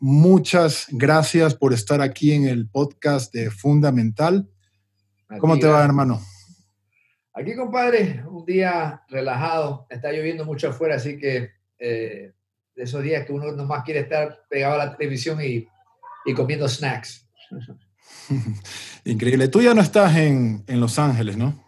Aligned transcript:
muchas 0.00 0.86
gracias 0.90 1.54
por 1.54 1.72
estar 1.72 2.00
aquí 2.00 2.32
en 2.32 2.46
el 2.46 2.68
podcast 2.68 3.32
de 3.32 3.50
Fundamental. 3.50 4.48
¿Cómo 5.38 5.58
te 5.58 5.68
va, 5.68 5.84
hermano? 5.84 6.20
Aquí, 7.34 7.54
compadre, 7.54 8.24
un 8.28 8.44
día 8.44 9.02
relajado. 9.08 9.86
Está 9.88 10.10
lloviendo 10.10 10.44
mucho 10.44 10.70
afuera, 10.70 10.96
así 10.96 11.18
que 11.18 11.50
eh, 11.78 12.32
de 12.74 12.82
esos 12.82 13.02
días 13.02 13.24
que 13.24 13.32
uno 13.32 13.52
nomás 13.52 13.84
quiere 13.84 14.00
estar 14.00 14.40
pegado 14.48 14.74
a 14.74 14.86
la 14.86 14.96
televisión 14.96 15.38
y, 15.40 15.68
comiendo 16.34 16.68
snacks. 16.68 17.28
Increíble. 19.04 19.48
Tú 19.48 19.60
ya 19.60 19.74
no 19.74 19.82
estás 19.82 20.16
en, 20.16 20.64
Los 20.66 20.98
Ángeles, 20.98 21.36
¿no? 21.36 21.62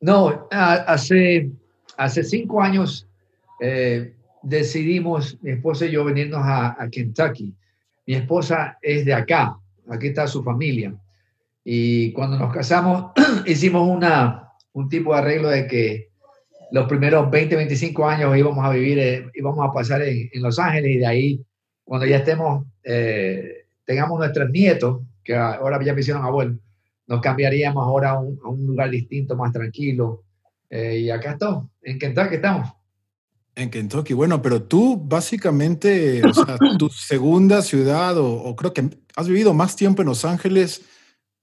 No, 0.00 0.48
hace, 0.50 1.50
hace 1.96 2.24
cinco 2.24 2.62
años 2.62 3.08
eh, 3.60 4.14
decidimos, 4.42 5.38
mi 5.42 5.52
esposa 5.52 5.86
y 5.86 5.92
yo, 5.92 6.04
venirnos 6.04 6.40
a, 6.42 6.88
Kentucky. 6.90 7.54
Mi 8.06 8.14
esposa 8.14 8.78
es 8.80 9.04
de 9.04 9.14
acá, 9.14 9.56
aquí 9.88 10.08
está 10.08 10.26
su 10.26 10.42
familia. 10.42 10.94
Y 11.64 12.12
cuando 12.12 12.38
nos 12.38 12.52
casamos, 12.52 13.12
hicimos 13.46 13.88
una, 13.88 14.52
un 14.72 14.88
tipo 14.88 15.12
de 15.12 15.18
arreglo 15.18 15.48
de 15.48 15.66
que 15.66 16.08
los 16.70 16.86
primeros 16.86 17.30
20, 17.30 17.56
25 17.56 18.06
años 18.06 18.36
íbamos 18.36 18.64
a 18.64 18.70
vivir, 18.70 18.98
eh, 18.98 19.26
íbamos 19.34 19.68
a 19.68 19.72
pasar 19.72 20.02
en, 20.02 20.30
Los 20.34 20.58
Ángeles 20.58 20.96
y 20.96 20.98
de 20.98 21.06
ahí, 21.06 21.44
cuando 21.84 22.06
ya 22.06 22.18
estemos, 22.18 22.66
eh, 22.84 23.66
tengamos 23.84 24.18
nuestros 24.18 24.50
nietos, 24.50 25.02
que 25.24 25.34
ahora 25.34 25.82
ya 25.82 25.94
me 25.94 26.00
hicieron 26.00 26.24
abuelos, 26.24 26.56
nos 27.06 27.20
cambiaríamos 27.20 27.82
ahora 27.82 28.10
a 28.10 28.20
un, 28.20 28.38
a 28.44 28.48
un 28.48 28.66
lugar 28.66 28.90
distinto, 28.90 29.36
más 29.36 29.52
tranquilo. 29.52 30.24
Eh, 30.70 30.98
y 31.00 31.10
acá 31.10 31.32
estamos, 31.32 31.70
en 31.82 31.98
Kentucky 31.98 32.36
estamos. 32.36 32.77
En 33.58 33.70
Kentucky, 33.70 34.14
bueno, 34.14 34.40
pero 34.40 34.62
tú 34.62 34.96
básicamente, 34.96 36.22
o 36.24 36.32
sea, 36.32 36.56
tu 36.78 36.88
segunda 36.90 37.60
ciudad, 37.60 38.16
o, 38.16 38.54
creo 38.54 38.72
que 38.72 38.88
has 39.16 39.26
vivido 39.26 39.52
más 39.52 39.74
tiempo 39.74 40.00
en 40.00 40.06
Los 40.06 40.24
Ángeles 40.24 40.82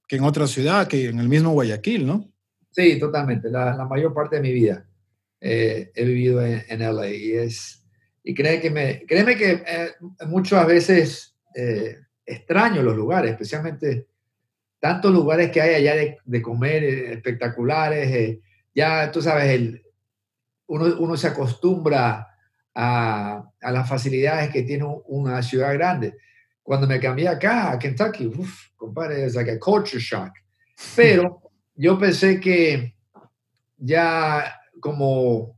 que 0.08 0.16
en 0.16 0.24
otra 0.24 0.46
ciudad, 0.46 0.88
que 0.88 1.10
en 1.10 1.20
el 1.20 1.28
mismo 1.28 1.50
Guayaquil, 1.50 2.06
¿no? 2.06 2.32
Sí, 2.70 2.98
totalmente. 2.98 3.50
La, 3.50 3.84
mayor 3.84 4.14
parte 4.14 4.36
de 4.36 4.42
mi 4.42 4.50
vida 4.50 4.88
eh, 5.42 5.92
he 5.94 6.04
vivido 6.06 6.40
en, 6.42 6.64
en, 6.70 6.80
LA 6.80 7.10
y 7.10 7.32
es, 7.32 7.84
y 8.24 8.32
créeme 8.32 8.60
que, 8.62 8.70
me, 8.70 9.04
créeme 9.06 9.36
que 9.36 9.62
eh, 9.66 9.90
muchas 10.26 10.66
veces 10.66 11.36
eh, 11.54 11.98
extraño 12.24 12.82
los 12.82 12.96
lugares, 12.96 13.32
especialmente 13.32 14.06
tantos 14.80 15.12
lugares 15.12 15.50
que 15.50 15.60
hay 15.60 15.74
allá 15.74 15.94
de, 15.96 16.16
de 16.24 16.40
comer 16.40 16.82
espectaculares. 16.82 18.38
ya 18.74 19.12
tú 19.12 19.20
sabes, 19.20 19.50
el, 19.50 19.85
uno, 20.66 21.16
se 21.16 21.28
acostumbra 21.28 22.28
a, 22.74 23.42
las 23.60 23.88
facilidades 23.88 24.50
que 24.50 24.62
tiene 24.62 24.84
una 25.06 25.42
ciudad 25.42 25.72
grande. 25.74 26.16
Cuando 26.62 26.86
me 26.86 27.00
cambié 27.00 27.28
acá, 27.28 27.72
a 27.72 27.78
Kentucky, 27.78 28.26
uff, 28.26 28.70
compadre, 28.76 29.24
es 29.24 29.34
like 29.34 29.50
a 29.50 29.82
shock. 29.98 30.32
Pero 30.94 31.40
yo 31.74 31.98
pensé 31.98 32.40
que 32.40 32.96
ya 33.76 34.60
como, 34.80 35.56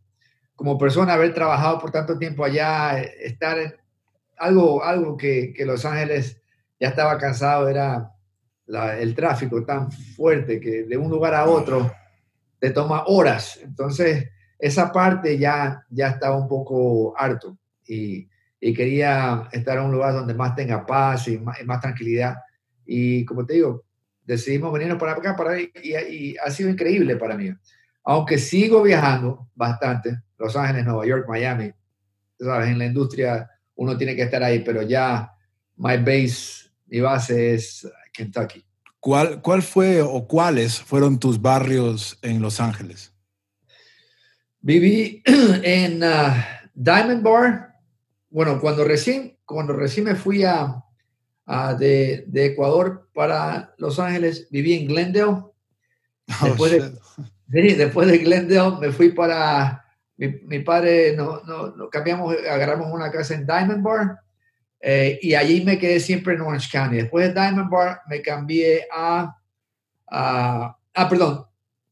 como 0.55 0.77
persona, 0.77 1.15
haber 1.15 1.33
trabajado 1.33 1.79
por 1.79 1.91
tanto 1.91 2.19
tiempo 2.19 2.45
allá, 2.45 3.01
estar 3.01 3.59
en 3.59 3.75
algo, 4.37 4.85
algo 4.85 5.17
que, 5.17 5.53
que 5.55 5.65
Los 5.65 5.85
Ángeles 5.85 6.41
ya 6.79 6.89
estaba 6.89 7.19
cansado, 7.19 7.69
era 7.69 8.13
el 8.99 9.15
tráfico 9.15 9.65
tan 9.65 9.91
fuerte 9.91 10.61
que 10.61 10.85
de 10.85 10.97
un 10.97 11.11
lugar 11.11 11.35
a 11.35 11.47
otro 11.47 11.91
te 12.59 12.71
toma 12.71 13.05
horas. 13.07 13.59
Entonces, 13.63 14.29
esa 14.59 14.93
parte 14.93 15.39
ya, 15.39 15.85
ya 15.91 16.09
estaba 16.09 16.37
un 16.37 16.49
poco 16.49 17.15
harto 17.17 17.57
y, 17.87 18.29
quería 18.61 19.49
estar 19.53 19.79
en 19.79 19.85
un 19.85 19.93
lugar 19.93 20.13
donde 20.13 20.35
más 20.35 20.55
tenga 20.57 20.85
paz 20.85 21.29
y 21.29 21.39
más, 21.39 21.81
tranquilidad. 21.81 22.37
Y 22.85 23.25
como 23.25 23.47
te 23.47 23.55
digo, 23.55 23.85
decidimos 24.25 24.73
venirnos 24.73 24.99
para 24.99 25.13
acá 25.13 25.37
para, 25.37 25.61
y, 25.61 25.71
y, 25.83 26.37
ha 26.37 26.51
sido 26.51 26.69
increíble 26.69 27.17
para 27.17 27.37
mí. 27.37 27.53
Aunque 28.03 28.37
sigo 28.37 28.83
viajando 28.83 29.49
bastante, 29.55 30.23
Los 30.39 30.57
Ángeles, 30.57 30.85
Nueva 30.85 31.07
York, 31.07 31.27
Miami, 31.29 31.73
sabes, 32.39 32.69
en 32.69 32.79
la 32.79 32.87
industria 32.87 33.49
uno 33.77 33.97
tiene 33.97 34.17
que 34.17 34.23
estar 34.23 34.43
ahí, 34.43 34.61
pero 34.61 34.83
ya 34.83 35.33
my 35.77 35.99
base, 35.99 36.69
mi 36.87 37.01
base 37.01 37.55
es 37.55 37.89
Kentucky. 38.13 38.65
¿Cuál, 38.99 39.41
¿Cuál 39.41 39.63
fue 39.63 40.03
o 40.03 40.27
cuáles 40.27 40.81
fueron 40.81 41.21
tus 41.21 41.41
barrios 41.41 42.19
en 42.23 42.43
Los 42.43 42.61
Ángeles? 42.61 43.13
Viví 44.61 45.23
en 45.63 46.03
uh, 46.03 46.35
Diamond 46.75 47.23
Bar. 47.23 47.75
Bueno, 48.31 48.61
cuando 48.61 48.85
recién, 48.85 49.39
cuando 49.45 49.73
recién 49.73 50.05
me 50.07 50.15
fui 50.15 50.45
a, 50.45 50.85
de, 51.79 52.27
Ecuador 52.35 53.09
para 53.15 53.75
Los 53.79 53.99
Ángeles, 53.99 54.49
viví 54.51 54.75
en 54.75 54.87
Glendale. 54.87 55.25
Oh, 55.27 55.53
después, 56.45 56.73
de, 56.73 57.75
después 57.77 58.09
de 58.09 58.19
Glendale 58.19 58.77
me 58.81 58.93
fui 58.93 59.11
para... 59.11 59.85
Mi, 60.17 60.59
padre, 60.59 61.15
no, 61.17 61.43
no, 61.45 61.89
cambiamos, 61.91 62.35
agarramos 62.51 62.93
una 62.93 63.09
casa 63.09 63.35
en 63.35 63.47
Diamond 63.47 63.85
Bar 63.85 64.19
eh, 64.81 65.17
y 65.23 65.35
allí 65.35 65.65
me 65.65 65.79
quedé 65.79 66.01
siempre 66.01 66.35
en 66.35 66.41
Orange 66.41 66.69
County. 66.73 66.97
Después 66.97 67.29
de 67.29 67.41
Diamond 67.41 67.71
Bar 67.71 68.01
me 68.09 68.21
cambié 68.21 68.89
a... 68.93 69.37
a 70.09 70.77
ah, 70.93 71.09
perdón, 71.09 71.48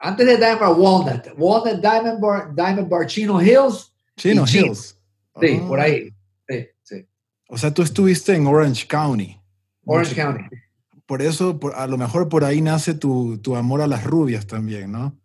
antes 0.06 0.27
de 0.27 0.37
Diamond 0.37 0.78
Walnut, 0.78 1.27
Walnut, 1.37 1.81
Diamond 1.81 2.21
Bar, 2.21 2.55
Diamond 2.55 2.89
Bar, 2.89 3.06
Chino 3.06 3.43
Hills. 3.43 3.93
Chino 4.17 4.44
Hills. 4.47 4.97
Sí, 5.41 5.61
por 5.67 5.81
ahí. 5.81 6.15
Sí, 6.49 6.69
sí. 6.83 7.06
O 7.49 7.59
sea, 7.59 7.75
tú 7.75 7.83
estuviste 7.83 8.34
en 8.34 8.47
Orange 8.47 8.87
County. 8.87 9.39
Orange 9.84 10.15
County. 10.15 10.45
Por 11.06 11.22
eso, 11.22 11.59
a 11.75 11.87
lo 11.87 11.99
mejor 11.99 12.28
por 12.28 12.45
ahí 12.45 12.61
nace 12.61 12.95
tu, 12.95 13.39
tu 13.39 13.56
amor 13.56 13.83
a 13.83 13.87
las 13.87 14.05
rubias 14.05 14.47
también, 14.47 14.93
¿no? 14.93 15.19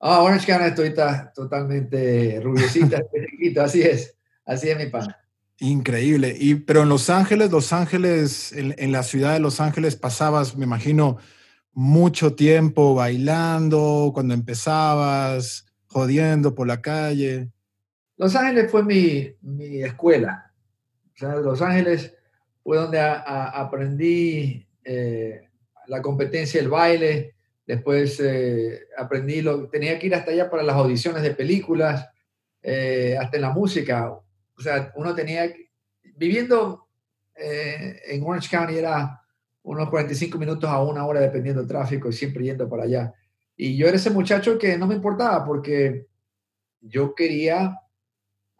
Ah, 0.00 0.22
Orange 0.22 0.46
County 0.46 0.68
estoy 0.68 0.94
totalmente 1.34 2.40
rubiosita, 2.42 3.02
así 3.62 3.82
es. 3.82 4.16
Así 4.46 4.68
es 4.68 4.78
mi 4.78 4.86
pana. 4.86 5.18
Increíble. 5.58 6.34
Y, 6.38 6.54
pero 6.54 6.82
en 6.82 6.88
Los 6.88 7.10
Ángeles, 7.10 7.50
Los 7.50 7.72
Ángeles, 7.72 8.52
en, 8.52 8.74
en 8.78 8.92
la 8.92 9.02
ciudad 9.02 9.32
de 9.34 9.40
Los 9.40 9.60
Ángeles 9.60 9.96
pasabas, 9.96 10.56
me 10.56 10.64
imagino, 10.64 11.18
mucho 11.76 12.34
tiempo 12.34 12.94
bailando, 12.94 14.10
cuando 14.14 14.32
empezabas, 14.32 15.66
jodiendo 15.84 16.54
por 16.54 16.66
la 16.66 16.80
calle? 16.80 17.50
Los 18.16 18.34
Ángeles 18.34 18.70
fue 18.70 18.82
mi, 18.82 19.30
mi 19.42 19.82
escuela. 19.82 20.54
O 21.14 21.18
sea, 21.18 21.34
Los 21.34 21.60
Ángeles 21.60 22.16
fue 22.62 22.78
donde 22.78 22.98
aprendí 22.98 24.66
eh, 24.82 25.50
la 25.88 26.00
competencia, 26.00 26.62
el 26.62 26.70
baile. 26.70 27.34
Después 27.66 28.18
eh, 28.20 28.86
aprendí, 28.96 29.42
lo, 29.42 29.68
tenía 29.68 29.98
que 29.98 30.06
ir 30.06 30.14
hasta 30.14 30.30
allá 30.30 30.48
para 30.48 30.62
las 30.62 30.76
audiciones 30.76 31.22
de 31.22 31.34
películas, 31.34 32.08
eh, 32.62 33.18
hasta 33.20 33.36
en 33.36 33.42
la 33.42 33.50
música. 33.50 34.10
O 34.10 34.62
sea, 34.62 34.94
uno 34.96 35.14
tenía, 35.14 35.52
viviendo 36.14 36.88
en 37.34 38.22
Orange 38.22 38.48
County 38.48 38.78
era 38.78 39.20
unos 39.66 39.90
45 39.90 40.38
minutos 40.38 40.70
a 40.70 40.80
una 40.80 41.04
hora 41.04 41.20
dependiendo 41.20 41.60
del 41.60 41.68
tráfico 41.68 42.08
y 42.08 42.12
siempre 42.12 42.44
yendo 42.44 42.68
para 42.68 42.84
allá. 42.84 43.14
Y 43.56 43.76
yo 43.76 43.88
era 43.88 43.96
ese 43.96 44.10
muchacho 44.10 44.58
que 44.58 44.78
no 44.78 44.86
me 44.86 44.94
importaba 44.94 45.44
porque 45.44 46.06
yo 46.80 47.16
quería 47.16 47.76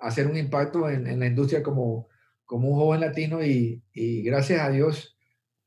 hacer 0.01 0.27
un 0.27 0.37
impacto 0.37 0.89
en, 0.91 1.19
la 1.19 1.27
industria 1.27 1.63
como, 1.63 2.09
como 2.45 2.71
un 2.71 2.75
joven 2.75 3.01
latino 3.01 3.41
y, 3.43 3.83
gracias 4.25 4.61
a 4.61 4.71
Dios 4.71 5.17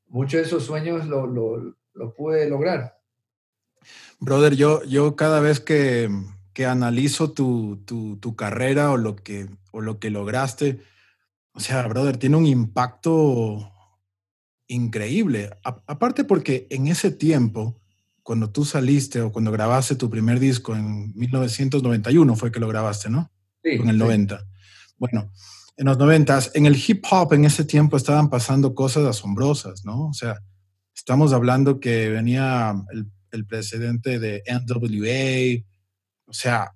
muchos 0.08 0.42
de 0.42 0.48
esos 0.48 0.66
sueños 0.66 1.06
los 1.06 1.30
lo, 1.30 2.14
pude 2.16 2.50
lograr. 2.50 2.98
Brother, 4.20 4.56
yo, 4.56 4.84
yo 4.84 5.16
cada 5.16 5.40
vez 5.40 5.62
que, 5.62 6.10
que 6.54 6.66
analizo 6.66 7.32
tu, 7.32 7.82
tu, 7.86 8.18
tu, 8.18 8.36
carrera 8.36 8.92
o 8.92 8.98
lo, 8.98 9.16
que, 9.16 9.48
o 9.72 9.80
lo 9.80 10.00
que 10.00 10.10
lograste, 10.10 10.82
o 11.54 11.62
sea, 11.62 11.88
brother, 11.88 12.18
tiene 12.18 12.36
un 12.36 12.46
impacto 12.46 13.72
increíble. 14.70 15.50
aparte 15.64 16.24
porque 16.24 16.68
en 16.70 16.88
ese 16.88 17.12
tiempo, 17.12 17.82
cuando 18.24 18.52
tú 18.52 18.64
saliste 18.64 19.22
o 19.22 19.32
cuando 19.32 19.52
grabaste 19.52 19.96
tu 19.96 20.10
primer 20.10 20.40
disco 20.40 20.76
en 20.76 21.14
1991 21.16 22.36
fue 22.36 22.52
que 22.52 22.60
lo 22.60 22.68
grabaste, 22.68 23.10
¿no? 23.10 23.32
Sí. 23.64 23.72
En 23.72 23.90
el 23.90 23.98
90. 23.98 24.40
Bueno, 24.98 25.32
en 25.76 25.86
los 25.86 25.98
90, 25.98 26.40
en 26.54 26.66
el 26.66 26.76
hip 26.76 27.04
hop 27.10 27.34
en 27.34 27.46
ese 27.46 27.66
tiempo 27.66 27.98
estaban 27.98 28.30
pasando 28.30 28.76
cosas 28.76 29.06
asombrosas, 29.06 29.84
¿no? 29.84 30.08
O 30.08 30.14
sea, 30.14 30.40
estamos 30.96 31.34
hablando 31.34 31.80
que 31.80 32.10
venía 32.10 32.76
el, 32.92 33.12
el 33.32 33.46
presidente 33.46 34.20
de 34.20 34.44
NWA, 34.48 35.66
o 36.26 36.34
sea, 36.34 36.74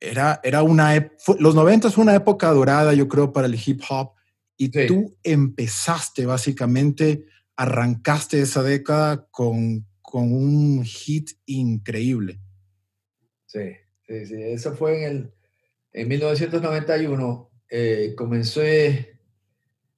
era, 0.00 0.40
era 0.42 0.62
una, 0.62 1.10
los 1.38 1.54
90 1.54 1.90
fue 1.90 2.04
una 2.04 2.14
época 2.14 2.50
dorada, 2.50 2.94
yo 2.94 3.08
creo, 3.08 3.32
para 3.32 3.46
el 3.46 3.54
hip 3.54 3.82
hop 3.88 4.15
y 4.56 4.70
tú 4.70 5.16
empezaste 5.22 6.24
básicamente, 6.26 7.26
arrancaste 7.56 8.40
esa 8.40 8.62
década 8.62 9.26
con, 9.30 9.86
con 10.00 10.32
un 10.32 10.84
hit 10.84 11.32
increíble. 11.46 12.40
Sí, 13.46 13.72
sí, 14.06 14.26
sí. 14.26 14.42
Eso 14.42 14.74
fue 14.74 14.98
en, 14.98 15.10
el, 15.10 15.32
en 15.92 16.08
1991. 16.08 17.50
Eh, 17.68 18.14
comencé, 18.16 19.18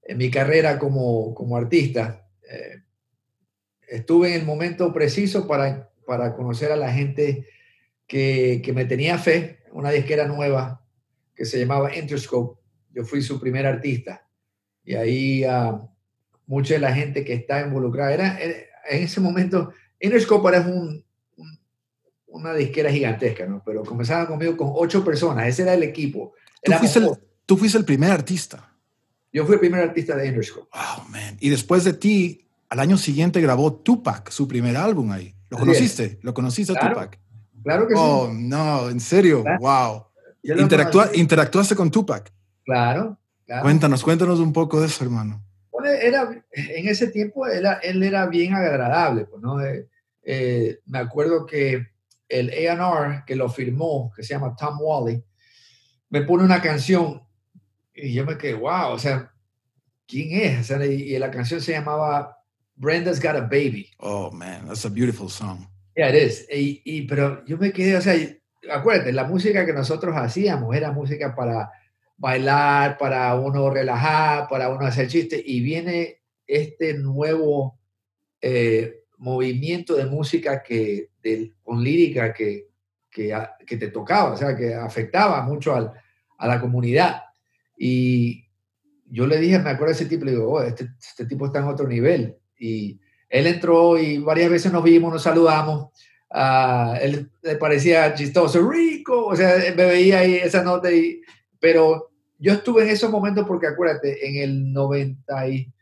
en 0.03 0.19
mi 0.19 0.31
carrera 0.31 0.79
como, 0.79 1.35
como 1.35 1.57
artista, 1.57 2.29
eh, 2.51 2.83
estuve 3.89 4.29
en 4.29 4.41
el 4.41 4.47
momento 4.47 4.93
preciso 4.93 5.47
para, 5.47 5.93
para 6.07 6.35
conocer 6.35 6.73
a 6.73 6.77
la 6.77 6.93
gente 6.93 7.47
que, 8.07 8.63
que, 8.65 8.73
me 8.73 8.87
tenía 8.87 9.19
fe, 9.19 9.61
una 9.73 9.91
disquera 9.91 10.27
nueva 10.27 10.85
que 11.35 11.45
se 11.45 11.59
llamaba 11.59 11.95
Interscope. 11.95 12.59
Yo 12.91 13.05
fui 13.05 13.21
su 13.23 13.39
primer 13.39 13.67
artista. 13.67 14.28
Y 14.89 14.95
ahí 14.95 15.45
uh, 15.45 15.87
mucha 16.47 16.73
de 16.73 16.81
la 16.81 16.95
gente 16.95 17.23
que 17.23 17.35
está 17.35 17.61
involucrada, 17.61 18.11
era, 18.11 18.39
en 18.41 19.03
ese 19.03 19.21
momento, 19.21 19.71
Interscope 20.01 20.49
era 20.49 20.63
un, 20.63 21.05
una 22.29 22.55
disquera 22.55 22.91
gigantesca, 22.91 23.45
¿no? 23.45 23.63
Pero 23.67 23.85
comenzaban 23.85 24.25
conmigo 24.25 24.57
con 24.57 24.71
ocho 24.73 25.05
personas, 25.05 25.47
ese 25.47 25.61
era 25.65 25.75
el 25.75 25.83
equipo. 25.83 26.33
¿Tú 26.63 26.73
fuiste 26.73 27.01
el, 27.01 27.11
tú 27.45 27.59
fuiste 27.59 27.77
el, 27.77 27.85
primer 27.85 28.11
artista. 28.11 28.73
Yo 29.31 29.45
fui 29.45 29.57
el 29.57 29.61
primer 29.61 29.83
artista 29.83 30.17
de 30.17 30.29
Interscope. 30.29 30.69
Oh, 30.73 31.05
man. 31.11 31.37
Y 31.39 31.51
después 31.51 31.85
de 31.85 31.93
ti, 31.93 32.49
al 32.71 32.81
año 32.81 32.97
siguiente 32.97 33.43
grabó 33.43 33.75
Tupac, 33.75 34.31
su 34.31 34.49
primer 34.49 34.79
álbum 34.79 35.13
ahí. 35.13 35.35
¿Lo 35.51 35.59
conociste? 35.59 36.19
¿Lo 36.23 36.33
conociste 36.33 36.73
claro, 36.73 36.95
Tupac? 36.95 37.21
Claro 37.63 37.89
que 37.89 37.95
oh, 37.95 37.99
sí. 37.99 38.31
Oh, 38.31 38.33
no, 38.33 38.89
en 38.89 39.01
serio, 39.01 39.45
wow. 39.61 40.07
Interactua, 40.43 41.11
¿Interactuaste 41.13 41.77
con 41.77 41.91
Tupac? 41.91 42.33
Claro, 42.65 43.19
claro, 43.49 43.63
Cuéntanos, 43.63 44.05
cuéntanos 44.05 44.39
un 44.39 44.53
poco 44.53 44.81
de 44.81 44.87
eso, 44.87 45.03
hermano. 45.03 45.43
Bueno, 45.73 45.89
era, 45.89 46.45
en 46.53 46.89
ese 46.89 47.09
tiempo 47.09 47.47
él, 47.47 47.67
él 47.83 48.03
era 48.03 48.27
bien 48.27 48.55
agradable, 48.55 49.25
pues, 49.25 49.43
¿no? 49.43 49.61
Eh, 49.61 49.89
eh, 50.23 50.79
me 50.87 50.99
acuerdo 50.99 51.47
que 51.47 51.89
el 52.29 52.51
A&R 52.51 53.25
que 53.27 53.35
lo 53.35 53.49
firmó, 53.49 54.13
que 54.15 54.23
se 54.23 54.35
llama 54.35 54.55
Tom 54.55 54.79
Wally, 54.81 55.25
me 56.11 56.23
pone 56.23 56.45
una 56.45 56.61
canción 56.61 57.23
y 57.95 58.13
yo 58.13 58.25
me 58.25 58.37
quedé, 58.37 58.55
wow, 58.55 58.91
o 58.91 58.99
sea, 58.99 59.33
¿quién 60.07 60.41
es? 60.41 60.61
O 60.61 60.65
sea, 60.65 60.87
y, 60.87 61.15
y, 61.15 61.19
la 61.19 61.31
canción 61.31 61.61
se 61.61 61.73
llamaba 61.73 62.39
Brenda's 62.77 63.21
Got 63.21 63.37
a 63.37 63.41
Baby. 63.41 63.91
Oh, 63.99 64.31
man, 64.31 64.67
that's 64.67 64.85
a 64.85 64.91
beautiful 64.91 65.29
song. 65.29 65.67
Yeah, 65.97 66.11
it 66.11 66.15
is. 66.15 66.47
Y, 66.53 66.81
y, 66.85 67.03
pero 67.03 67.45
yo 67.45 67.59
me 67.59 67.73
quedé, 67.73 67.97
o 67.97 68.01
sea, 68.01 68.15
acuérdate, 68.71 69.13
la 69.13 69.25
música 69.25 69.67
que 69.67 69.73
nosotros 69.73 70.15
hacíamos 70.17 70.75
era 70.77 70.93
música 70.93 71.35
para 71.35 71.73
bailar, 72.19 72.99
para 72.99 73.35
uno 73.37 73.71
relajar, 73.71 74.49
para 74.49 74.69
uno 74.69 74.85
hacer 74.85 75.09
chistes, 75.09 75.41
y 75.45 75.61
viene 75.61 76.21
este 76.47 76.95
nuevo 76.95 77.79
eh, 78.41 79.05
movimiento 79.17 79.95
de 79.95 80.07
música 80.07 80.63
que, 80.63 81.11
con 81.63 81.83
lírica 81.83 82.33
que, 82.33 82.69
que, 83.11 83.77
te 83.77 83.89
tocaba, 83.89 84.33
o 84.33 84.37
sea, 84.37 84.57
que 84.57 84.75
afectaba 84.75 85.43
mucho 85.43 85.75
al, 85.75 85.93
a 86.39 86.47
la 86.47 86.61
comunidad. 86.61 87.23
Y 87.77 88.45
yo 89.07 89.27
le 89.27 89.39
dije, 89.39 89.59
me 89.59 89.71
acuerdo 89.71 89.95
de 89.95 90.01
ese 90.01 90.07
tipo, 90.07 90.25
le 90.25 90.33
digo, 90.33 90.53
oh, 90.53 90.63
este, 90.63 90.89
este, 91.01 91.27
tipo 91.27 91.47
está 91.47 91.61
en 91.61 91.67
otro 91.67 91.87
nivel. 91.87 92.37
Y 92.59 93.01
él 93.29 93.47
entró 93.47 93.99
y 93.99 94.19
varias 94.19 94.51
veces 94.51 94.73
nos 94.73 94.85
vimos, 94.85 95.13
nos 95.13 95.23
saludamos. 95.23 95.91
Uh, 96.31 96.95
él 97.01 97.31
le 97.43 97.57
parecía 97.57 98.15
chistoso, 98.15 98.69
rico, 98.69 99.27
o 99.27 99.37
sea, 99.37 99.57
me 99.75 99.87
veía 99.87 100.21
ahí 100.21 100.37
esa 100.37 100.63
nota, 100.63 100.91
pero 101.59 102.08
yo 102.39 102.53
estuve 102.53 102.83
en 102.83 102.91
esos 102.91 103.11
momentos 103.11 103.47
porque 103.47 103.67
acuérdate, 103.67 104.27
en 104.27 104.37
el 104.43 104.73
90 104.73 105.49
y, 105.49 105.73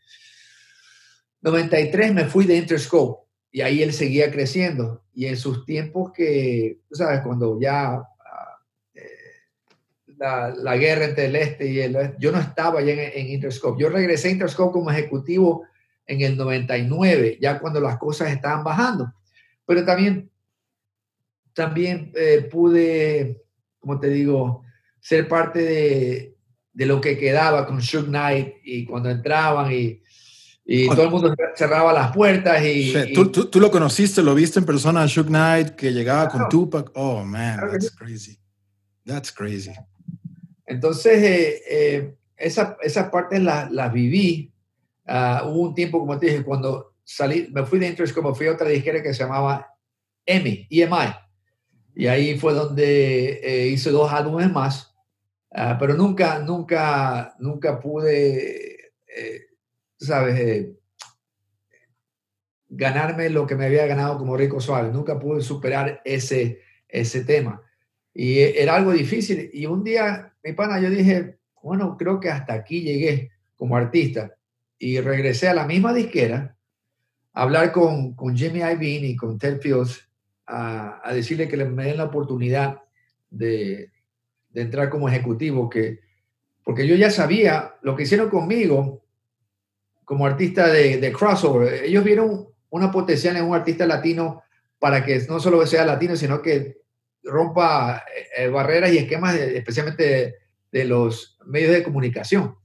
93 1.42 2.12
me 2.12 2.24
fui 2.24 2.44
de 2.44 2.56
Interscope 2.56 3.24
y 3.52 3.60
ahí 3.60 3.82
él 3.82 3.92
seguía 3.92 4.30
creciendo. 4.30 5.04
Y 5.14 5.26
en 5.26 5.36
sus 5.36 5.64
tiempos 5.64 6.12
que, 6.12 6.80
tú 6.88 6.96
sabes, 6.96 7.20
cuando 7.20 7.60
ya 7.60 8.00
uh, 8.00 8.04
eh, 8.94 9.00
la, 10.18 10.50
la, 10.50 10.76
guerra 10.76 11.04
entre 11.04 11.26
el 11.26 11.36
este 11.36 11.68
y 11.68 11.80
el 11.80 11.94
oeste, 11.94 12.16
yo 12.18 12.32
no 12.32 12.40
estaba 12.40 12.82
ya 12.82 12.92
en, 12.92 13.12
en, 13.14 13.28
Interscope. 13.28 13.80
Yo 13.80 13.88
regresé 13.88 14.28
a 14.28 14.32
Interscope 14.32 14.72
como 14.72 14.90
ejecutivo 14.90 15.64
en 16.06 16.20
el 16.22 16.36
99, 16.36 17.38
ya 17.40 17.58
cuando 17.60 17.80
las 17.80 17.96
cosas 17.96 18.30
estaban 18.30 18.64
bajando. 18.64 19.12
Pero 19.64 19.84
también, 19.84 20.30
también 21.52 22.12
eh, 22.14 22.48
pude, 22.50 23.42
como 23.78 23.98
te 24.00 24.08
digo, 24.08 24.64
ser 25.00 25.28
parte 25.28 25.62
de, 25.62 26.35
de 26.76 26.84
lo 26.84 27.00
que 27.00 27.16
quedaba 27.16 27.66
con 27.66 27.80
Suge 27.80 28.08
Knight 28.08 28.56
y 28.62 28.84
cuando 28.84 29.08
entraban 29.08 29.72
y, 29.72 30.02
y 30.66 30.86
todo 30.88 31.04
el 31.04 31.10
mundo 31.10 31.34
cerraba 31.54 31.90
las 31.90 32.14
puertas 32.14 32.62
y... 32.62 32.92
Sí, 32.92 33.12
¿Tú, 33.14 33.32
tú, 33.32 33.46
tú, 33.46 33.60
lo 33.60 33.70
conociste, 33.70 34.22
lo 34.22 34.34
viste 34.34 34.58
en 34.58 34.66
persona 34.66 35.02
a 35.02 35.08
Suge 35.08 35.28
Knight 35.28 35.70
que 35.70 35.90
llegaba 35.90 36.28
claro. 36.28 36.48
con 36.48 36.48
Tupac. 36.50 36.90
Oh, 36.94 37.24
man, 37.24 37.60
that's 37.70 37.90
crazy. 37.90 38.38
That's 39.06 39.32
crazy. 39.32 39.72
Entonces, 40.66 41.22
eh, 41.22 41.62
eh, 41.70 42.14
esa, 42.36 42.76
esa 42.82 43.10
parte 43.10 43.40
las 43.40 43.72
la 43.72 43.88
viví. 43.88 44.52
Uh, 45.06 45.48
hubo 45.48 45.68
un 45.68 45.74
tiempo, 45.74 45.98
como 45.98 46.18
te 46.18 46.26
dije, 46.26 46.44
cuando 46.44 46.94
salí, 47.04 47.48
me 47.52 47.64
fui 47.64 47.78
de 47.78 47.86
Interest, 47.86 48.14
como 48.14 48.34
fui 48.34 48.48
a 48.48 48.52
otra 48.52 48.68
disquera 48.68 49.02
que 49.02 49.14
se 49.14 49.22
llamaba 49.22 49.66
EMI, 50.26 50.66
EMI. 50.68 51.14
Y 51.94 52.06
ahí 52.06 52.38
fue 52.38 52.52
donde 52.52 53.40
eh, 53.42 53.68
hice 53.68 53.90
dos 53.90 54.12
álbumes 54.12 54.52
más. 54.52 54.95
Uh, 55.56 55.78
pero 55.78 55.94
nunca, 55.94 56.40
nunca, 56.40 57.34
nunca 57.38 57.80
pude, 57.80 58.92
eh, 59.06 59.46
¿sabes? 59.96 60.38
Eh, 60.38 60.76
ganarme 62.68 63.30
lo 63.30 63.46
que 63.46 63.54
me 63.54 63.64
había 63.64 63.86
ganado 63.86 64.18
como 64.18 64.36
Rico 64.36 64.60
Suárez. 64.60 64.92
Nunca 64.92 65.18
pude 65.18 65.40
superar 65.40 66.02
ese, 66.04 66.60
ese 66.86 67.24
tema. 67.24 67.62
Y 68.12 68.40
era 68.40 68.76
algo 68.76 68.92
difícil. 68.92 69.48
Y 69.50 69.64
un 69.64 69.82
día, 69.82 70.34
mi 70.44 70.52
pana, 70.52 70.78
yo 70.78 70.90
dije, 70.90 71.38
bueno, 71.62 71.96
creo 71.96 72.20
que 72.20 72.28
hasta 72.28 72.52
aquí 72.52 72.82
llegué 72.82 73.30
como 73.54 73.78
artista. 73.78 74.36
Y 74.78 75.00
regresé 75.00 75.48
a 75.48 75.54
la 75.54 75.66
misma 75.66 75.94
disquera 75.94 76.54
a 77.32 77.42
hablar 77.42 77.72
con, 77.72 78.14
con 78.14 78.36
Jimmy 78.36 78.58
Iovine 78.58 79.06
y 79.06 79.16
con 79.16 79.38
Ted 79.38 79.62
Fields 79.62 80.06
a, 80.46 81.00
a 81.02 81.14
decirle 81.14 81.48
que 81.48 81.56
me 81.64 81.84
den 81.84 81.96
la 81.96 82.04
oportunidad 82.04 82.82
de, 83.30 83.90
de 84.56 84.62
entrar 84.62 84.88
como 84.88 85.06
ejecutivo, 85.06 85.68
que, 85.68 86.00
porque 86.64 86.86
yo 86.86 86.96
ya 86.96 87.10
sabía 87.10 87.74
lo 87.82 87.94
que 87.94 88.04
hicieron 88.04 88.30
conmigo 88.30 89.04
como 90.02 90.24
artista 90.24 90.68
de, 90.68 91.12
crossover. 91.12 91.84
Ellos 91.84 92.02
vieron 92.02 92.48
una 92.70 92.90
potencial 92.90 93.36
en 93.36 93.44
un 93.44 93.54
artista 93.54 93.84
latino 93.84 94.42
para 94.78 95.04
que 95.04 95.20
no 95.28 95.40
solo 95.40 95.66
sea 95.66 95.84
latino, 95.84 96.16
sino 96.16 96.40
que 96.40 96.78
rompa 97.22 98.02
eh, 98.34 98.48
barreras 98.48 98.92
y 98.92 98.96
esquemas, 98.96 99.34
de, 99.34 99.58
especialmente 99.58 100.36
de, 100.72 100.84
los 100.86 101.38
medios 101.44 101.72
de 101.72 101.82
comunicación. 101.82 102.56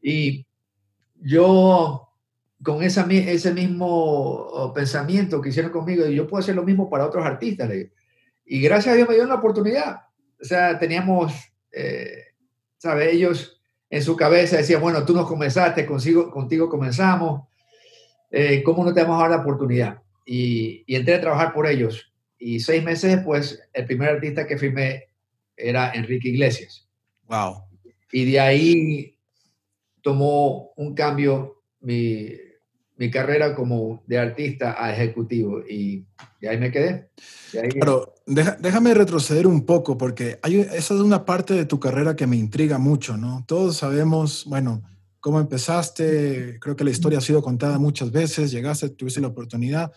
Y 0.00 0.46
yo, 1.16 2.08
con 2.62 2.82
ese 2.82 3.52
mismo 3.52 4.72
pensamiento 4.74 5.42
que 5.42 5.50
hicieron 5.50 5.72
conmigo, 5.72 6.06
yo 6.06 6.26
puedo 6.26 6.40
hacer 6.40 6.54
lo 6.54 6.62
mismo 6.62 6.88
para 6.88 7.04
otros 7.04 7.26
artistas. 7.26 7.70
Y 8.46 8.60
gracias 8.62 8.94
a 8.94 8.96
Dios 8.96 9.06
me 9.06 9.14
dieron 9.14 9.28
la 9.28 9.36
oportunidad 9.36 10.03
o 10.44 10.46
sea, 10.46 10.78
teníamos, 10.78 11.32
eh, 11.72 12.24
¿sabes? 12.76 13.14
Ellos 13.14 13.62
en 13.88 14.02
su 14.02 14.14
cabeza 14.14 14.58
decían, 14.58 14.82
bueno, 14.82 15.02
tú 15.06 15.14
nos 15.14 15.26
comenzaste, 15.26 15.86
consigo, 15.86 16.30
contigo 16.30 16.68
comenzamos, 16.68 17.48
eh, 18.30 18.62
¿cómo 18.62 18.84
no 18.84 18.92
te 18.92 19.00
vamos 19.00 19.18
a 19.18 19.22
dar 19.22 19.30
la 19.30 19.42
oportunidad? 19.42 20.02
Y, 20.26 20.84
y, 20.86 20.96
entré 20.96 21.14
a 21.14 21.20
trabajar 21.22 21.54
por 21.54 21.66
ellos. 21.66 22.12
Y 22.38 22.60
seis 22.60 22.84
meses 22.84 23.16
después, 23.16 23.58
el 23.72 23.86
primer 23.86 24.10
artista 24.10 24.46
que 24.46 24.58
firmé 24.58 25.08
era 25.56 25.92
Enrique 25.94 26.28
Iglesias. 26.28 26.86
Wow. 27.22 27.62
Y 28.12 28.32
de 28.32 28.40
ahí 28.40 29.18
tomó 30.02 30.72
un 30.76 30.94
cambio 30.94 31.62
mi, 31.80 32.32
mi 32.96 33.10
carrera 33.10 33.54
como 33.54 34.02
de 34.06 34.18
artista 34.18 34.76
a 34.78 34.92
ejecutivo 34.92 35.60
y, 35.68 36.04
y 36.40 36.46
ahí 36.46 36.58
me 36.58 36.70
quedé. 36.70 37.10
Ahí... 37.60 37.70
Pero 37.78 38.14
deja, 38.26 38.56
déjame 38.60 38.94
retroceder 38.94 39.46
un 39.46 39.64
poco 39.64 39.98
porque 39.98 40.38
hay, 40.42 40.60
esa 40.60 40.94
es 40.94 41.00
una 41.00 41.24
parte 41.24 41.54
de 41.54 41.64
tu 41.64 41.80
carrera 41.80 42.14
que 42.14 42.26
me 42.26 42.36
intriga 42.36 42.78
mucho, 42.78 43.16
¿no? 43.16 43.44
Todos 43.46 43.76
sabemos, 43.78 44.44
bueno, 44.46 44.82
cómo 45.20 45.40
empezaste, 45.40 46.58
creo 46.60 46.76
que 46.76 46.84
la 46.84 46.90
historia 46.90 47.18
ha 47.18 47.22
sido 47.22 47.42
contada 47.42 47.78
muchas 47.78 48.12
veces, 48.12 48.50
llegaste, 48.50 48.90
tuviste 48.90 49.20
la 49.20 49.28
oportunidad, 49.28 49.90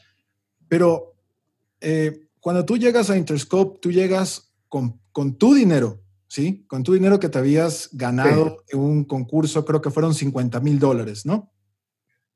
pero 0.68 1.16
eh, 1.82 2.28
cuando 2.40 2.66
tú 2.66 2.78
llegas 2.78 3.10
a 3.10 3.18
Interscope, 3.18 3.80
tú 3.80 3.92
llegas 3.92 4.54
con, 4.70 5.00
con 5.12 5.36
tu 5.36 5.54
dinero, 5.54 6.02
¿sí? 6.28 6.66
Con 6.68 6.84
tu 6.84 6.94
dinero 6.94 7.20
que 7.20 7.30
te 7.30 7.38
habías 7.38 7.90
ganado 7.92 8.64
sí. 8.68 8.78
en 8.78 8.80
un 8.80 9.04
concurso, 9.04 9.66
creo 9.66 9.82
que 9.82 9.92
fueron 9.92 10.14
50 10.14 10.60
mil 10.62 10.80
dólares, 10.80 11.26
¿no? 11.26 11.52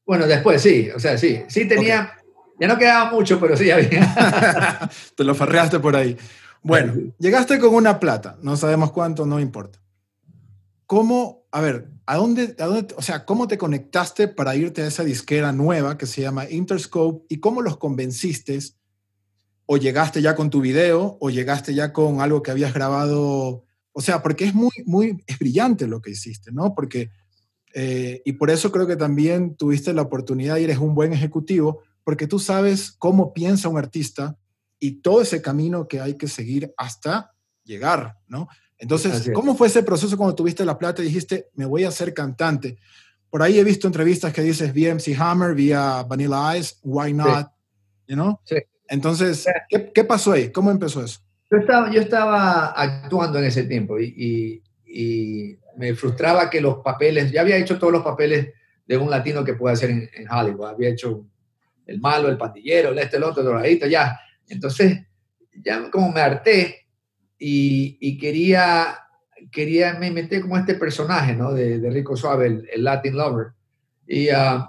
Bueno, 0.06 0.28
después 0.28 0.62
sí, 0.62 0.90
o 0.96 1.00
sea, 1.00 1.18
sí, 1.18 1.44
sí 1.48 1.68
tenía, 1.68 2.14
okay. 2.14 2.58
ya 2.60 2.68
no 2.68 2.78
quedaba 2.78 3.12
mucho, 3.12 3.40
pero 3.40 3.56
sí 3.56 3.72
había. 3.72 4.90
Te 5.16 5.24
lo 5.24 5.36
farreaste 5.36 5.80
por 5.80 5.96
ahí. 5.96 6.18
Bueno, 6.64 6.94
llegaste 7.18 7.60
con 7.60 7.74
una 7.74 8.00
plata, 8.00 8.38
no 8.42 8.56
sabemos 8.56 8.92
cuánto, 8.92 9.26
no 9.26 9.40
importa. 9.40 9.80
¿Cómo, 10.86 11.48
a 11.52 11.62
ver, 11.62 11.90
a 12.06 12.18
dónde, 12.18 12.56
a 12.60 12.66
dónde, 12.66 12.94
o 12.98 13.02
sea, 13.02 13.26
cómo 13.26 13.48
te 13.48 13.58
conectaste 13.58 14.28
para 14.28 14.56
irte 14.56 14.82
a 14.82 14.88
esa 14.88 15.04
disquera 15.04 15.54
nueva 15.54 15.98
que 15.98 16.06
se 16.06 16.22
llama 16.22 16.50
Interscope 16.50 17.26
y 17.30 17.40
cómo 17.40 17.62
los 17.62 17.78
convenciste? 17.78 18.60
¿O 19.66 19.78
llegaste 19.78 20.22
ya 20.22 20.36
con 20.36 20.50
tu 20.50 20.60
video 20.60 21.18
o 21.22 21.30
llegaste 21.30 21.74
ya 21.74 21.94
con 21.94 22.20
algo 22.20 22.44
que 22.44 22.52
habías 22.52 22.74
grabado? 22.74 23.64
O 23.94 24.02
sea, 24.02 24.22
porque 24.22 24.46
es 24.46 24.54
muy, 24.54 24.72
muy, 24.86 25.24
es 25.26 25.40
brillante 25.40 25.88
lo 25.88 26.02
que 26.02 26.12
hiciste, 26.12 26.52
¿no? 26.52 26.76
Porque 26.76 27.10
Eh, 27.74 28.22
y 28.26 28.34
por 28.34 28.50
eso 28.50 28.72
creo 28.72 28.88
que 28.88 28.96
también 28.96 29.56
tuviste 29.56 29.94
la 29.94 30.02
oportunidad 30.02 30.58
y 30.58 30.66
eres 30.66 30.78
un 30.78 30.94
buen 30.94 31.14
ejecutivo, 31.14 31.82
porque 32.04 32.28
tú 32.28 32.40
sabes 32.40 32.92
cómo 32.92 33.34
piensa 33.34 33.70
un 33.70 33.78
artista 33.78 34.38
y 34.80 35.02
todo 35.02 35.22
ese 35.22 35.42
camino 35.42 35.88
que 35.88 36.02
hay 36.02 36.16
que 36.16 36.28
seguir 36.28 36.74
hasta 36.78 37.34
llegar, 37.64 38.18
¿no? 38.28 38.48
Entonces, 38.78 39.30
¿cómo 39.34 39.56
fue 39.56 39.68
ese 39.68 39.84
proceso 39.84 40.18
cuando 40.18 40.36
tuviste 40.36 40.66
la 40.66 40.78
plata 40.78 41.04
y 41.04 41.06
dijiste, 41.06 41.50
me 41.54 41.66
voy 41.66 41.84
a 41.84 41.90
hacer 41.90 42.16
cantante? 42.16 42.78
Por 43.30 43.44
ahí 43.44 43.60
he 43.60 43.64
visto 43.64 43.86
entrevistas 43.88 44.34
que 44.34 44.42
dices, 44.42 44.74
vi 44.74 44.88
MC 44.88 45.16
Hammer, 45.20 45.54
vía 45.54 46.04
Vanilla 46.04 46.58
Ice, 46.58 46.76
Why 46.84 47.14
Not, 47.14 47.52
you 48.08 48.16
know? 48.16 48.40
Sí. 48.44 48.56
Entonces, 48.92 49.46
¿qué, 49.70 50.04
pasó 50.04 50.34
ahí? 50.34 50.52
¿Cómo 50.52 50.70
empezó 50.70 51.02
eso? 51.02 51.22
Yo 51.50 51.60
estaba, 51.60 51.92
yo 51.92 52.02
estaba 52.02 52.66
actuando 52.72 53.40
en 53.40 53.46
ese 53.46 53.64
tiempo 53.64 54.00
y, 54.00 54.62
y, 54.86 55.58
me 55.78 55.94
frustraba 55.96 56.50
que 56.50 56.62
los 56.62 56.78
papeles, 56.78 57.32
ya 57.32 57.42
había 57.42 57.58
hecho 57.58 57.80
todos 57.80 57.94
los 57.94 58.04
papeles 58.04 58.50
de 58.86 58.98
un 58.98 59.10
latino 59.10 59.44
que 59.44 59.54
puede 59.54 59.74
hacer 59.74 59.90
en, 59.90 60.30
Hollywood. 60.30 60.68
Había 60.68 60.90
hecho 60.90 61.26
el 61.86 62.00
malo, 62.00 62.30
el 62.30 62.38
pandillero, 62.38 62.90
el 62.90 63.00
este, 63.00 63.18
el 63.18 63.24
otro, 63.24 63.42
el 63.42 63.48
drogadito, 63.48 63.88
ya. 63.88 64.20
Entonces, 64.48 65.00
ya 65.64 65.90
como 65.90 66.12
me 66.12 66.22
harté 66.22 66.88
y, 67.38 68.18
quería, 68.18 69.00
quería, 69.52 69.94
me 69.94 70.12
metí 70.12 70.42
como 70.42 70.58
este 70.58 70.76
personaje, 70.76 71.36
¿no? 71.36 71.54
De, 71.54 71.90
Rico 71.90 72.16
Suave, 72.16 72.48
el, 72.48 72.84
Latin 72.84 73.18
Lover. 73.18 73.48
Y 74.08 74.30
uh, 74.30 74.66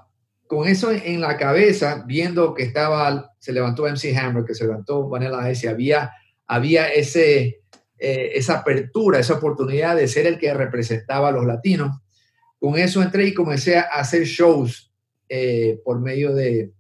con 0.47 0.69
eso 0.69 0.93
en 0.93 1.21
la 1.21 1.37
cabeza, 1.37 2.05
viendo 2.07 2.55
que 2.55 2.63
estaba, 2.63 3.33
se 3.39 3.53
levantó 3.53 3.87
MC 3.87 4.17
Hammer, 4.17 4.45
que 4.45 4.55
se 4.55 4.65
levantó 4.65 5.09
Vanilla 5.09 5.51
Ice, 5.51 5.69
había, 5.69 6.13
había 6.47 6.89
ese, 6.93 7.62
eh, 8.05 8.37
esa 8.37 8.59
apertura, 8.59 9.21
esa 9.21 9.35
oportunidad 9.35 9.95
de 9.95 10.09
ser 10.09 10.27
el 10.27 10.37
que 10.37 10.53
representaba 10.53 11.29
a 11.29 11.31
los 11.31 11.47
latinos. 11.47 12.01
Con 12.59 12.77
eso 12.77 13.01
entré 13.01 13.29
y 13.29 13.33
comencé 13.33 13.79
a 13.79 13.83
hacer 13.83 14.25
shows 14.25 14.93
eh, 15.29 15.81
por 15.85 16.01
medio 16.01 16.35
de... 16.35 16.73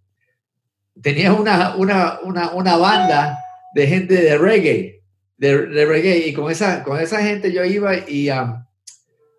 Tenía 1.00 1.32
una, 1.32 1.76
una, 1.76 2.18
una, 2.24 2.50
una, 2.50 2.76
banda 2.76 3.38
de 3.72 3.86
gente 3.86 4.14
de 4.14 4.36
reggae, 4.36 5.04
de, 5.36 5.84
reggae, 5.86 6.26
y 6.26 6.32
con 6.32 6.50
esa, 6.50 6.82
con 6.82 6.98
esa 6.98 7.22
gente 7.22 7.52
yo 7.52 7.64
iba 7.64 7.96
y 7.96 8.28
a, 8.28 8.66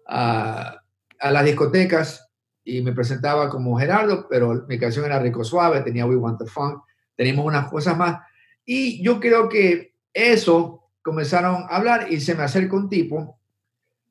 a, 0.08 0.82
las 1.20 1.44
discotecas 1.44 2.30
y 2.64 2.80
me 2.80 2.94
presentaba 2.94 3.50
como 3.50 3.78
Gerardo, 3.78 4.26
pero 4.30 4.66
mi 4.70 4.80
canción 4.80 5.04
era 5.04 5.20
Rico 5.20 5.44
Suave, 5.44 5.82
tenía 5.82 6.06
We 6.06 6.16
Want 6.16 6.40
the 6.40 6.46
Funk, 6.46 6.82
teníamos 7.18 7.46
unas 7.46 7.70
cosas 7.70 7.98
más. 7.98 8.22
Y 8.64 9.04
yo 9.04 9.20
creo 9.20 9.50
que 9.50 9.96
eso 10.14 10.83
comenzaron 11.04 11.64
a 11.70 11.76
hablar 11.76 12.08
y 12.12 12.20
se 12.20 12.34
me 12.34 12.44
acerca 12.44 12.76
un 12.76 12.90
tipo 12.90 13.40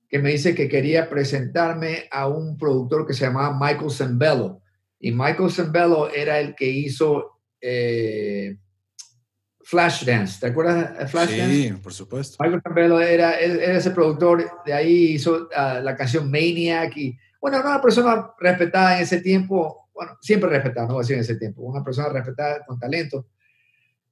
que 0.08 0.18
me 0.18 0.30
dice 0.30 0.54
que 0.54 0.68
quería 0.68 1.08
presentarme 1.08 2.06
a 2.10 2.28
un 2.28 2.58
productor 2.58 3.06
que 3.06 3.14
se 3.14 3.24
llamaba 3.24 3.58
Michael 3.58 3.90
Zembello. 3.90 4.60
Y 5.00 5.10
Michael 5.10 5.50
Zembello 5.50 6.10
era 6.10 6.38
el 6.38 6.54
que 6.54 6.68
hizo 6.68 7.40
eh, 7.60 8.58
Flashdance. 9.62 10.38
¿Te 10.38 10.48
acuerdas 10.48 10.98
de 10.98 11.06
Flashdance? 11.08 11.54
Sí, 11.54 11.72
por 11.82 11.94
supuesto. 11.94 12.36
Michael 12.40 12.60
Zembello 12.62 13.00
era, 13.00 13.38
era, 13.40 13.78
ese 13.78 13.90
productor, 13.90 14.50
de 14.66 14.72
ahí 14.74 15.14
hizo 15.14 15.48
ah, 15.56 15.80
la 15.82 15.96
canción 15.96 16.30
Maniac 16.30 16.94
y 16.96 17.16
bueno, 17.40 17.60
una 17.60 17.80
persona 17.80 18.32
respetada 18.38 18.96
en 18.96 19.02
ese 19.02 19.20
tiempo, 19.20 19.88
bueno, 19.94 20.16
siempre 20.20 20.50
respetada, 20.50 20.86
no 20.86 20.94
voy 20.94 21.00
a 21.00 21.02
decir 21.02 21.16
en 21.16 21.22
ese 21.22 21.36
tiempo, 21.36 21.62
una 21.62 21.82
persona 21.82 22.10
respetada 22.10 22.64
con 22.64 22.78
talento. 22.78 23.26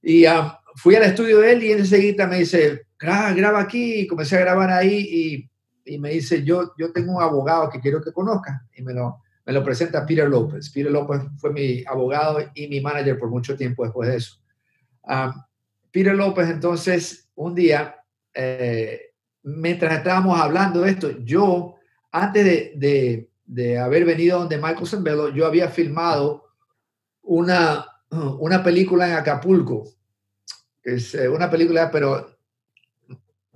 Y 0.02 0.26
um, 0.26 0.50
fui 0.76 0.94
al 0.94 1.04
estudio 1.04 1.38
de 1.40 1.52
él 1.52 1.62
y 1.62 1.72
enseguida 1.72 2.26
me 2.26 2.38
dice, 2.38 2.86
graba, 2.98 3.32
graba 3.32 3.60
aquí, 3.60 4.00
y 4.00 4.06
comencé 4.06 4.36
a 4.36 4.40
grabar 4.40 4.70
ahí 4.70 5.48
y, 5.84 5.94
y, 5.94 5.98
me 5.98 6.10
dice, 6.10 6.44
yo, 6.44 6.72
yo 6.78 6.92
tengo 6.92 7.16
un 7.16 7.22
abogado 7.22 7.68
que 7.70 7.80
quiero 7.80 8.00
que 8.00 8.12
conozca 8.12 8.66
y 8.74 8.82
me 8.82 8.92
lo, 8.92 9.22
me 9.44 9.52
lo 9.52 9.64
presenta 9.64 10.06
Peter 10.06 10.28
López. 10.28 10.70
Peter 10.70 10.92
López 10.92 11.22
fue 11.38 11.52
mi 11.52 11.82
abogado 11.86 12.38
y 12.54 12.68
mi 12.68 12.80
manager 12.80 13.18
por 13.18 13.30
mucho 13.30 13.56
tiempo 13.56 13.84
después 13.84 14.08
de 14.08 14.16
eso. 14.16 14.36
Um, 15.02 15.32
Peter 15.90 16.14
López 16.14 16.48
entonces, 16.48 17.28
un 17.34 17.54
día, 17.54 17.96
eh, 18.34 19.12
mientras 19.42 19.98
estábamos 19.98 20.38
hablando 20.38 20.82
de 20.82 20.90
esto, 20.90 21.10
yo 21.24 21.76
antes 22.12 22.44
de, 22.78 23.28
de, 23.44 23.78
haber 23.78 24.04
venido 24.04 24.38
donde 24.38 24.56
Michael 24.56 24.86
Zembello, 24.86 25.28
yo 25.30 25.46
había 25.46 25.68
filmado 25.68 26.44
una, 27.22 27.86
una 28.10 28.62
película 28.62 29.08
en 29.08 29.14
Acapulco, 29.14 29.84
es 30.82 31.14
eh, 31.14 31.28
una 31.28 31.50
película, 31.50 31.90
pero 31.90 32.36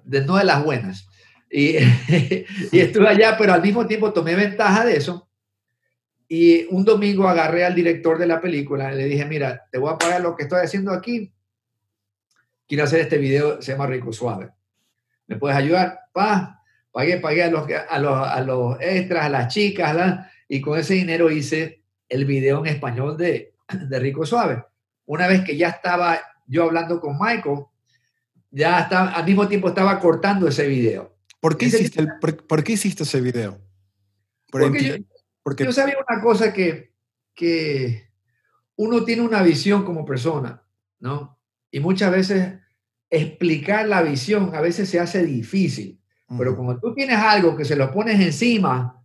de, 0.05 0.25
no 0.25 0.37
de 0.37 0.45
las 0.45 0.65
buenas. 0.65 1.09
Y, 1.51 1.77
y 2.73 2.81
estuve 2.81 3.09
allá, 3.09 3.37
pero 3.37 3.53
al 3.53 3.63
mismo 3.63 3.87
tiempo 3.87 4.13
tomé 4.13 4.35
ventaja 4.35 4.85
de 4.85 4.97
eso. 4.97 5.29
Y 6.29 6.65
un 6.75 6.85
domingo 6.85 7.29
agarré 7.29 7.65
al 7.65 7.75
director 7.75 8.19
de 8.19 8.27
la 8.27 8.41
película 8.41 8.93
y 8.93 8.97
le 8.97 9.05
dije, 9.05 9.25
mira, 9.25 9.67
te 9.71 9.79
voy 9.79 9.93
a 9.93 9.99
pagar 9.99 10.21
lo 10.21 10.35
que 10.35 10.45
estoy 10.45 10.61
haciendo 10.61 10.93
aquí. 10.93 11.33
Quiero 12.67 12.85
hacer 12.85 13.01
este 13.01 13.19
video, 13.19 13.61
se 13.61 13.73
llama 13.73 13.87
Rico 13.87 14.13
Suave. 14.13 14.51
¿Me 15.27 15.37
puedes 15.37 15.57
ayudar? 15.57 16.01
Pa, 16.13 16.63
pagué, 16.91 17.19
pagué 17.19 17.45
a 17.45 17.51
los, 17.51 17.67
a 17.89 17.99
los, 17.99 18.29
a 18.29 18.41
los 18.41 18.77
extras, 18.81 19.27
a 19.27 19.29
las 19.29 19.53
chicas, 19.53 20.27
y 20.49 20.61
con 20.61 20.79
ese 20.79 20.95
dinero 20.95 21.31
hice 21.31 21.83
el 22.09 22.25
video 22.25 22.61
en 22.61 22.73
español 22.73 23.17
de, 23.17 23.55
de 23.69 23.99
Rico 23.99 24.25
Suave. 24.25 24.65
Una 25.07 25.27
vez 25.27 25.45
que 25.45 25.57
ya 25.57 25.69
estaba 25.69 26.19
yo 26.47 26.65
hablando 26.65 27.01
con 27.01 27.19
Michael, 27.19 27.65
ya 28.51 28.81
estaba, 28.81 29.11
al 29.11 29.25
mismo 29.25 29.49
tiempo 29.49 29.69
estaba 29.69 29.99
cortando 29.99 30.49
ese 30.49 30.67
video. 30.69 31.17
¿Por 31.41 31.59
qué, 31.59 31.67
hiciste, 31.67 32.07
por, 32.49 32.65
qué 32.65 32.73
hiciste 32.73 33.03
ese 33.03 33.21
video? 33.21 33.61
porque, 34.51 34.85
yo, 34.85 34.95
porque 35.43 35.65
yo 35.65 35.73
sabía 35.73 35.97
una 36.09 36.23
cosa 36.23 36.53
que, 36.53 36.95
que 37.35 38.09
uno 38.77 39.05
tiene 39.05 39.23
una 39.23 39.43
visión 39.43 39.85
como 39.85 40.05
persona, 40.05 40.63
¿no? 41.01 41.39
Y 41.71 41.81
muchas 41.81 42.13
veces 42.13 42.55
explicar 43.11 43.87
la 43.89 44.03
visión 44.03 44.55
a 44.55 44.61
veces 44.61 44.89
se 44.89 45.01
hace 45.01 45.25
difícil. 45.25 46.01
Pero 46.39 46.57
como 46.57 46.81
tú 46.81 46.95
tienes 46.95 47.17
algo 47.17 47.57
que 47.57 47.65
se 47.65 47.77
lo 47.77 47.93
pones 47.93 48.21
encima 48.21 49.05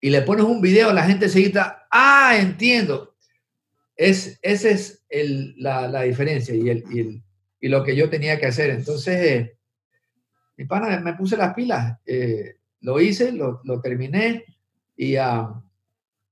y 0.00 0.10
le 0.10 0.22
pones 0.22 0.44
un 0.44 0.60
video, 0.60 0.92
la 0.92 1.04
gente 1.04 1.28
se 1.28 1.40
grita, 1.40 1.86
ah, 1.90 2.36
entiendo. 2.36 3.07
Es, 3.98 4.38
esa 4.40 4.70
es 4.70 5.04
el, 5.10 5.54
la, 5.58 5.88
la, 5.88 6.02
diferencia 6.02 6.54
y, 6.54 6.70
el, 6.70 6.84
y, 6.90 7.00
el, 7.00 7.22
y, 7.60 7.68
lo 7.68 7.84
que 7.84 7.94
yo 7.94 8.08
tenía 8.08 8.38
que 8.38 8.46
hacer. 8.46 8.70
Entonces, 8.70 9.20
eh, 9.20 9.58
mi 10.56 10.64
pana, 10.64 11.00
me 11.00 11.12
puse 11.14 11.36
las 11.36 11.52
pilas, 11.52 11.98
eh, 12.06 12.56
lo 12.80 13.00
hice, 13.00 13.32
lo, 13.32 13.60
lo 13.64 13.80
terminé 13.80 14.44
y 14.96 15.18
uh, 15.18 15.62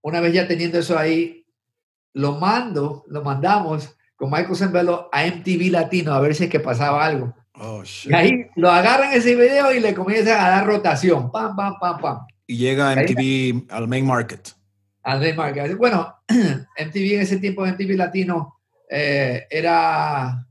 una 0.02 0.20
vez 0.20 0.32
ya 0.32 0.48
teniendo 0.48 0.78
eso 0.78 0.98
ahí, 0.98 1.44
lo 2.12 2.36
mando, 2.38 3.04
lo 3.08 3.22
mandamos 3.22 3.96
con 4.16 4.30
Michael 4.30 4.56
Zembello 4.56 5.08
a 5.12 5.26
MTV 5.26 5.70
Latino 5.70 6.12
a 6.12 6.20
ver 6.20 6.34
si 6.34 6.44
es 6.44 6.50
que 6.50 6.60
pasaba 6.60 7.04
algo. 7.04 7.34
Oh, 7.54 7.82
y 8.04 8.14
ahí 8.14 8.46
lo 8.54 8.70
agarran 8.70 9.12
ese 9.12 9.34
video 9.34 9.72
y 9.72 9.80
le 9.80 9.94
comienzan 9.94 10.40
a 10.40 10.48
dar 10.48 10.66
rotación. 10.66 11.30
Pam, 11.30 11.56
pam, 11.56 11.74
pam, 11.80 12.00
pam. 12.00 12.18
Y 12.46 12.56
llega 12.56 12.94
MTV 12.94 13.70
al 13.70 13.88
main 13.88 14.06
market. 14.06 14.50
Main 15.14 15.36
market. 15.36 15.76
Bueno, 15.76 16.16
MTV 16.28 17.14
en 17.14 17.20
ese 17.20 17.38
tiempo, 17.38 17.64
MTV 17.64 17.96
Latino, 17.96 18.56
eh, 18.90 19.46
era, 19.48 20.44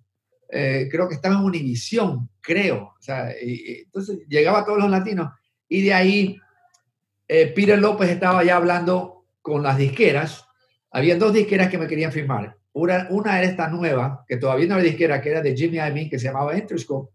eh, 0.49 0.87
creo 0.89 1.09
que 1.09 1.15
estaba 1.15 1.35
en 1.35 1.41
Univision, 1.41 2.29
creo. 2.39 2.93
O 2.97 3.01
sea, 3.01 3.31
entonces 3.37 4.19
llegaba 4.29 4.59
a 4.59 4.65
todos 4.65 4.79
los 4.79 4.89
latinos. 4.89 5.33
Y 5.67 5.81
de 5.83 5.93
ahí, 5.93 6.39
eh, 7.27 7.47
Peter 7.47 7.77
López 7.77 8.09
estaba 8.09 8.43
ya 8.43 8.55
hablando 8.55 9.25
con 9.41 9.61
las 9.61 9.77
disqueras. 9.77 10.45
Había 10.91 11.17
dos 11.17 11.33
disqueras 11.33 11.69
que 11.69 11.77
me 11.77 11.87
querían 11.87 12.11
firmar. 12.11 12.57
Una, 12.71 13.07
una 13.09 13.37
era 13.37 13.47
esta 13.47 13.67
nueva, 13.67 14.23
que 14.27 14.37
todavía 14.37 14.67
no 14.67 14.75
era 14.75 14.83
disquera, 14.83 15.21
que 15.21 15.31
era 15.31 15.41
de 15.41 15.55
Jimmy 15.55 15.77
Iovine, 15.77 16.09
que 16.09 16.19
se 16.19 16.27
llamaba 16.27 16.57
Interscope, 16.57 17.13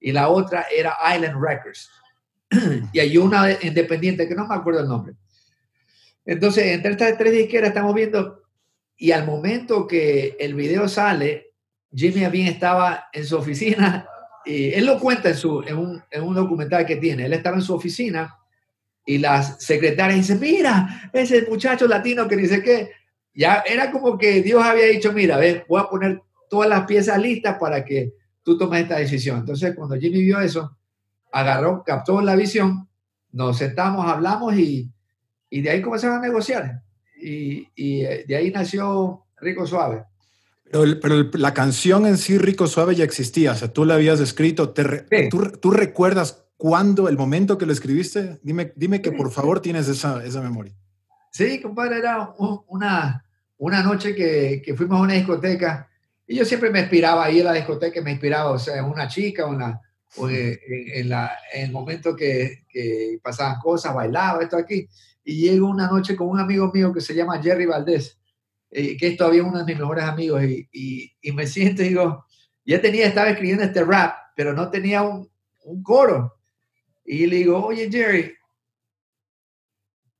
y 0.00 0.12
la 0.12 0.28
otra 0.28 0.66
era 0.74 0.96
Island 1.14 1.42
Records. 1.42 1.90
y 2.92 2.98
hay 2.98 3.18
una 3.18 3.50
independiente 3.62 4.26
que 4.26 4.34
no 4.34 4.46
me 4.46 4.54
acuerdo 4.54 4.80
el 4.80 4.88
nombre. 4.88 5.14
Entonces, 6.24 6.66
entre 6.66 6.92
estas 6.92 7.16
tres 7.16 7.32
disqueras 7.32 7.68
estamos 7.68 7.94
viendo, 7.94 8.42
y 8.96 9.12
al 9.12 9.24
momento 9.24 9.86
que 9.86 10.36
el 10.40 10.54
video 10.54 10.88
sale, 10.88 11.52
Jimmy 11.94 12.22
Iovine 12.22 12.50
estaba 12.50 13.08
en 13.12 13.24
su 13.24 13.36
oficina, 13.36 14.06
y 14.44 14.72
él 14.72 14.86
lo 14.86 14.98
cuenta 14.98 15.30
en, 15.30 15.36
su, 15.36 15.62
en, 15.62 15.76
un, 15.76 16.02
en 16.10 16.22
un 16.22 16.34
documental 16.34 16.84
que 16.84 16.96
tiene, 16.96 17.26
él 17.26 17.32
estaba 17.32 17.56
en 17.56 17.62
su 17.62 17.74
oficina, 17.74 18.36
y 19.06 19.18
las 19.18 19.62
secretarias 19.64 20.18
dicen, 20.18 20.38
mira, 20.40 21.10
ese 21.12 21.46
muchacho 21.48 21.86
latino 21.86 22.28
que 22.28 22.36
dice 22.36 22.62
que 22.62 22.90
ya 23.32 23.62
era 23.66 23.90
como 23.90 24.18
que 24.18 24.42
Dios 24.42 24.62
había 24.62 24.86
dicho, 24.86 25.12
mira, 25.12 25.38
ve, 25.38 25.64
voy 25.66 25.80
a 25.80 25.88
poner 25.88 26.20
todas 26.50 26.68
las 26.68 26.84
piezas 26.84 27.18
listas 27.18 27.56
para 27.58 27.84
que 27.84 28.12
tú 28.42 28.58
tomes 28.58 28.82
esta 28.82 28.96
decisión. 28.96 29.38
Entonces, 29.38 29.74
cuando 29.74 29.96
Jimmy 29.96 30.22
vio 30.22 30.40
eso, 30.40 30.76
agarró, 31.32 31.82
captó 31.84 32.20
la 32.20 32.36
visión, 32.36 32.88
nos 33.32 33.58
sentamos, 33.58 34.06
hablamos 34.06 34.56
y, 34.56 34.90
y 35.50 35.60
de 35.60 35.70
ahí 35.70 35.82
comenzamos 35.82 36.18
a 36.18 36.20
negociar. 36.20 36.82
Y, 37.20 37.68
y, 37.74 38.04
eh, 38.04 38.24
de 38.26 38.36
ahí 38.36 38.50
nació 38.50 39.24
Rico 39.40 39.66
Suave. 39.66 40.04
Pero, 40.70 41.00
pero, 41.00 41.30
la 41.32 41.54
canción 41.54 42.06
en 42.06 42.18
sí, 42.18 42.38
Rico 42.38 42.66
Suave, 42.66 42.94
ya 42.94 43.04
existía, 43.04 43.52
o 43.52 43.54
sea, 43.54 43.72
tú 43.72 43.84
la 43.84 43.94
habías 43.94 44.20
escrito. 44.20 44.70
Te 44.70 45.28
¿tú, 45.28 45.50
¿tú, 45.60 45.70
recuerdas 45.70 46.44
cuándo, 46.56 47.08
el 47.08 47.16
momento 47.16 47.56
que 47.56 47.66
lo 47.66 47.72
escribiste? 47.72 48.38
Dime, 48.42 48.72
dime 48.76 49.00
que 49.00 49.12
por 49.12 49.30
favor 49.30 49.60
tienes 49.60 49.88
esa, 49.88 50.24
esa 50.24 50.42
memoria. 50.42 50.74
Sí, 51.30 51.60
compadre, 51.60 51.98
era 51.98 52.34
una, 52.68 53.24
una 53.56 53.82
noche 53.82 54.14
que, 54.14 54.62
que, 54.64 54.74
fuimos 54.74 54.98
a 54.98 55.02
una 55.02 55.14
discoteca 55.14 55.88
y 56.26 56.36
yo 56.36 56.44
siempre 56.44 56.70
me 56.70 56.80
inspiraba 56.80 57.24
ahí 57.24 57.40
en 57.40 57.46
la 57.46 57.54
discoteca, 57.54 58.02
me 58.02 58.12
inspiraba, 58.12 58.50
o 58.50 58.58
sea, 58.58 58.84
una 58.84 59.08
chica 59.08 59.46
o, 59.46 60.28
en, 60.28 60.58
en, 60.68 61.08
la, 61.08 61.32
en, 61.52 61.66
el 61.66 61.72
momento 61.72 62.14
que, 62.14 62.64
que, 62.68 63.18
pasaban 63.22 63.58
cosas, 63.60 63.94
bailaba, 63.94 64.42
esto 64.42 64.56
aquí. 64.56 64.86
Y 65.28 65.42
llego 65.42 65.68
una 65.68 65.88
noche 65.88 66.16
con 66.16 66.26
un 66.26 66.40
amigo 66.40 66.72
mío 66.72 66.90
que 66.90 67.02
se 67.02 67.14
llama 67.14 67.42
Jerry 67.42 67.66
Valdés, 67.66 68.18
eh, 68.70 68.96
que 68.96 69.08
es 69.08 69.16
todavía 69.18 69.44
uno 69.44 69.58
de 69.58 69.64
mis 69.64 69.78
mejores 69.78 70.04
amigos, 70.04 70.42
y, 70.42 70.66
y, 70.72 71.12
y, 71.20 71.32
me 71.32 71.46
siento 71.46 71.82
y 71.82 71.90
digo, 71.90 72.24
ya 72.64 72.80
tenía, 72.80 73.06
estaba 73.06 73.28
escribiendo 73.28 73.62
este 73.62 73.84
rap, 73.84 74.16
pero 74.34 74.54
no 74.54 74.70
tenía 74.70 75.02
un, 75.02 75.30
un 75.64 75.82
coro. 75.82 76.34
Y 77.04 77.26
le 77.26 77.36
digo, 77.36 77.62
oye 77.62 77.90
Jerry, 77.92 78.38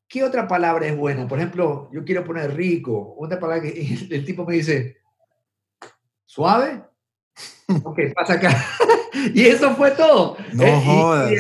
¿qué 0.06 0.22
otra 0.22 0.46
palabra 0.46 0.86
es 0.86 0.94
buena? 0.94 1.26
Por 1.26 1.38
ejemplo, 1.38 1.88
yo 1.90 2.04
quiero 2.04 2.22
poner 2.22 2.54
rico, 2.54 3.16
otra 3.18 3.40
palabra 3.40 3.62
que 3.62 3.80
el 4.10 4.26
tipo 4.26 4.44
me 4.44 4.56
dice, 4.56 4.98
suave. 6.26 6.84
Ok, 7.82 7.98
pasa 8.14 8.34
acá. 8.34 8.50
y 9.34 9.46
eso 9.46 9.74
fue 9.74 9.90
todo. 9.92 10.36
No 10.52 10.64
eh, 10.64 10.82
jodas. 10.84 11.30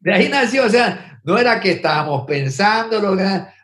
de, 0.00 0.12
ahí, 0.12 0.28
nació, 0.28 0.66
o 0.66 0.68
sea, 0.68 1.13
no 1.24 1.38
era 1.38 1.58
que 1.60 1.72
estábamos 1.72 2.24
pensando, 2.26 3.00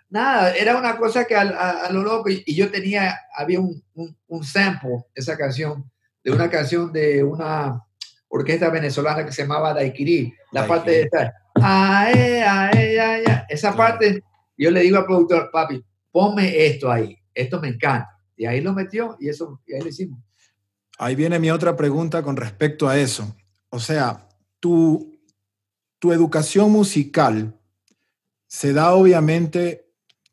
nada, 0.08 0.54
era 0.54 0.76
una 0.76 0.96
cosa 0.96 1.24
que 1.24 1.36
a, 1.36 1.88
lo 1.90 2.02
loco, 2.02 2.28
y, 2.28 2.54
yo 2.54 2.70
tenía, 2.70 3.16
había 3.36 3.60
un, 3.60 3.82
un, 3.94 4.44
sample, 4.44 5.04
esa 5.14 5.36
canción, 5.36 5.88
de 6.24 6.32
una 6.32 6.50
canción 6.50 6.92
de 6.92 7.22
una 7.22 7.80
orquesta 8.28 8.68
venezolana 8.70 9.24
que 9.24 9.32
se 9.32 9.42
llamaba 9.42 9.74
Daiquiri, 9.74 10.34
la 10.52 10.66
parte 10.66 10.90
de 10.90 11.02
esta, 11.02 11.32
ae, 11.54 12.42
ae, 12.42 13.00
ae, 13.00 13.44
esa 13.48 13.74
parte 13.76 14.22
yo 14.60 14.70
le 14.70 14.80
digo 14.80 14.98
al 14.98 15.06
productor, 15.06 15.50
papi, 15.50 15.82
ponme 16.12 16.66
esto 16.66 16.92
ahí, 16.92 17.16
esto 17.34 17.60
me 17.60 17.68
encanta. 17.68 18.10
Y 18.36 18.44
ahí 18.44 18.60
lo 18.60 18.74
metió 18.74 19.16
y 19.18 19.30
eso, 19.30 19.62
y 19.66 19.74
ahí 19.74 19.80
lo 19.80 19.88
hicimos. 19.88 20.20
Ahí 20.98 21.14
viene 21.14 21.38
mi 21.38 21.50
otra 21.50 21.76
pregunta 21.76 22.22
con 22.22 22.36
respecto 22.36 22.86
a 22.86 22.98
eso. 22.98 23.34
O 23.70 23.80
sea, 23.80 24.28
tu, 24.60 25.09
tu 26.00 26.12
educación 26.12 26.72
musical 26.72 27.56
se 28.48 28.72
da 28.72 28.94
obviamente 28.94 29.86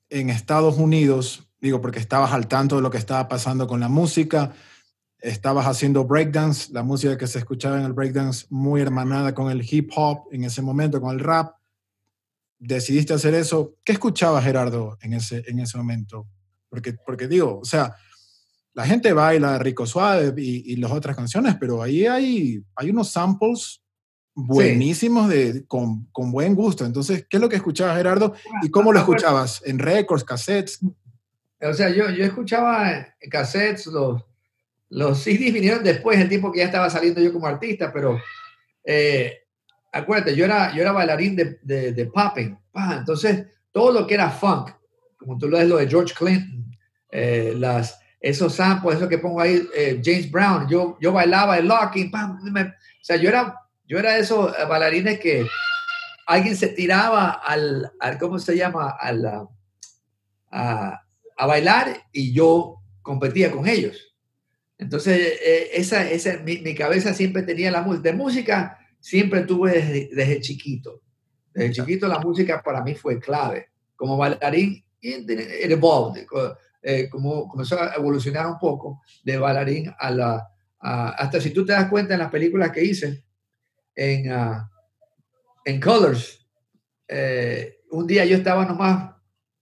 en 0.10 0.32
Estados 0.32 0.78
Unidos, 0.78 1.48
digo, 1.62 1.82
porque 1.82 2.00
estabas 2.00 2.32
al 2.32 2.48
tanto 2.48 2.78
de 2.78 2.82
lo 2.82 2.90
que 2.90 2.98
estaba 2.98 3.28
pasando 3.28 3.68
con 3.68 3.80
la 3.80 3.90
música, 3.90 4.54
estabas 5.20 5.68
haciendo 5.68 6.06
breakdance, 6.06 6.74
la 6.74 6.82
música 6.82 7.18
que 7.18 7.28
se 7.28 7.38
escuchaba 7.38 7.78
en 7.78 7.86
el 7.86 7.94
breakdance 7.94 8.48
muy 8.50 8.82
hermanada 8.82 9.36
con 9.36 9.52
el 9.52 9.62
hip 9.70 9.92
hop 9.96 10.30
en 10.32 10.46
ese 10.46 10.64
momento, 10.64 11.00
con 11.00 11.14
el 11.14 11.20
rap 11.20 11.54
decidiste 12.60 13.14
hacer 13.14 13.36
eso, 13.36 13.76
¿qué 13.84 13.92
escuchaba 13.92 14.42
Gerardo 14.42 14.98
en 15.02 15.14
ese, 15.14 15.44
en 15.48 15.60
ese 15.60 15.78
momento? 15.78 16.28
Porque, 16.70 16.94
porque 16.94 17.28
digo, 17.28 17.60
o 17.60 17.66
sea, 17.66 17.96
la 18.74 18.86
gente 18.86 19.14
baila 19.14 19.60
Rico 19.60 19.86
Suave 19.86 20.34
y, 20.38 20.74
y 20.74 20.76
las 20.78 20.92
otras 20.92 21.16
canciones, 21.16 21.56
pero 21.60 21.82
ahí 21.82 22.06
hay, 22.06 22.64
hay 22.76 22.90
unos 22.90 23.12
samples 23.12 23.82
buenísimos 24.38 25.29
de, 25.29 25.65
con, 25.65 26.06
con, 26.12 26.32
buen 26.32 26.53
gusto. 26.53 26.86
Entonces, 26.86 27.25
¿qué 27.27 27.38
es 27.38 27.41
lo 27.41 27.50
que 27.50 27.56
escuchaba 27.56 27.96
Gerardo 27.96 28.36
y 28.62 28.70
cómo 28.70 28.94
lo 28.94 29.00
escuchabas? 29.00 29.63
¿En 29.65 29.79
récords, 29.79 30.24
cassettes? 30.24 30.79
O 31.60 31.74
sea, 31.74 31.89
yo, 31.89 32.12
yo 32.12 32.24
escuchaba 32.24 33.08
cassettes, 33.32 33.88
los, 33.88 34.24
los 34.89 35.17
CDs 35.17 35.51
vinieron 35.51 35.84
después, 35.84 36.20
el 36.20 36.29
tiempo 36.29 36.51
que 36.51 36.60
ya 36.60 36.65
estaba 36.65 36.88
saliendo 36.89 37.20
yo 37.20 37.34
como 37.34 37.48
artista, 37.48 37.91
pero 37.91 38.22
eh, 38.84 39.39
acuérdate, 39.91 40.36
yo 40.36 40.46
era, 40.46 40.72
yo 40.75 40.84
era 40.84 40.91
bailarín 40.91 41.36
de, 41.36 41.60
de, 41.63 41.91
de 41.94 42.06
popping. 42.06 42.56
entonces, 42.91 43.44
todo 43.72 43.91
lo 43.91 44.06
que 44.06 44.13
era 44.13 44.29
funk, 44.29 44.70
como 45.17 45.36
tú 45.39 45.50
lo 45.50 45.58
ves, 45.58 45.67
lo 45.67 45.77
de 45.77 45.88
George 45.88 46.13
Clinton, 46.13 46.77
eh, 47.12 47.53
las, 47.56 48.00
esos 48.20 48.53
samples, 48.53 48.98
eso 48.98 49.10
que 49.10 49.17
pongo 49.17 49.41
ahí, 49.41 49.67
eh, 49.75 50.00
James 50.03 50.29
Brown, 50.29 50.67
yo, 50.70 50.96
yo 51.01 51.12
bailaba 51.12 51.57
el 51.57 51.68
locking, 51.68 52.12
o 52.14 52.74
sea, 53.01 53.16
yo 53.16 53.29
era, 53.29 53.67
yo 53.88 54.00
era 54.00 54.14
de 54.14 54.20
esos 54.20 54.54
eh, 54.58 54.66
bailarines 54.68 55.20
que 55.20 55.48
alguien 56.26 56.56
se 56.56 56.68
tiraba 56.68 57.32
al, 57.32 57.92
al 58.00 58.18
¿cómo 58.18 58.38
se 58.38 58.58
llama? 58.58 58.96
Al, 59.00 59.26
a, 60.52 61.02
a, 61.38 61.46
bailar 61.46 62.04
y 62.12 62.34
yo 62.34 62.82
competía 63.02 63.52
con 63.52 63.68
ellos. 63.68 64.14
Entonces, 64.78 65.40
esa, 65.74 66.08
esa, 66.08 66.38
mi, 66.40 66.60
mi, 66.60 66.76
cabeza 66.76 67.14
siempre 67.14 67.42
tenía 67.44 67.72
la 67.72 67.82
música. 67.82 68.04
De 68.04 68.14
música, 68.14 68.80
siempre 69.00 69.42
tuve 69.42 70.10
desde, 70.12 70.42
chiquito. 70.42 71.02
Desde 71.54 71.72
chiquito 71.72 72.08
la 72.08 72.20
música 72.20 72.62
para 72.62 72.84
mí 72.84 72.94
fue 72.94 73.20
clave. 73.20 73.70
Como 73.96 74.18
bailarín, 74.18 74.84
it 75.02 75.72
evolved, 75.72 76.28
eh, 76.82 77.10
como 77.10 77.48
comenzó 77.48 77.82
a 77.82 77.96
evolucionar 77.96 78.46
un 78.48 78.60
poco 78.60 79.02
de 79.24 79.38
bailarín 79.38 79.92
a 79.98 80.12
la... 80.12 80.48
hasta 80.80 81.42
si 81.42 81.52
tú 81.52 81.66
te 81.66 81.74
das 81.74 81.90
cuenta 81.90 82.14
en 82.14 82.20
las 82.20 82.30
películas 82.30 82.72
que 82.72 82.84
hice, 82.84 83.24
en, 83.98 84.31
uh, 84.31 84.62
en 85.66 85.81
Colors, 85.81 86.48
eh, 87.07 87.79
un 87.92 88.05
día 88.05 88.24
yo 88.25 88.38
estaba 88.38 88.64
nomás 88.64 89.16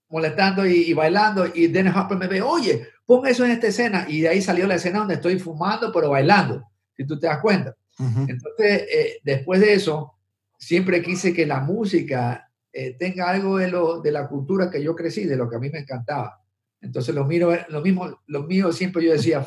molestando 0.09 0.65
y, 0.65 0.93
bailando 0.93 1.47
y 1.51 1.67
Dennis 1.67 1.95
Hopper 1.95 2.17
me 2.17 2.27
ve, 2.27 2.41
oye, 2.41 2.87
pon 3.05 3.25
eso 3.25 3.45
en 3.45 3.51
esta 3.51 3.67
escena 3.67 4.05
y 4.07 4.21
de 4.21 4.29
ahí 4.29 4.41
salió 4.41 4.67
la 4.67 4.75
escena 4.75 4.99
donde 4.99 5.15
estoy 5.15 5.39
fumando 5.39 5.91
pero 5.91 6.09
bailando, 6.09 6.63
si 6.95 7.05
tú 7.05 7.17
te 7.17 7.27
das 7.27 7.39
cuenta. 7.39 7.75
Entonces, 7.97 8.83
eh, 8.93 9.19
después 9.23 9.61
de 9.61 9.73
eso, 9.73 10.15
siempre 10.59 11.01
quise 11.01 11.33
que 11.33 11.45
la 11.45 11.61
música 11.61 12.51
eh, 12.73 12.97
tenga 12.99 13.29
algo 13.29 13.57
de, 13.57 13.69
lo, 13.69 14.01
de 14.01 14.11
la 14.11 14.27
cultura 14.27 14.69
que 14.69 14.83
yo 14.83 14.95
crecí, 14.95 15.23
de 15.23 15.37
lo 15.37 15.49
que 15.49 15.55
a 15.55 15.59
mí 15.59 15.69
me 15.69 15.79
encantaba. 15.79 16.41
Entonces, 16.81 17.15
lo, 17.15 17.23
mío, 17.23 17.51
lo 17.69 17.81
mismo, 17.81 18.19
lo 18.27 18.43
mío 18.43 18.73
siempre 18.73 19.05
yo 19.05 19.13
decía, 19.13 19.45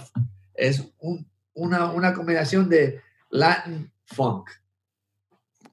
es 0.54 0.82
una, 1.52 1.92
una 1.92 2.14
combinación 2.14 2.70
de 2.70 3.00
Latin 3.30 3.92
funk. 4.06 4.48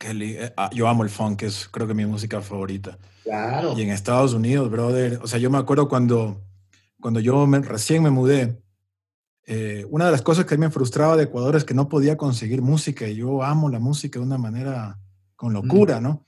Eh, 0.02 0.54
ah, 0.58 0.70
yo 0.74 0.88
amo 0.88 1.04
el 1.04 1.10
funk, 1.10 1.44
es 1.44 1.68
creo 1.70 1.88
que 1.88 1.94
mi 1.94 2.06
música 2.06 2.42
favorita. 2.42 2.98
Claro. 3.24 3.74
Y 3.78 3.82
en 3.82 3.90
Estados 3.90 4.34
Unidos, 4.34 4.70
brother, 4.70 5.20
o 5.22 5.28
sea, 5.28 5.40
yo 5.40 5.50
me 5.50 5.58
acuerdo 5.58 5.88
cuando, 5.88 6.42
cuando 7.00 7.20
yo 7.20 7.46
recién 7.46 8.04
me 8.04 8.10
mudé, 8.10 8.62
eh, 9.48 9.86
una 9.90 10.06
de 10.06 10.12
las 10.12 10.22
cosas 10.22 10.46
que 10.46 10.58
me 10.58 10.72
frustraba 10.72 11.16
de 11.16 11.24
Ecuador 11.24 11.56
es 11.56 11.64
que 11.64 11.74
no 11.74 11.88
podía 11.88 12.18
conseguir 12.18 12.62
música 12.62 13.08
y 13.08 13.16
yo 13.16 13.44
amo 13.44 13.70
la 13.70 13.80
música 13.80 14.20
de 14.20 14.26
una 14.26 14.38
manera 14.38 15.00
con 15.36 15.54
locura, 15.54 16.00
¿no? 16.00 16.26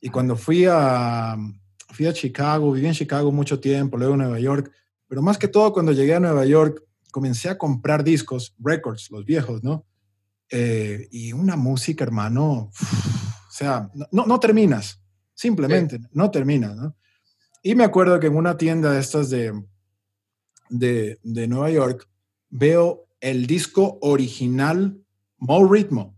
Y 0.00 0.08
cuando 0.08 0.36
fui 0.36 0.66
a, 0.68 1.36
fui 1.90 2.06
a 2.06 2.12
Chicago, 2.12 2.72
viví 2.72 2.86
en 2.86 2.94
Chicago 2.94 3.30
mucho 3.30 3.60
tiempo, 3.60 3.96
luego 3.96 4.14
en 4.14 4.20
Nueva 4.20 4.40
York, 4.40 4.70
pero 5.08 5.22
más 5.22 5.38
que 5.38 5.48
todo 5.48 5.72
cuando 5.72 5.92
llegué 5.92 6.14
a 6.14 6.20
Nueva 6.20 6.44
York 6.44 6.82
comencé 7.12 7.48
a 7.48 7.56
comprar 7.56 8.02
discos, 8.02 8.54
records, 8.58 9.10
los 9.10 9.24
viejos, 9.24 9.62
¿no? 9.62 9.84
Eh, 10.50 11.08
y 11.10 11.32
una 11.32 11.56
música, 11.56 12.04
hermano, 12.04 12.70
o 12.70 13.50
sea, 13.50 13.90
no, 14.12 14.26
no 14.26 14.40
terminas, 14.40 15.02
simplemente, 15.34 15.98
no 16.12 16.30
terminas, 16.30 16.76
¿no? 16.76 16.96
Y 17.62 17.74
me 17.74 17.84
acuerdo 17.84 18.20
que 18.20 18.28
en 18.28 18.36
una 18.36 18.56
tienda 18.56 18.92
de 18.92 19.00
estas 19.00 19.28
de, 19.28 19.52
de, 20.68 21.18
de 21.22 21.48
Nueva 21.48 21.70
York, 21.70 22.08
veo 22.48 23.08
el 23.20 23.46
disco 23.46 23.98
original 24.02 25.00
More 25.38 25.68
Ritmo. 25.70 26.16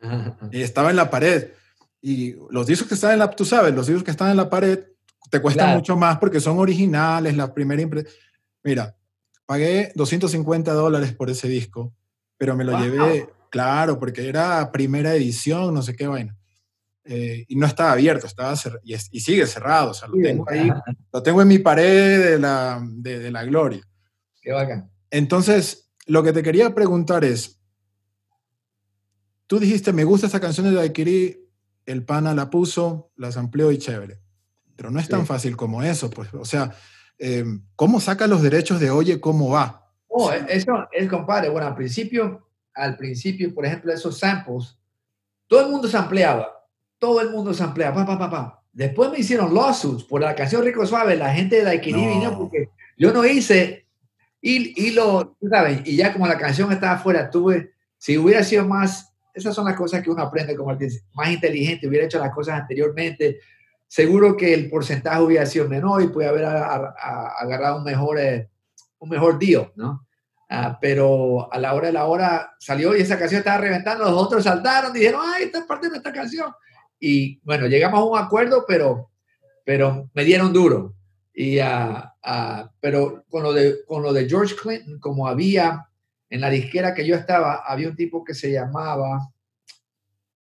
Y 0.52 0.62
estaba 0.62 0.90
en 0.90 0.96
la 0.96 1.10
pared. 1.10 1.52
Y 2.00 2.34
los 2.50 2.66
discos 2.66 2.88
que 2.88 2.94
están 2.94 3.12
en 3.12 3.18
la, 3.18 3.30
tú 3.30 3.44
sabes, 3.44 3.74
los 3.74 3.86
discos 3.86 4.04
que 4.04 4.10
están 4.10 4.30
en 4.30 4.38
la 4.38 4.48
pared 4.48 4.84
te 5.30 5.40
cuestan 5.40 5.76
mucho 5.76 5.96
más 5.96 6.18
porque 6.18 6.40
son 6.40 6.58
originales, 6.58 7.36
la 7.36 7.52
primera 7.52 7.82
impresión. 7.82 8.12
Mira, 8.64 8.96
pagué 9.46 9.92
250 9.94 10.72
dólares 10.72 11.12
por 11.12 11.30
ese 11.30 11.46
disco, 11.46 11.94
pero 12.36 12.56
me 12.56 12.64
lo 12.64 12.78
llevé, 12.80 13.28
claro, 13.50 13.98
porque 13.98 14.28
era 14.28 14.72
primera 14.72 15.14
edición, 15.14 15.74
no 15.74 15.82
sé 15.82 15.94
qué 15.94 16.06
vaina. 16.06 16.36
Eh, 17.04 17.44
y 17.48 17.56
no 17.56 17.66
estaba 17.66 17.92
abierto, 17.92 18.26
estaba 18.26 18.54
y, 18.84 18.94
y, 18.94 19.20
sigue 19.20 19.46
cerrado, 19.46 19.90
o 19.90 19.94
sea, 19.94 20.06
lo 20.06 20.20
tengo 20.22 20.48
ahí, 20.48 20.70
lo 21.12 21.22
tengo 21.22 21.42
en 21.42 21.48
mi 21.48 21.58
pared 21.58 22.30
de 22.30 22.38
la, 22.38 22.80
de, 22.82 23.18
de 23.18 23.30
la 23.30 23.44
gloria. 23.44 23.86
Qué 24.40 24.52
bacán. 24.52 24.90
Entonces, 25.10 25.90
lo 26.06 26.22
que 26.22 26.32
te 26.32 26.42
quería 26.42 26.74
preguntar 26.74 27.24
es, 27.24 27.60
tú 29.46 29.58
dijiste, 29.58 29.92
me 29.92 30.04
gusta 30.04 30.26
esta 30.26 30.40
canción 30.40 30.66
de 30.66 30.74
Daiquiri, 30.74 31.48
el 31.86 32.04
pana 32.04 32.34
la 32.34 32.50
puso, 32.50 33.12
la 33.16 33.28
amplió 33.34 33.72
y 33.72 33.78
chévere. 33.78 34.20
Pero 34.76 34.90
no 34.90 35.00
es 35.00 35.08
tan 35.08 35.26
fácil 35.26 35.56
como 35.56 35.82
eso, 35.82 36.08
pues. 36.08 36.32
O 36.32 36.44
sea, 36.44 36.72
eh, 37.18 37.44
¿cómo 37.76 38.00
saca 38.00 38.26
los 38.26 38.42
derechos 38.42 38.80
de 38.80 38.90
oye 38.90 39.20
cómo 39.20 39.50
va? 39.50 39.92
Oh, 40.06 40.32
eso 40.32 40.88
es, 40.92 41.08
compadre. 41.08 41.48
Bueno, 41.50 41.66
al 41.66 41.74
principio, 41.74 42.49
al 42.74 42.96
principio, 42.96 43.54
por 43.54 43.66
ejemplo, 43.66 43.92
esos 43.92 44.18
samples, 44.18 44.78
todo 45.46 45.66
el 45.66 45.70
mundo 45.70 45.88
se 45.88 45.96
ampliaba. 45.96 46.48
Todo 46.98 47.20
el 47.20 47.30
mundo 47.30 47.52
se 47.54 47.62
ampliaba. 47.62 48.04
Pa, 48.04 48.18
pa, 48.18 48.30
pa, 48.30 48.62
Después 48.72 49.10
me 49.10 49.18
hicieron 49.18 49.54
lawsuits 49.54 50.04
por 50.04 50.20
la 50.20 50.34
canción 50.34 50.64
Rico 50.64 50.86
Suave. 50.86 51.16
La 51.16 51.32
gente 51.32 51.56
de 51.56 51.64
Daiquiri 51.64 52.06
vino 52.06 52.38
porque 52.38 52.70
yo 52.96 53.12
no 53.12 53.24
hice 53.24 53.86
y, 54.40 54.86
y 54.86 54.92
lo, 54.92 55.36
¿sabes? 55.50 55.82
Y 55.84 55.96
ya 55.96 56.12
como 56.12 56.26
la 56.26 56.38
canción 56.38 56.72
estaba 56.72 56.92
afuera, 56.92 57.30
tuve, 57.30 57.72
si 57.98 58.16
hubiera 58.16 58.42
sido 58.42 58.66
más, 58.66 59.12
esas 59.34 59.54
son 59.54 59.66
las 59.66 59.76
cosas 59.76 60.02
que 60.02 60.10
uno 60.10 60.22
aprende 60.22 60.56
como 60.56 60.76
más 61.14 61.30
inteligente, 61.30 61.86
hubiera 61.86 62.06
hecho 62.06 62.18
las 62.18 62.32
cosas 62.32 62.60
anteriormente, 62.60 63.40
seguro 63.86 64.36
que 64.36 64.54
el 64.54 64.70
porcentaje 64.70 65.20
hubiera 65.20 65.46
sido 65.46 65.68
menor 65.68 66.02
y 66.02 66.08
puede 66.08 66.28
haber 66.28 66.44
agarrado 66.44 67.78
un 67.78 67.84
mejor, 67.84 68.18
eh, 68.18 68.48
un 68.98 69.08
mejor 69.08 69.38
deal, 69.38 69.72
¿no? 69.76 70.06
Ah, 70.52 70.76
pero 70.80 71.52
a 71.52 71.60
la 71.60 71.74
hora 71.74 71.86
de 71.86 71.92
la 71.92 72.06
hora 72.06 72.56
salió 72.58 72.96
y 72.96 73.02
esa 73.02 73.16
canción 73.16 73.38
estaba 73.38 73.58
reventando, 73.58 74.02
los 74.02 74.20
otros 74.20 74.42
saltaron, 74.42 74.92
dijeron, 74.92 75.20
ay, 75.24 75.44
esta 75.44 75.60
es 75.60 75.64
parte 75.64 75.86
de 75.86 75.90
nuestra 75.90 76.12
canción. 76.12 76.52
Y 76.98 77.38
bueno, 77.44 77.68
llegamos 77.68 78.00
a 78.00 78.04
un 78.04 78.18
acuerdo, 78.18 78.64
pero, 78.66 79.12
pero 79.64 80.10
me 80.12 80.24
dieron 80.24 80.52
duro. 80.52 80.96
Y, 81.32 81.60
uh, 81.60 82.02
pero 82.80 83.24
con 83.30 83.44
lo, 83.44 83.52
de, 83.52 83.84
con 83.86 84.02
lo 84.02 84.12
de 84.12 84.28
George 84.28 84.56
Clinton, 84.60 84.98
como 84.98 85.28
había 85.28 85.88
en 86.28 86.40
la 86.40 86.50
disquera 86.50 86.94
que 86.94 87.06
yo 87.06 87.14
estaba, 87.14 87.62
había 87.64 87.88
un 87.88 87.94
tipo 87.94 88.24
que 88.24 88.34
se 88.34 88.50
llamaba, 88.50 89.32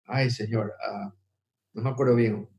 ay 0.08 0.30
señor, 0.30 0.74
no 1.72 1.82
me 1.82 1.90
acuerdo 1.90 2.16
bien. 2.16 2.50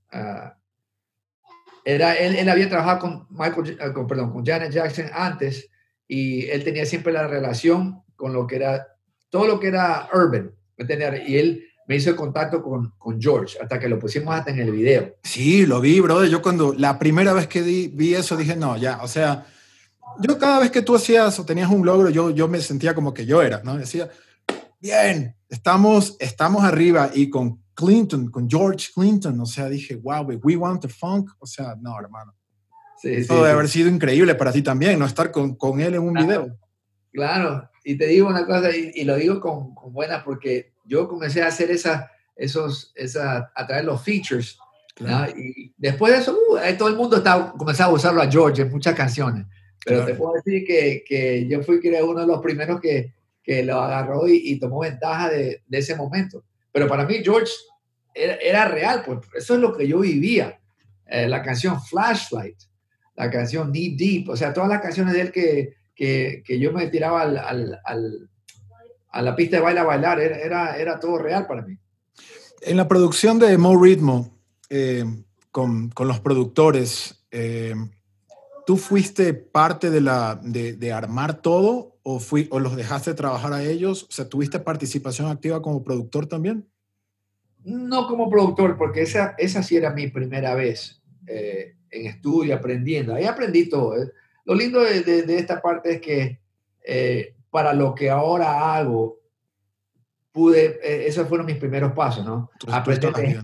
era, 1.85 2.14
él, 2.14 2.37
él, 2.37 2.48
había 2.48 2.70
trabajado 2.70 3.00
con 3.00 3.26
Michael, 3.28 3.92
con, 3.92 4.07
perdón, 4.07 4.33
con 4.33 4.46
Janet 4.46 4.72
Jackson 4.72 5.11
antes 5.12 5.68
y 6.06 6.46
él 6.46 6.64
tenía 6.64 6.86
siempre 6.86 7.12
la 7.12 7.26
relación 7.26 8.02
con 8.16 8.32
lo 8.32 8.46
que 8.46 8.56
era, 8.56 8.86
todo 9.30 9.46
lo 9.46 9.60
que 9.60 9.68
era 9.68 10.08
urban, 10.12 10.52
Y 11.26 11.36
él 11.36 11.64
me 11.86 11.96
hizo 11.96 12.10
el 12.10 12.16
contacto 12.16 12.62
con, 12.62 12.92
con, 12.98 13.20
George, 13.20 13.58
hasta 13.60 13.78
que 13.78 13.88
lo 13.88 13.98
pusimos 13.98 14.34
hasta 14.34 14.50
en 14.50 14.60
el 14.60 14.70
video. 14.70 15.16
Sí, 15.22 15.66
lo 15.66 15.80
vi, 15.80 16.00
brother. 16.00 16.30
Yo 16.30 16.40
cuando, 16.40 16.72
la 16.74 16.98
primera 16.98 17.32
vez 17.32 17.46
que 17.46 17.62
vi 17.62 18.14
eso, 18.14 18.36
dije, 18.36 18.56
no, 18.56 18.76
ya, 18.76 19.02
o 19.02 19.08
sea, 19.08 19.46
yo 20.20 20.38
cada 20.38 20.60
vez 20.60 20.70
que 20.70 20.82
tú 20.82 20.94
hacías 20.94 21.38
o 21.38 21.44
tenías 21.44 21.70
un 21.70 21.84
logro, 21.84 22.10
yo, 22.10 22.30
yo 22.30 22.48
me 22.48 22.60
sentía 22.60 22.94
como 22.94 23.12
que 23.12 23.26
yo 23.26 23.42
era, 23.42 23.62
¿no? 23.64 23.76
Decía, 23.76 24.08
bien, 24.80 25.36
estamos, 25.48 26.16
estamos 26.20 26.64
arriba 26.64 27.10
y 27.14 27.30
con 27.30 27.62
Clinton, 27.74 28.30
con 28.30 28.48
George 28.48 28.88
Clinton, 28.94 29.38
o 29.40 29.46
sea, 29.46 29.68
dije, 29.68 29.96
wow, 29.96 30.24
we 30.42 30.56
want 30.56 30.82
the 30.82 30.88
funk, 30.88 31.30
o 31.38 31.46
sea, 31.46 31.74
no, 31.80 31.98
hermano. 31.98 32.34
Sí, 33.04 33.16
Eso 33.16 33.36
debe 33.36 33.50
haber 33.50 33.68
sido 33.68 33.90
increíble 33.90 34.34
para 34.34 34.50
ti 34.50 34.62
también, 34.62 34.98
¿no? 34.98 35.04
Estar 35.04 35.30
con, 35.30 35.56
con 35.56 35.78
él 35.78 35.94
en 35.94 36.00
un 36.00 36.14
video. 36.14 36.58
Claro, 37.12 37.70
y 37.84 37.98
te 37.98 38.06
digo 38.06 38.28
una 38.28 38.46
cosa, 38.46 38.74
y, 38.74 39.04
lo 39.04 39.16
digo 39.16 39.40
con, 39.40 39.74
con 39.74 39.92
buena 39.92 40.24
porque 40.24 40.72
yo 40.86 41.06
comencé 41.06 41.42
a 41.42 41.48
hacer 41.48 41.70
esa, 41.70 42.10
esos, 42.34 42.92
esa, 42.94 43.52
a 43.54 43.66
traer 43.66 43.84
los 43.84 44.02
features, 44.02 44.58
y 45.36 45.74
después 45.76 46.14
de 46.14 46.20
eso, 46.20 46.38
uh, 46.48 46.76
todo 46.78 46.88
el 46.88 46.96
mundo 46.96 47.18
está, 47.18 47.52
comenzó 47.58 47.84
a 47.84 47.90
usarlo 47.90 48.22
a 48.22 48.30
George 48.30 48.62
en 48.62 48.70
muchas 48.70 48.94
canciones. 48.94 49.44
Pero 49.84 50.06
te 50.06 50.14
puedo 50.14 50.32
decir 50.32 50.64
que, 50.66 51.04
que, 51.06 51.46
yo 51.46 51.62
fui 51.62 51.78
creo, 51.78 52.10
uno 52.10 52.20
de 52.20 52.26
los 52.26 52.40
primeros 52.40 52.80
que, 52.80 53.12
que 53.42 53.62
lo 53.62 53.80
agarró 53.80 54.26
y, 54.26 54.40
y 54.42 54.58
tomó 54.58 54.80
ventaja 54.80 55.28
de, 55.28 55.62
de, 55.66 55.78
ese 55.78 55.94
momento. 55.94 56.42
Pero 56.72 56.88
para 56.88 57.04
mí 57.04 57.16
George 57.22 57.52
era, 58.14 58.36
era 58.36 58.64
real, 58.66 59.02
pues 59.04 59.18
eso 59.34 59.56
es 59.56 59.60
lo 59.60 59.76
que 59.76 59.86
yo 59.86 60.00
vivía. 60.00 60.58
Eh, 61.06 61.28
la 61.28 61.42
canción 61.42 61.82
Flashlight, 61.82 62.56
la 63.16 63.31
canción 63.31 63.72
Deep 63.72 63.96
Deep, 63.96 64.29
o 64.29 64.37
sea, 64.37 64.53
todas 64.53 64.68
las 64.68 64.81
canciones 64.81 65.14
de 65.14 65.20
él 65.20 65.33
que, 65.33 65.74
que, 65.94 66.42
que 66.44 66.59
yo 66.59 66.72
me 66.72 66.88
tiraba 66.88 67.22
al, 67.22 67.37
al, 67.38 67.81
al, 67.85 68.31
a 69.11 69.22
la 69.22 69.37
pista 69.37 69.57
de 69.57 69.62
baila 69.62 69.83
a 69.83 69.85
bailar, 69.85 70.20
era, 70.20 70.38
era, 70.38 70.77
era, 70.77 71.00
todo 71.00 71.18
real 71.18 71.46
para 71.46 71.62
mí. 71.62 71.79
En 72.62 72.77
la 72.77 72.88
producción 72.88 73.38
de 73.38 73.57
Mo 73.59 73.81
Ritmo, 73.81 74.38
eh, 74.70 75.05
con, 75.50 75.90
con, 75.90 76.09
los 76.09 76.20
productores, 76.20 77.24
eh, 77.31 77.74
¿Tú 78.66 78.79
fuiste 78.79 79.35
parte 79.35 79.90
de, 79.90 80.00
la, 80.00 80.40
de, 80.42 80.92
armar 80.92 81.42
todo 81.42 81.98
o, 82.03 82.18
fui, 82.18 82.48
o 82.50 82.59
los 82.59 82.77
dejaste 82.77 83.12
trabajar 83.12 83.53
a 83.53 83.62
ellos? 83.62 84.05
O 84.05 84.12
sea, 84.12 84.29
¿tuviste 84.29 84.59
participación 84.59 85.29
activa 85.29 85.61
como 85.61 85.85
productor 85.85 86.27
también? 86.27 86.66
No 87.62 88.09
como 88.09 88.31
productor, 88.31 88.79
porque 88.79 89.03
esa, 89.03 89.35
esa 89.37 89.62
sí 89.62 89.77
era 89.77 89.92
mi 89.92 90.09
primera 90.09 90.55
vez 90.55 91.03
eh, 91.27 91.77
en 91.94 92.07
estudio, 92.07 92.54
aprendiendo. 92.54 93.14
Ahí 93.14 93.24
aprendí 93.24 93.68
todo. 93.68 94.00
¿eh? 94.02 94.11
Lo 94.44 94.54
lindo 94.54 94.80
de, 94.80 95.02
de, 95.02 95.38
esta 95.38 95.61
parte 95.61 95.94
es 95.94 96.00
que 96.00 96.40
eh, 96.85 97.35
para 97.50 97.72
lo 97.72 97.94
que 97.94 98.11
ahora 98.11 98.74
hago, 98.74 99.20
pude, 100.33 101.07
esos 101.07 101.28
fueron 101.28 101.46
mis 101.46 101.57
primeros 101.57 101.92
pasos, 101.92 102.24
¿no? 102.24 102.50
Aprender 102.66 103.12
de, 103.12 103.42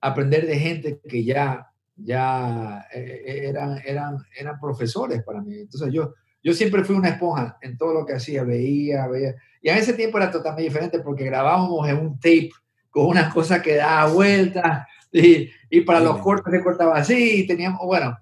aprender 0.00 0.46
de 0.46 0.58
gente 0.58 1.00
que 1.06 1.22
ya 1.22 1.70
ya 1.96 2.86
eh, 2.92 3.48
eran, 3.48 3.80
eran, 3.84 4.18
eran 4.38 4.60
profesores 4.60 5.22
para 5.22 5.40
mí. 5.40 5.54
Entonces 5.54 5.92
yo, 5.92 6.14
yo 6.42 6.52
siempre 6.52 6.84
fui 6.84 6.94
una 6.94 7.08
esponja 7.08 7.56
en 7.62 7.76
todo 7.76 7.94
lo 7.94 8.06
que 8.06 8.14
hacía, 8.14 8.44
veía, 8.44 9.06
veía. 9.08 9.34
Y 9.62 9.70
en 9.70 9.78
ese 9.78 9.94
tiempo 9.94 10.18
era 10.18 10.30
totalmente 10.30 10.68
diferente 10.68 11.00
porque 11.00 11.24
grabábamos 11.24 11.88
en 11.88 11.96
un 11.96 12.16
tape 12.20 12.50
con 12.90 13.06
una 13.06 13.30
cosa 13.32 13.62
que 13.62 13.76
daba 13.76 14.12
vueltas 14.12 14.86
y, 15.12 15.50
y, 15.76 15.80
para 15.82 16.00
los 16.00 16.18
cortes 16.18 16.52
se 16.52 16.62
cortaba 16.62 16.96
así 16.96 17.40
y 17.40 17.46
teníamos, 17.46 17.80
bueno, 17.84 18.18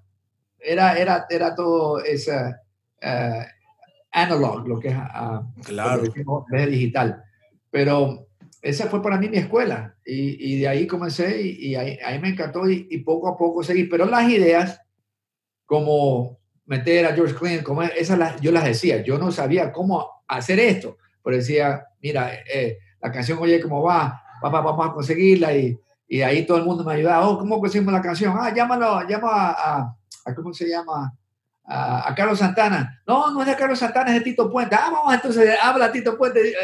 era, 0.58 0.98
era, 0.98 1.26
era 1.28 1.54
todo 1.54 2.02
esa 2.02 2.60
uh, 3.02 3.44
analog, 4.12 4.66
lo 4.66 4.80
que 4.80 4.88
es 4.88 4.96
uh, 4.96 5.62
claro. 5.62 6.02
digital. 6.68 7.22
Pero 7.70 8.28
esa 8.62 8.86
fue 8.86 9.02
para 9.02 9.18
mí 9.18 9.28
mi 9.28 9.38
escuela 9.38 9.94
y, 10.04 10.54
y 10.54 10.60
de 10.60 10.68
ahí 10.68 10.86
comencé 10.86 11.40
y, 11.42 11.74
ahí, 11.74 11.98
ahí, 12.04 12.18
me 12.18 12.30
encantó 12.30 12.68
y, 12.68 12.98
poco 12.98 13.28
a 13.28 13.36
poco 13.36 13.62
seguí. 13.62 13.84
Pero 13.84 14.06
las 14.06 14.28
ideas, 14.30 14.80
como 15.66 16.38
meter 16.66 17.06
a 17.06 17.14
George 17.14 17.34
Clinton, 17.34 17.64
como 17.64 17.82
esas 17.82 18.18
las, 18.18 18.40
yo 18.40 18.52
las 18.52 18.64
decía, 18.64 19.02
yo 19.02 19.18
no 19.18 19.30
sabía 19.30 19.72
cómo 19.72 20.08
hacer 20.26 20.58
esto, 20.60 20.96
pero 21.22 21.36
decía, 21.36 21.84
mira, 22.00 22.32
eh, 22.34 22.78
la 23.02 23.12
canción 23.12 23.38
Oye 23.38 23.60
cómo 23.60 23.82
va, 23.82 24.22
vamos, 24.40 24.64
vamos 24.64 24.88
a 24.88 24.92
conseguirla 24.92 25.54
y, 25.54 25.78
y 26.14 26.22
ahí 26.22 26.46
todo 26.46 26.58
el 26.58 26.64
mundo 26.64 26.84
me 26.84 26.94
ayudaba, 26.94 27.28
oh, 27.28 27.38
¿cómo 27.38 27.58
conseguimos 27.58 27.92
la 27.92 28.00
canción? 28.00 28.36
Ah, 28.38 28.52
llámalo, 28.54 29.06
llama 29.08 29.50
a, 29.50 29.96
a, 30.24 30.34
¿cómo 30.34 30.52
se 30.54 30.68
llama? 30.68 31.12
A, 31.64 32.08
a, 32.08 32.14
Carlos 32.14 32.38
Santana. 32.38 33.02
No, 33.06 33.32
no 33.32 33.40
es 33.40 33.48
de 33.48 33.56
Carlos 33.56 33.78
Santana, 33.78 34.10
es 34.10 34.18
de 34.18 34.20
Tito 34.20 34.50
Puente. 34.50 34.76
Ah, 34.76 34.90
vamos, 34.92 35.12
entonces 35.12 35.56
habla 35.60 35.90
Tito 35.90 36.16
Puente 36.16 36.54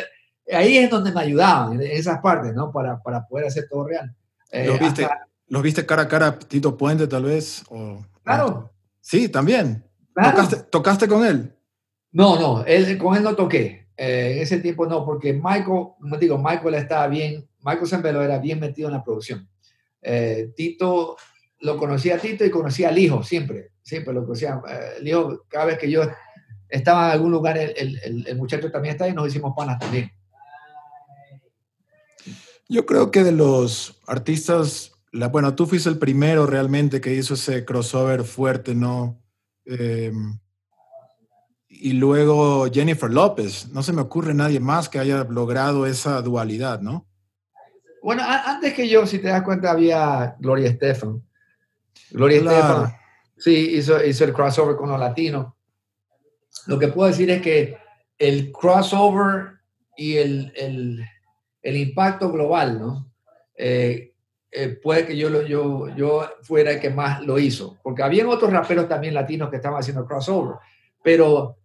ahí 0.53 0.79
es 0.79 0.91
donde 0.91 1.13
me 1.13 1.21
ayudaban, 1.21 1.75
en 1.75 1.83
esas 1.83 2.21
partes, 2.21 2.55
¿no? 2.55 2.71
Para, 2.71 3.03
para 3.03 3.27
poder 3.27 3.47
hacer 3.47 3.67
todo 3.69 3.89
real. 3.89 4.15
Eh, 4.51 4.67
¿Los, 4.67 4.79
viste, 4.79 5.09
¿Los 5.49 5.63
viste 5.63 5.87
cara 5.87 6.03
a 6.03 6.09
cara 6.09 6.39
Tito 6.39 6.77
Puente, 6.77 7.07
tal 7.07 7.25
vez? 7.25 7.65
O, 7.71 8.05
claro. 8.23 8.71
Sí, 9.01 9.29
también. 9.29 9.85
¿Tocaste, 10.15 10.57
¿Tocaste, 10.71 11.09
con 11.09 11.25
él? 11.25 11.57
No, 12.13 12.39
no, 12.39 12.65
él, 12.67 12.99
con 12.99 13.17
él 13.17 13.23
no 13.25 13.35
toqué. 13.35 13.89
Eh, 13.97 14.35
en 14.37 14.43
ese 14.43 14.61
tiempo 14.61 14.87
no, 14.87 15.05
porque 15.05 15.33
Michael, 15.33 15.65
como 16.01 16.17
digo, 16.19 16.39
Michael 16.39 16.75
estaba 16.75 17.09
bien, 17.09 17.49
Michael 17.63 17.87
Zambelo 17.87 18.23
era 18.23 18.39
bien 18.39 18.61
metido 18.61 18.89
en 18.89 18.95
la 18.95 19.05
producción. 19.05 19.49
Eh, 20.03 20.53
Tito, 20.57 21.17
lo 21.61 21.77
conocía 21.77 22.17
a 22.17 22.19
Tito 22.19 22.45
y 22.45 22.51
conocía 22.51 22.89
al 22.89 22.99
hijo, 22.99 23.23
siempre, 23.23 23.73
siempre 23.83 24.15
lo 24.15 24.23
conocía. 24.23 24.61
el 24.99 25.07
hijo, 25.07 25.45
cada 25.49 25.67
vez 25.67 25.79
que 25.79 25.91
yo 25.91 26.03
estaba 26.69 27.07
en 27.07 27.13
algún 27.13 27.33
lugar, 27.33 27.59
el, 27.59 28.25
el, 28.27 28.37
muchacho 28.37 28.71
también 28.71 28.95
estaba 28.95 29.11
y 29.11 29.15
nos 29.15 29.29
hicimos 29.29 29.53
panas 29.57 29.79
también. 29.79 30.11
Yo 32.69 32.87
creo 32.87 33.11
que 33.11 33.25
de 33.25 33.33
los 33.33 34.01
artistas, 34.07 34.93
la, 35.11 35.29
bueno, 35.29 35.55
tú 35.57 35.67
fuiste 35.67 35.89
el 35.89 35.99
primero 35.99 36.47
realmente 36.47 37.01
que 37.01 37.15
hizo 37.15 37.35
ese 37.35 37.65
crossover 37.65 38.23
fuerte, 38.23 38.77
¿no? 38.77 39.21
Em, 39.65 40.39
y 41.69 41.95
luego 41.95 42.71
Jennifer 42.71 43.11
López. 43.11 43.69
No 43.73 43.83
se 43.83 43.93
me 43.93 44.03
ocurre 44.03 44.35
nadie 44.35 44.61
más 44.61 44.89
que 44.89 45.01
haya 45.01 45.25
logrado 45.25 45.87
esa 45.87 46.23
dualidad, 46.23 46.81
¿no? 46.81 47.10
Bueno, 48.03 48.23
antes 48.27 48.75
que 48.75 48.89
yo, 48.89 49.07
si 49.07 49.19
te 49.19 49.29
das 49.29 49.43
cuenta, 49.43 49.71
había 49.71 50.37
Gloria 50.39 50.69
Estefan. 50.69 51.23
Gloria 52.11 52.39
Estefan, 52.39 52.93
sí, 53.37 53.77
hizo, 53.77 54.05
hizo 54.05 54.25
el 54.25 54.33
crossover 54.33 54.77
con 54.77 54.89
los 54.89 54.99
latinos. 54.99 55.53
Lo 56.67 56.79
que 56.79 56.89
puedo 56.89 57.09
decir 57.09 57.31
es 57.31 57.43
que 57.43 57.77
el 58.19 58.51
crossover 58.53 59.61
y 59.97 60.17
el, 60.17 60.53
el 60.57 61.05
el 61.63 61.77
impacto 61.77 62.31
global, 62.31 62.81
¿no? 62.81 63.13
Eh, 63.55 64.15
eh, 64.51 64.69
puede 64.83 65.07
que 65.07 65.17
yo, 65.17 65.43
yo, 65.43 65.95
yo 65.95 66.29
fuera 66.43 66.73
el 66.73 66.81
que 66.81 66.91
más 66.91 67.21
lo 67.21 67.39
hizo, 67.39 67.79
porque 67.83 68.03
habían 68.03 68.29
otros 68.29 68.53
raperos 68.53 68.89
también 68.89 69.15
latinos 69.15 69.51
que 69.51 69.57
estaban 69.57 69.79
haciendo 69.79 70.07
crossover, 70.07 70.57
pero 71.03 71.59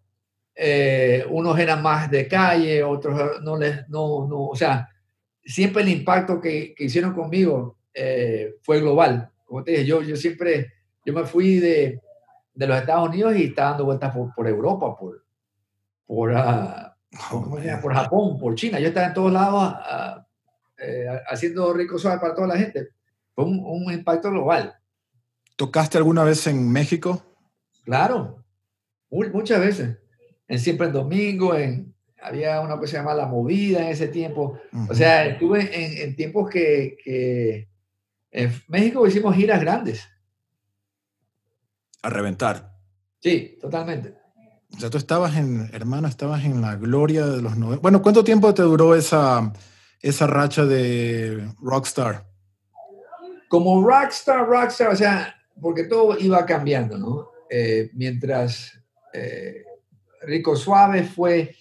eh, 0.53 1.25
unos 1.29 1.57
eran 1.57 1.81
más 1.81 2.11
de 2.11 2.27
calle, 2.27 2.83
otros 2.83 3.41
no 3.41 3.57
les, 3.57 3.87
no, 3.89 4.27
no, 4.27 4.47
o 4.47 4.55
sea, 4.55 4.87
siempre 5.45 5.83
el 5.83 5.89
impacto 5.89 6.41
que, 6.41 6.73
que 6.75 6.85
hicieron 6.85 7.13
conmigo 7.13 7.77
fue 8.63 8.81
global. 8.81 9.31
Como 9.45 9.63
te 9.63 9.71
dije, 9.71 9.85
yo, 9.85 10.01
yo 10.01 10.17
siempre, 10.17 10.73
yo 11.05 11.13
me 11.13 11.23
fui 11.23 11.59
de, 11.59 12.01
de 12.55 12.67
los 12.67 12.77
Estados 12.77 13.09
Unidos 13.09 13.35
y 13.35 13.43
estaba 13.45 13.69
dando 13.69 13.85
vueltas 13.85 14.13
por, 14.13 14.33
por 14.33 14.47
Europa, 14.47 14.95
por, 14.97 15.23
por, 16.05 16.31
uh, 16.31 17.81
por 17.81 17.93
Japón, 17.93 18.39
por 18.39 18.55
China. 18.55 18.79
Yo 18.79 18.87
estaba 18.87 19.07
en 19.07 19.13
todos 19.13 19.31
lados 19.31 19.75
eh, 20.77 21.07
haciendo 21.27 21.73
rico 21.73 21.97
suave 21.97 22.19
para 22.19 22.35
toda 22.35 22.47
la 22.47 22.57
gente. 22.57 22.89
Fue 23.33 23.45
un, 23.45 23.91
impacto 23.91 24.31
global. 24.31 24.75
¿Tocaste 25.55 25.97
alguna 25.97 26.23
vez 26.23 26.47
en 26.47 26.71
México? 26.71 27.23
Claro, 27.83 28.43
muchas 29.09 29.59
veces. 29.59 29.97
En 30.47 30.59
Siempre 30.59 30.87
en 30.87 30.93
Domingo, 30.93 31.55
en, 31.55 31.94
había 32.25 32.59
una 32.61 32.75
cosa 32.75 32.81
que 32.81 32.87
se 32.87 32.97
llama 32.97 33.13
La 33.13 33.27
Movida 33.27 33.81
en 33.81 33.87
ese 33.87 34.07
tiempo. 34.07 34.59
O 34.89 34.93
sea, 34.95 35.25
estuve 35.25 36.03
en, 36.03 36.15
tiempos 36.15 36.49
que, 36.49 37.67
En 38.31 38.51
México 38.67 39.05
hicimos 39.05 39.35
giras 39.35 39.61
grandes. 39.61 40.07
A 42.01 42.09
reventar. 42.09 42.73
Sí, 43.19 43.57
totalmente. 43.61 44.15
O 44.75 44.79
sea, 44.79 44.89
tú 44.89 44.97
estabas 44.97 45.37
en, 45.37 45.69
hermano, 45.73 46.07
estabas 46.07 46.43
en 46.43 46.61
la 46.61 46.75
gloria 46.75 47.25
de 47.27 47.41
los 47.41 47.57
90. 47.57 47.81
Bueno, 47.81 48.01
¿cuánto 48.01 48.23
tiempo 48.23 48.53
te 48.53 48.63
duró 48.63 48.95
esa, 48.95 49.53
esa 50.01 50.27
racha 50.27 50.65
de 50.65 51.47
rockstar? 51.61 52.25
Como 53.47 53.87
rockstar, 53.87 54.45
rockstar, 54.47 54.89
o 54.89 54.95
sea, 54.95 55.35
porque 55.61 55.85
todo 55.85 56.17
iba 56.19 56.45
cambiando, 56.45 56.97
¿no? 56.97 57.29
Eh, 57.49 57.89
mientras 57.93 58.73
eh, 59.13 59.63
Rico 60.23 60.55
Suave 60.55 61.03
fue 61.03 61.55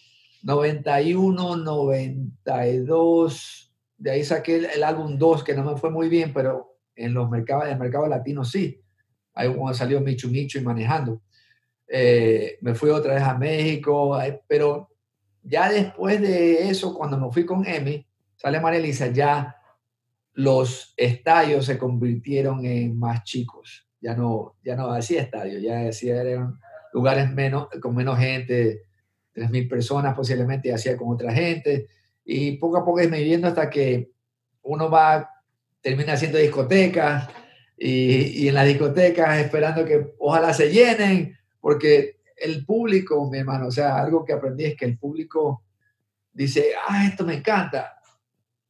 91, 0.45 1.57
92, 1.57 3.75
de 3.97 4.11
ahí 4.11 4.25
saqué 4.25 4.69
el, 4.75 4.83
álbum 4.83 5.17
2, 5.17 5.43
que 5.43 5.55
no 5.55 5.65
me 5.65 5.79
fue 5.79 5.91
muy 5.91 6.11
bien, 6.11 6.35
pero 6.35 6.77
en 6.95 7.15
los 7.15 7.31
mercados, 7.31 7.65
en 7.65 7.73
el 7.73 7.79
mercado 7.79 8.07
latino 8.07 8.45
sí. 8.45 8.79
Ahí 9.33 9.49
cuando 9.49 9.73
salió 9.73 10.03
Michu 10.03 10.29
Michu 10.29 10.59
y 10.59 10.63
manejando. 10.63 11.23
Eh, 11.89 12.59
me 12.61 12.75
fui 12.75 12.91
otra 12.91 13.15
vez 13.15 13.23
a 13.23 13.39
México, 13.39 14.19
pero 14.47 14.91
ya 15.43 15.71
después 15.71 16.21
de 16.21 16.69
eso, 16.69 16.95
cuando 16.95 17.19
me 17.19 17.33
fui 17.33 17.47
con 17.47 17.67
Emi, 17.67 18.07
sale 18.37 18.61
María 18.61 18.81
Elisa, 18.81 19.07
ya 19.07 19.57
los 20.35 20.93
estadios 20.97 21.65
se 21.65 21.79
convirtieron 21.79 22.67
en 22.67 22.99
más 22.99 23.25
chicos. 23.25 23.89
Ya 23.99 24.15
no, 24.15 24.57
ya 24.63 24.77
no 24.77 24.93
hacía 24.93 25.23
estadios, 25.23 25.63
ya 25.63 25.89
hacía 25.89 26.21
eran 26.21 26.61
lugares 26.93 27.31
menos, 27.31 27.69
con 27.81 27.95
menos 27.95 28.19
gente, 28.19 28.85
3.000 29.35 29.69
personas 29.69 30.15
posiblemente, 30.15 30.73
hacía 30.73 30.97
con 30.97 31.13
otra 31.13 31.33
gente. 31.33 31.89
Y 32.25 32.57
poco 32.59 32.79
a 32.79 32.85
poco 32.85 33.01
es 33.01 33.11
viviendo 33.11 33.49
hasta 33.49 33.69
que 33.69 34.11
uno 34.63 34.89
va, 34.91 35.29
termina 35.81 36.15
haciendo 36.15 36.39
discotecas 36.39 37.29
y, 37.77 38.45
y 38.45 38.49
en 38.49 38.55
las 38.55 38.67
discotecas 38.67 39.39
esperando 39.39 39.85
que 39.85 40.15
ojalá 40.19 40.55
se 40.55 40.71
llenen 40.71 41.37
porque 41.61 42.21
el 42.37 42.65
público, 42.65 43.29
mi 43.31 43.39
hermano, 43.39 43.69
o 43.69 43.71
sea, 43.71 43.99
algo 43.99 44.25
que 44.25 44.33
aprendí 44.33 44.65
es 44.65 44.77
que 44.77 44.85
el 44.85 44.99
público 44.99 45.63
dice, 46.33 46.73
ah, 46.87 47.07
esto 47.07 47.25
me 47.25 47.37
encanta. 47.37 47.95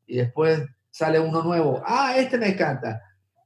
Y 0.06 0.18
después 0.18 0.62
sale 0.90 1.18
uno 1.18 1.42
nuevo, 1.42 1.82
ah, 1.84 2.14
este 2.16 2.38
me 2.38 2.48
encanta. 2.48 3.02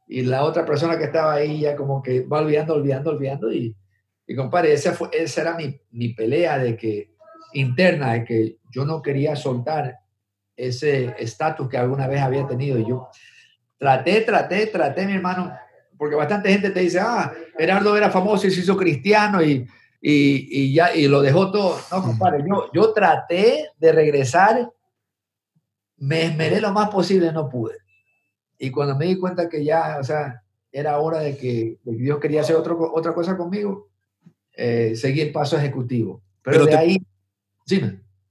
Y 0.07 0.23
la 0.23 0.45
otra 0.45 0.65
persona 0.65 0.99
que 0.99 1.05
estaba 1.05 1.35
ahí 1.35 1.61
ya 1.61 1.77
como 1.77 2.03
que 2.03 2.23
va 2.23 2.41
olvidando, 2.41 2.75
olvidando, 2.75 3.11
olvidando. 3.11 3.53
Y, 3.53 3.75
y 4.29 4.37
compadre, 4.37 4.75
esa, 4.75 4.93
fue, 4.93 5.09
esa 5.13 5.41
era 5.41 5.57
mi, 5.57 5.81
mi 5.91 6.11
pelea 6.11 6.59
de 6.59 6.77
que, 6.77 7.15
interna, 7.55 8.13
de 8.13 8.25
que 8.25 8.59
yo 8.71 8.85
no 8.85 9.01
quería 9.01 9.35
soltar 9.35 10.01
ese 10.55 11.15
estatus 11.19 11.67
que 11.67 11.79
alguna 11.79 12.07
vez 12.07 12.21
había 12.21 12.47
tenido. 12.47 12.79
Y 12.79 12.87
yo 12.87 13.09
traté, 13.79 14.21
traté, 14.21 14.67
traté, 14.67 15.07
mi 15.07 15.15
hermano, 15.15 15.51
porque 15.97 16.15
bastante 16.15 16.51
gente 16.51 16.69
te 16.69 16.81
dice, 16.81 17.01
ah, 17.01 17.33
Gerardo 17.57 17.97
era 17.97 18.11
famoso 18.11 18.47
y 18.47 18.51
se 18.51 18.61
hizo 18.61 18.77
cristiano 18.77 19.43
y, 19.43 19.67
y, 20.03 20.63
y 20.63 20.75
ya, 20.75 20.95
y 20.95 21.09
lo 21.09 21.23
dejó 21.23 21.51
todo. 21.51 21.79
No, 21.91 22.03
compadre, 22.03 22.45
yo, 22.47 22.71
yo 22.75 22.93
traté 22.93 23.71
de 23.79 23.93
regresar, 23.93 24.71
me 25.97 26.25
esmeré 26.25 26.61
lo 26.61 26.71
más 26.73 26.91
posible, 26.91 27.33
no 27.33 27.49
pude. 27.49 27.79
Y 28.59 28.71
cuando 28.71 28.95
me 28.95 29.07
di 29.07 29.17
cuenta 29.17 29.49
que 29.49 29.65
ya, 29.65 29.97
o 29.99 30.05
sea, 30.05 30.43
era 30.71 30.99
hora 30.99 31.21
de 31.21 31.35
que 31.39 31.79
Dios 31.83 32.19
quería 32.19 32.43
hacer 32.43 32.57
otro, 32.57 32.93
otra 32.93 33.15
cosa 33.15 33.35
conmigo, 33.35 33.88
eh, 34.59 34.97
seguí 34.97 35.21
el 35.21 35.33
paso 35.33 35.57
ejecutivo. 35.57 36.21
Pero, 36.43 36.67
de 36.67 36.77
ahí, 36.77 36.99
sí. 37.65 37.81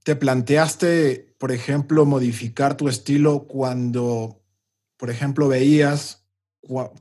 ¿Te 0.03 0.15
planteaste, 0.15 1.35
por 1.37 1.51
ejemplo, 1.51 2.05
modificar 2.05 2.75
tu 2.75 2.87
estilo 2.87 3.47
cuando, 3.47 4.41
por 4.97 5.09
ejemplo, 5.09 5.47
veías 5.47 6.27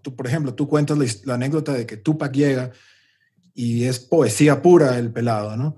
tú, 0.03 0.15
por 0.15 0.27
ejemplo, 0.27 0.55
tú 0.55 0.69
cuentas 0.69 1.25
la, 1.25 1.35
anécdota 1.35 1.73
de 1.73 1.87
que 1.87 1.97
Tupac 1.97 2.33
llega 2.33 2.71
y 3.55 3.85
es 3.85 3.99
poesía 3.99 4.63
pura 4.63 4.99
el 4.99 5.11
pelado, 5.11 5.57
¿no? 5.57 5.77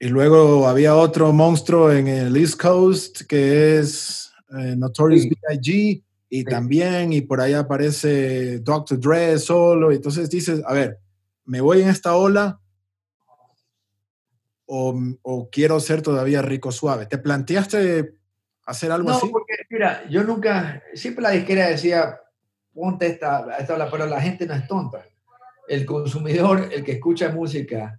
Y 0.00 0.08
luego 0.08 0.68
había 0.68 0.94
otro 0.94 1.32
monstruo 1.32 1.90
en 1.90 2.06
el 2.06 2.36
East 2.36 2.60
Coast 2.60 3.22
que 3.22 3.78
es 3.78 4.30
eh, 4.56 4.76
Notorious 4.76 5.24
B.I.G. 5.24 6.04
y 6.28 6.44
también, 6.44 7.12
y 7.12 7.22
por 7.22 7.40
ahí 7.40 7.54
aparece 7.54 8.60
Dr. 8.60 9.00
Dre 9.00 9.38
solo. 9.38 9.90
Y 9.90 9.96
entonces 9.96 10.30
dices, 10.30 10.62
a 10.64 10.72
ver, 10.72 10.98
¿me 11.48 11.62
voy 11.62 11.80
en 11.80 11.88
esta 11.88 12.14
ola 12.14 12.60
o, 14.66 14.94
o 15.22 15.48
quiero 15.50 15.80
ser 15.80 16.02
todavía 16.02 16.42
rico 16.42 16.70
suave? 16.70 17.06
¿Te 17.06 17.16
planteaste 17.16 18.14
hacer 18.66 18.92
algo 18.92 19.10
así? 19.10 19.26
No, 19.26 19.32
porque 19.32 19.54
mira, 19.70 20.06
yo 20.10 20.22
nunca, 20.24 20.82
siempre 20.92 21.22
la 21.22 21.30
disquera 21.30 21.68
decía, 21.68 22.20
ponte 22.74 23.06
esta, 23.06 23.56
esta 23.58 23.90
pero 23.90 24.06
la 24.06 24.20
gente 24.20 24.46
no 24.46 24.54
es 24.54 24.68
tonta. 24.68 25.06
El 25.66 25.86
consumidor, 25.86 26.68
el 26.70 26.84
que 26.84 26.92
escucha 26.92 27.30
música, 27.30 27.98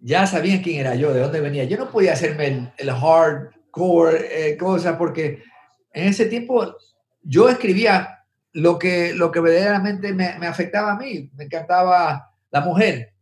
ya 0.00 0.26
sabía 0.26 0.60
quién 0.60 0.80
era 0.80 0.96
yo, 0.96 1.14
de 1.14 1.20
dónde 1.20 1.40
venía. 1.40 1.64
Yo 1.64 1.78
no 1.78 1.88
podía 1.88 2.14
hacerme 2.14 2.72
el, 2.76 2.90
hardcore 2.90 4.50
eh, 4.50 4.56
cosa 4.56 4.98
porque 4.98 5.44
en 5.92 6.08
ese 6.08 6.26
tiempo 6.26 6.76
yo 7.22 7.48
escribía 7.48 8.19
lo 8.52 8.78
que, 8.78 9.14
lo 9.14 9.30
que 9.30 9.40
verdaderamente 9.40 10.12
me, 10.12 10.38
me 10.38 10.46
afectaba 10.46 10.92
a 10.92 10.96
mí. 10.96 11.30
Me 11.34 11.44
encantaba 11.44 12.30
la 12.50 12.60
mujer. 12.60 13.14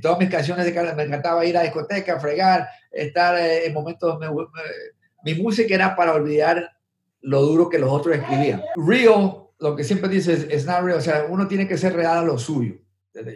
Todas 0.00 0.18
mis 0.18 0.30
canciones 0.30 0.64
de 0.64 0.94
me 0.94 1.02
encantaba 1.02 1.44
ir 1.44 1.56
a 1.56 1.62
discoteca, 1.62 2.18
fregar, 2.18 2.68
estar 2.90 3.36
eh, 3.38 3.66
en 3.66 3.74
momentos. 3.74 4.18
mi 5.24 5.34
música 5.34 5.74
era 5.74 5.94
para 5.94 6.14
olvidar 6.14 6.70
lo 7.20 7.42
duro 7.42 7.68
que 7.68 7.78
los 7.78 7.90
otros 7.90 8.16
escribían. 8.16 8.62
Real, 8.76 9.34
lo 9.58 9.76
que 9.76 9.84
siempre 9.84 10.08
dices, 10.08 10.46
es 10.50 10.64
not 10.64 10.82
real, 10.82 10.98
o 10.98 11.02
sea, 11.02 11.26
uno 11.28 11.46
tiene 11.46 11.68
que 11.68 11.76
ser 11.76 11.94
real 11.94 12.18
a 12.18 12.22
lo 12.22 12.38
suyo. 12.38 12.76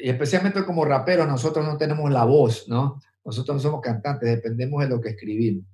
Y 0.00 0.08
especialmente 0.08 0.64
como 0.64 0.84
raperos, 0.84 1.26
nosotros 1.26 1.66
no 1.66 1.76
tenemos 1.76 2.10
la 2.10 2.24
voz, 2.24 2.68
¿no? 2.68 3.00
Nosotros 3.24 3.56
no 3.56 3.60
somos 3.60 3.80
cantantes, 3.80 4.28
dependemos 4.28 4.82
de 4.82 4.88
lo 4.88 5.00
que 5.00 5.10
escribimos. 5.10 5.66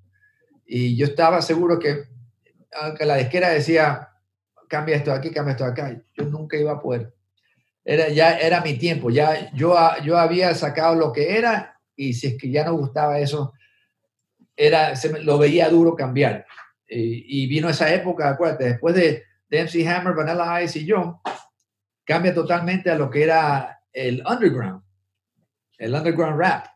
Y 0.64 0.96
yo 0.96 1.06
estaba 1.06 1.42
seguro 1.42 1.78
que, 1.78 2.04
aunque 2.80 3.04
la 3.04 3.16
disquera 3.16 3.50
decía, 3.50 4.08
cambia 4.70 4.96
esto 4.96 5.12
aquí, 5.12 5.30
cambia 5.30 5.52
esto 5.52 5.64
acá, 5.64 6.00
yo 6.14 6.24
nunca 6.24 6.56
iba 6.56 6.72
a 6.72 6.80
poder. 6.80 7.12
Era, 7.84 8.08
ya 8.08 8.38
era 8.38 8.60
mi 8.60 8.78
tiempo, 8.78 9.10
ya 9.10 9.52
yo, 9.52 9.76
yo 10.04 10.16
había 10.16 10.54
sacado 10.54 10.94
lo 10.94 11.12
que 11.12 11.36
era 11.36 11.78
y 11.96 12.14
si 12.14 12.28
es 12.28 12.38
que 12.38 12.50
ya 12.50 12.64
no 12.64 12.76
gustaba 12.76 13.18
eso, 13.18 13.52
era, 14.56 14.94
se 14.94 15.22
lo 15.22 15.38
veía 15.38 15.68
duro 15.68 15.96
cambiar. 15.96 16.46
Eh, 16.86 17.24
y, 17.26 17.46
vino 17.48 17.68
esa 17.68 17.92
época, 17.92 18.28
acuérdate, 18.28 18.64
después 18.64 18.94
de, 18.94 19.24
de 19.48 19.64
MC 19.64 19.86
Hammer, 19.86 20.14
Vanilla 20.14 20.62
Ice 20.62 20.78
y 20.78 20.86
yo, 20.86 21.20
cambia 22.04 22.32
totalmente 22.32 22.90
a 22.90 22.94
lo 22.94 23.10
que 23.10 23.24
era 23.24 23.82
el 23.92 24.22
underground, 24.24 24.82
el 25.78 25.94
underground 25.94 26.38
rap, 26.38 26.66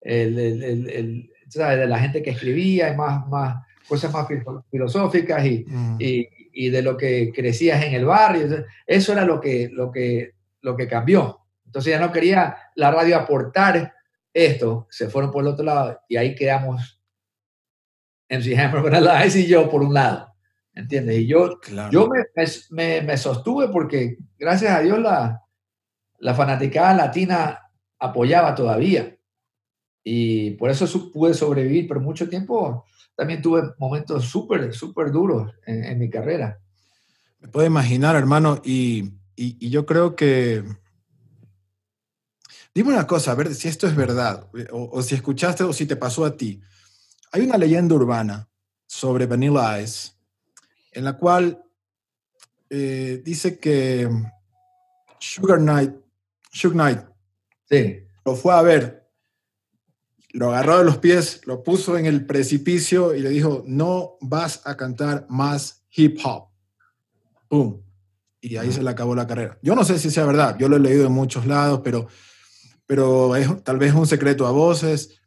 el, 0.00 0.38
el, 0.38 0.62
el, 0.90 1.30
de 1.54 1.86
la 1.86 1.98
gente 1.98 2.22
que 2.22 2.30
escribía 2.30 2.92
y 2.92 2.96
más, 2.96 3.26
más 3.28 3.64
cosas 3.88 4.12
más 4.12 4.26
filosóficas 4.70 5.44
y, 5.46 5.64
mm. 5.66 5.96
y, 5.98 6.28
y, 6.58 6.70
de 6.70 6.82
lo 6.82 6.96
que 6.96 7.32
crecías 7.32 7.84
en 7.84 7.94
el 7.94 8.04
barrio. 8.04 8.64
Eso 8.84 9.12
era 9.12 9.24
lo 9.24 9.40
que, 9.40 9.68
lo 9.72 9.92
que, 9.92 10.34
lo 10.60 10.76
que 10.76 10.88
cambió. 10.88 11.40
Entonces 11.64 11.92
ya 11.92 12.00
no 12.00 12.10
quería 12.10 12.56
la 12.74 12.90
radio 12.90 13.16
aportar 13.16 13.94
esto, 14.32 14.88
se 14.90 15.08
fueron 15.08 15.30
por 15.30 15.42
el 15.42 15.52
otro 15.52 15.64
lado 15.64 16.00
y 16.08 16.16
ahí 16.16 16.34
quedamos 16.34 17.00
MC 18.28 18.58
Hammer, 18.58 18.92
Ice 19.26 19.40
y 19.40 19.46
yo 19.46 19.70
por 19.70 19.82
un 19.82 19.94
lado. 19.94 20.34
¿Entiendes? 20.74 21.18
Y 21.18 21.26
yo, 21.26 21.60
yo 21.90 22.08
me, 22.70 23.02
me, 23.02 23.16
sostuve 23.16 23.68
porque, 23.68 24.16
gracias 24.38 24.72
a 24.72 24.80
Dios, 24.80 24.98
la, 24.98 25.42
la 26.18 26.34
fanaticada 26.34 26.94
latina 26.94 27.60
apoyaba 27.98 28.54
todavía. 28.54 29.16
Y 30.04 30.52
por 30.52 30.70
eso 30.70 30.86
pude 31.12 31.34
sobrevivir, 31.34 31.88
pero 31.88 32.00
mucho 32.00 32.28
tiempo 32.28 32.84
también 33.18 33.42
tuve 33.42 33.74
momentos 33.78 34.26
súper, 34.26 34.72
súper 34.72 35.10
duros 35.10 35.52
en, 35.66 35.98
mi 35.98 36.08
carrera. 36.08 36.60
Me 37.40 37.48
puedo 37.48 37.66
imaginar, 37.66 38.14
hermano, 38.14 38.62
y, 38.64 39.10
y, 39.34 39.70
yo 39.70 39.84
creo 39.86 40.14
que... 40.14 40.62
Dime 42.72 42.90
una 42.90 43.08
cosa, 43.08 43.32
a 43.32 43.34
ver 43.34 43.52
si 43.56 43.66
esto 43.66 43.88
es 43.88 43.96
verdad, 43.96 44.48
o, 44.70 44.90
o 44.92 45.02
si 45.02 45.16
escuchaste 45.16 45.64
o 45.64 45.72
si 45.72 45.84
te 45.84 45.96
pasó 45.96 46.24
a 46.24 46.36
ti. 46.36 46.60
Hay 47.32 47.42
una 47.42 47.58
leyenda 47.58 47.96
urbana 47.96 48.48
sobre 48.86 49.26
Vanilla 49.26 49.80
Ice 49.80 50.12
en 50.92 51.02
la 51.02 51.14
cual 51.14 51.60
eh, 52.70 53.20
dice 53.24 53.58
que 53.58 54.08
Sugar 55.18 55.58
Knight, 55.58 55.92
Sugar 56.52 57.08
Knight, 57.68 57.90
lo 58.24 58.36
fue 58.36 58.54
a 58.54 58.62
ver, 58.62 59.07
lo 60.30 60.50
agarró 60.50 60.78
de 60.78 60.84
los 60.84 60.98
pies, 60.98 61.40
lo 61.46 61.62
puso 61.62 61.96
en 61.96 62.06
el 62.06 62.26
precipicio 62.26 63.14
y 63.14 63.20
le 63.20 63.30
dijo, 63.30 63.62
no 63.66 64.16
vas 64.20 64.62
a 64.66 64.76
cantar 64.76 65.26
más 65.28 65.84
hip 65.94 66.18
hop. 66.24 66.48
¡Pum! 67.48 67.82
Y 68.40 68.56
ahí 68.56 68.70
se 68.70 68.82
le 68.82 68.90
acabó 68.90 69.14
la 69.14 69.26
carrera. 69.26 69.58
Yo 69.62 69.74
no 69.74 69.84
sé 69.84 69.98
si 69.98 70.10
sea 70.10 70.24
verdad, 70.24 70.56
yo 70.58 70.68
lo 70.68 70.76
he 70.76 70.80
leído 70.80 71.06
en 71.06 71.12
muchos 71.12 71.46
lados, 71.46 71.80
pero, 71.82 72.06
pero 72.86 73.34
es, 73.36 73.64
tal 73.64 73.78
vez 73.78 73.94
un 73.94 74.06
secreto 74.06 74.46
a 74.46 74.50
voces. 74.50 75.20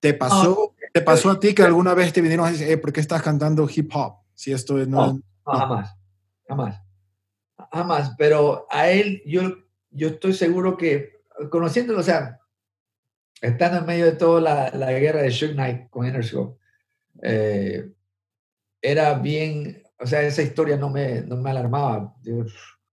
¿Te 0.00 0.14
pasó 0.14 0.76
¿Te 0.96 1.02
pasó 1.02 1.28
a 1.28 1.38
ti 1.38 1.54
que 1.54 1.62
alguna 1.62 1.92
vez 1.92 2.10
te 2.10 2.22
vinieron 2.22 2.46
a 2.46 2.52
decir, 2.52 2.70
eh, 2.70 2.78
¿por 2.78 2.90
qué 2.90 3.00
estás 3.00 3.20
cantando 3.20 3.68
hip 3.68 3.90
hop? 3.94 4.14
Si 4.32 4.50
esto 4.50 4.78
no, 4.86 5.12
no, 5.12 5.22
jamás, 5.44 5.94
jamás. 6.48 6.82
jamás, 7.70 8.14
pero 8.16 8.66
a 8.70 8.88
él 8.88 9.20
yo, 9.26 9.42
yo 9.90 10.08
estoy 10.08 10.32
seguro 10.32 10.78
que, 10.78 11.20
conociéndolo, 11.50 12.00
o 12.00 12.02
sea, 12.02 12.40
estando 13.40 13.78
en 13.78 13.86
medio 13.86 14.06
de 14.06 14.12
toda 14.12 14.40
la, 14.40 14.70
la 14.70 14.92
guerra 14.92 15.22
de 15.22 15.30
Shook 15.30 15.52
Knight 15.52 15.88
con 15.90 16.06
Interscope, 16.06 16.58
eh, 17.22 17.90
era 18.80 19.14
bien, 19.14 19.82
o 19.98 20.06
sea, 20.06 20.22
esa 20.22 20.42
historia 20.42 20.76
no 20.76 20.90
me, 20.90 21.22
no 21.22 21.36
me 21.36 21.50
alarmaba. 21.50 22.14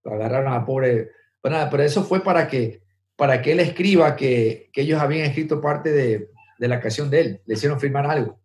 agarraron 0.06 0.54
a 0.54 0.66
pobre, 0.66 1.12
pero, 1.42 1.56
nada, 1.56 1.70
pero 1.70 1.84
eso 1.84 2.04
fue 2.04 2.24
para 2.24 2.48
que, 2.48 2.84
para 3.16 3.42
que 3.42 3.52
él 3.52 3.60
escriba 3.60 4.16
que, 4.16 4.70
que 4.74 4.82
ellos 4.82 5.02
habían 5.02 5.26
escrito 5.26 5.62
parte 5.62 5.92
de, 5.92 6.30
de, 6.58 6.68
la 6.68 6.80
canción 6.80 7.10
de 7.10 7.22
él, 7.22 7.42
le 7.46 7.54
hicieron 7.54 7.80
firmar 7.80 8.06
algo. 8.06 8.40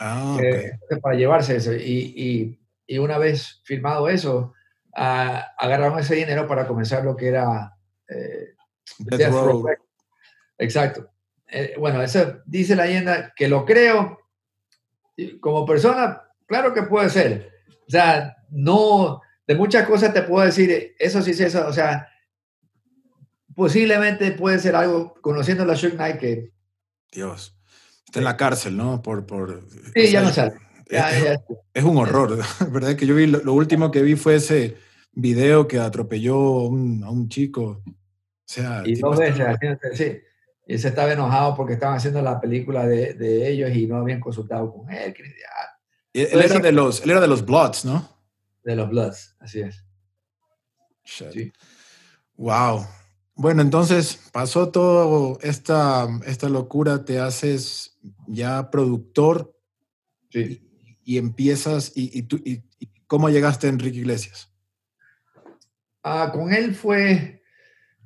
Ah, 0.00 0.34
okay. 0.34 0.70
para 1.00 1.16
llevarse 1.16 1.56
eso. 1.56 1.72
Y, 1.72 2.12
y, 2.16 2.60
y, 2.86 2.98
una 2.98 3.18
vez 3.18 3.60
firmado 3.64 4.08
eso, 4.08 4.52
agarraron 4.94 5.98
ese 5.98 6.14
dinero 6.14 6.46
para 6.46 6.66
comenzar 6.66 7.04
lo 7.04 7.16
que 7.16 7.28
era 7.28 7.76
eh, 8.08 8.54
Death 8.98 9.32
Row. 9.32 9.64
Exacto. 10.58 11.11
Eh, 11.54 11.74
bueno, 11.78 12.02
eso 12.02 12.40
dice 12.46 12.74
la 12.74 12.86
leyenda 12.86 13.34
que 13.36 13.46
lo 13.46 13.66
creo. 13.66 14.18
Como 15.40 15.66
persona, 15.66 16.22
claro 16.46 16.72
que 16.72 16.84
puede 16.84 17.10
ser. 17.10 17.52
O 17.86 17.90
sea, 17.90 18.36
no, 18.50 19.20
de 19.46 19.54
muchas 19.54 19.86
cosas 19.86 20.14
te 20.14 20.22
puedo 20.22 20.46
decir, 20.46 20.94
eso 20.98 21.20
sí, 21.20 21.30
eso, 21.30 21.66
o 21.68 21.72
sea, 21.72 22.08
posiblemente 23.54 24.32
puede 24.32 24.58
ser 24.58 24.74
algo, 24.74 25.12
conociendo 25.20 25.66
la 25.66 25.74
Shook 25.74 25.94
Knight, 25.96 26.16
que... 26.16 26.52
Dios, 27.12 27.54
está 28.06 28.20
en 28.20 28.24
la 28.24 28.38
cárcel, 28.38 28.78
¿no? 28.78 29.02
Por, 29.02 29.26
por, 29.26 29.68
sí, 29.94 30.10
ya 30.10 30.22
no 30.22 30.30
sale. 30.30 30.54
es, 30.86 31.38
es, 31.74 31.84
un 31.84 31.98
horror, 31.98 32.38
¿verdad? 32.70 32.96
Que 32.96 33.06
yo 33.06 33.14
vi, 33.14 33.26
lo, 33.26 33.40
lo, 33.40 33.52
último 33.52 33.90
que 33.90 34.02
vi 34.02 34.16
fue 34.16 34.36
ese 34.36 34.78
video 35.12 35.68
que 35.68 35.78
atropelló 35.78 36.34
a 36.34 36.68
un, 36.68 37.04
a 37.04 37.10
un 37.10 37.28
chico. 37.28 37.82
O 37.84 37.94
sea, 38.46 38.82
y 38.86 38.94
dos 38.94 39.18
veces, 39.18 39.58
sí. 39.92 40.18
Y 40.66 40.78
se 40.78 40.88
estaba 40.88 41.12
enojado 41.12 41.56
porque 41.56 41.74
estaban 41.74 41.96
haciendo 41.96 42.22
la 42.22 42.40
película 42.40 42.86
de, 42.86 43.14
de 43.14 43.50
ellos 43.50 43.70
y 43.74 43.86
no 43.86 43.96
habían 43.96 44.20
consultado 44.20 44.72
con 44.72 44.90
él. 44.90 45.12
Que, 45.12 45.22
ah. 45.24 45.78
él, 46.12 46.28
él, 46.32 46.40
era 46.42 46.58
de 46.60 46.72
los, 46.72 47.02
él 47.02 47.10
era 47.10 47.20
de 47.20 47.28
los 47.28 47.44
Bloods, 47.44 47.84
¿no? 47.84 48.08
De 48.62 48.76
los 48.76 48.88
Bloods, 48.88 49.36
así 49.40 49.60
es. 49.60 49.84
Sí. 51.04 51.52
Wow. 52.36 52.86
Bueno, 53.34 53.62
entonces 53.62 54.30
pasó 54.32 54.68
toda 54.68 55.38
esta, 55.42 56.08
esta 56.26 56.48
locura, 56.48 57.04
te 57.04 57.18
haces 57.18 57.98
ya 58.26 58.70
productor 58.70 59.56
sí. 60.30 60.62
y, 61.04 61.14
y, 61.14 61.18
empiezas, 61.18 61.92
y, 61.94 62.16
y, 62.18 62.22
tú, 62.22 62.40
y, 62.44 62.62
cómo 63.06 63.28
llegaste 63.30 63.66
a 63.66 63.70
Enrique 63.70 63.98
Iglesias? 63.98 64.50
Ah, 66.02 66.30
con 66.32 66.52
él 66.52 66.74
fue, 66.74 67.42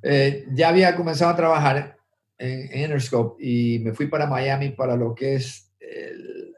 eh, 0.01 0.45
ya 0.51 0.69
había 0.69 0.95
comenzado 0.95 1.31
a 1.31 1.35
trabajar 1.35 1.96
en, 2.37 2.71
en, 2.71 2.81
Interscope 2.81 3.43
y 3.43 3.79
me 3.79 3.93
fui 3.93 4.07
para 4.07 4.27
Miami 4.27 4.69
para 4.69 4.95
lo 4.95 5.15
que 5.15 5.35
es 5.35 5.73
el, 5.79 6.55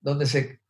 donde 0.00 0.26
se 0.26 0.60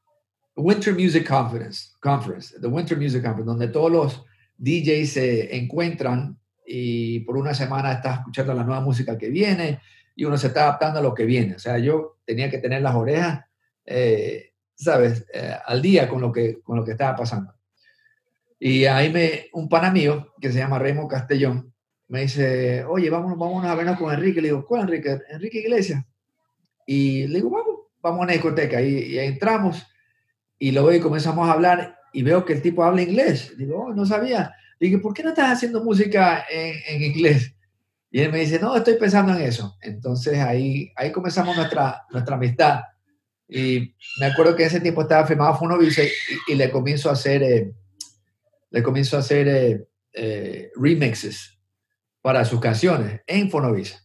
Winter 0.56 0.94
Music 0.94 1.26
Conference, 1.26 1.90
Conference, 2.00 2.58
the 2.60 2.68
Winter 2.68 2.96
Music 2.96 3.22
Conference, 3.22 3.46
donde 3.46 3.68
todos 3.68 3.90
los 3.90 4.24
DJs 4.58 5.10
se 5.10 5.56
encuentran 5.56 6.38
y 6.66 7.20
por 7.20 7.36
una 7.36 7.54
semana 7.54 7.92
estás 7.92 8.20
escuchando 8.20 8.54
la 8.54 8.64
nueva 8.64 8.80
música 8.80 9.18
que 9.18 9.28
viene 9.30 9.80
y 10.14 10.24
uno 10.24 10.38
se 10.38 10.46
está 10.48 10.62
adaptando 10.62 11.00
a 11.00 11.02
lo 11.02 11.12
que 11.12 11.24
viene. 11.24 11.56
O 11.56 11.58
sea, 11.58 11.78
yo 11.78 12.18
tenía 12.24 12.48
que 12.50 12.58
tener 12.58 12.82
las 12.82 12.94
orejas, 12.94 13.44
eh, 13.84 14.52
¿sabes?, 14.74 15.26
eh, 15.34 15.56
al 15.66 15.82
día 15.82 16.08
con 16.08 16.20
lo, 16.20 16.30
que, 16.30 16.60
con 16.62 16.76
lo 16.76 16.84
que 16.84 16.92
estaba 16.92 17.16
pasando. 17.16 17.52
Y 18.58 18.84
ahí 18.84 19.12
me, 19.12 19.46
un 19.52 19.68
pana 19.68 19.90
mío 19.90 20.34
que 20.40 20.52
se 20.52 20.58
llama 20.58 20.78
Raymond 20.78 21.10
Castellón 21.10 21.73
me 22.08 22.22
dice, 22.22 22.84
oye, 22.84 23.10
vámonos, 23.10 23.38
vámonos 23.38 23.70
a 23.70 23.74
vernos 23.74 23.98
con 23.98 24.12
Enrique. 24.12 24.40
Le 24.40 24.48
digo, 24.48 24.64
¿cuál 24.66 24.82
Enrique? 24.82 25.18
Enrique 25.30 25.60
Iglesias. 25.60 26.04
Y 26.86 27.26
le 27.28 27.36
digo, 27.36 27.50
vamos, 27.50 27.76
vamos 28.02 28.20
a 28.20 28.22
una 28.24 28.32
discoteca. 28.32 28.82
Y, 28.82 29.14
y 29.14 29.18
entramos 29.18 29.86
y 30.58 30.72
luego 30.72 30.92
y 30.92 31.00
comenzamos 31.00 31.48
a 31.48 31.52
hablar 31.52 31.98
y 32.12 32.22
veo 32.22 32.44
que 32.44 32.52
el 32.52 32.62
tipo 32.62 32.84
habla 32.84 33.02
inglés. 33.02 33.56
Digo, 33.56 33.86
oh, 33.86 33.94
no 33.94 34.06
sabía. 34.06 34.52
Le 34.78 34.88
dije, 34.88 34.98
¿por 34.98 35.14
qué 35.14 35.22
no 35.22 35.30
estás 35.30 35.52
haciendo 35.52 35.82
música 35.82 36.44
en, 36.50 36.76
en, 36.86 37.02
inglés? 37.02 37.54
Y 38.10 38.20
él 38.20 38.30
me 38.30 38.40
dice, 38.40 38.60
no, 38.60 38.76
estoy 38.76 38.94
pensando 38.94 39.34
en 39.34 39.40
eso. 39.40 39.76
Entonces 39.80 40.38
ahí, 40.38 40.92
ahí 40.96 41.10
comenzamos 41.10 41.56
nuestra, 41.56 42.04
nuestra 42.10 42.36
amistad. 42.36 42.80
Y 43.48 43.94
me 44.20 44.26
acuerdo 44.26 44.54
que 44.54 44.64
ese 44.64 44.80
tiempo 44.80 45.02
estaba 45.02 45.26
firmado 45.26 45.56
Fonovice 45.56 46.04
y, 46.48 46.52
y 46.52 46.54
le 46.54 46.70
comienzo 46.70 47.08
a 47.10 47.12
hacer, 47.14 47.42
eh, 47.42 47.72
le 48.70 48.82
comienzo 48.82 49.16
a 49.16 49.20
hacer 49.20 49.48
eh, 49.48 49.88
eh, 50.12 50.70
remixes 50.76 51.53
para 52.24 52.42
sus 52.46 52.58
canciones 52.58 53.20
en 53.26 53.50
Fonovice, 53.50 53.98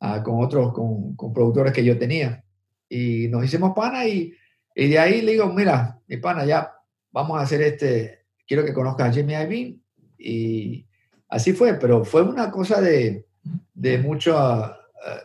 uh, 0.00 0.20
con 0.24 0.42
otros, 0.42 0.72
con, 0.72 1.14
con, 1.14 1.32
productores 1.32 1.72
que 1.72 1.84
yo 1.84 1.96
tenía. 1.96 2.42
Y 2.88 3.28
nos 3.28 3.44
hicimos 3.44 3.74
pana 3.76 4.08
y, 4.08 4.34
y 4.74 4.88
de 4.88 4.98
ahí 4.98 5.22
le 5.22 5.32
digo, 5.32 5.46
mira, 5.46 5.96
mi 6.08 6.16
pana, 6.16 6.44
ya 6.44 6.72
vamos 7.12 7.38
a 7.38 7.42
hacer 7.42 7.62
este, 7.62 8.24
quiero 8.44 8.64
que 8.64 8.74
conozcas 8.74 9.10
a 9.10 9.12
Jimmy 9.12 9.34
Iovine 9.34 9.78
y 10.18 10.84
así 11.28 11.52
fue, 11.52 11.74
pero 11.74 12.04
fue 12.04 12.22
una 12.22 12.50
cosa 12.50 12.80
de, 12.80 13.24
de 13.72 13.98
muchas 13.98 14.34
uh, 14.34 14.74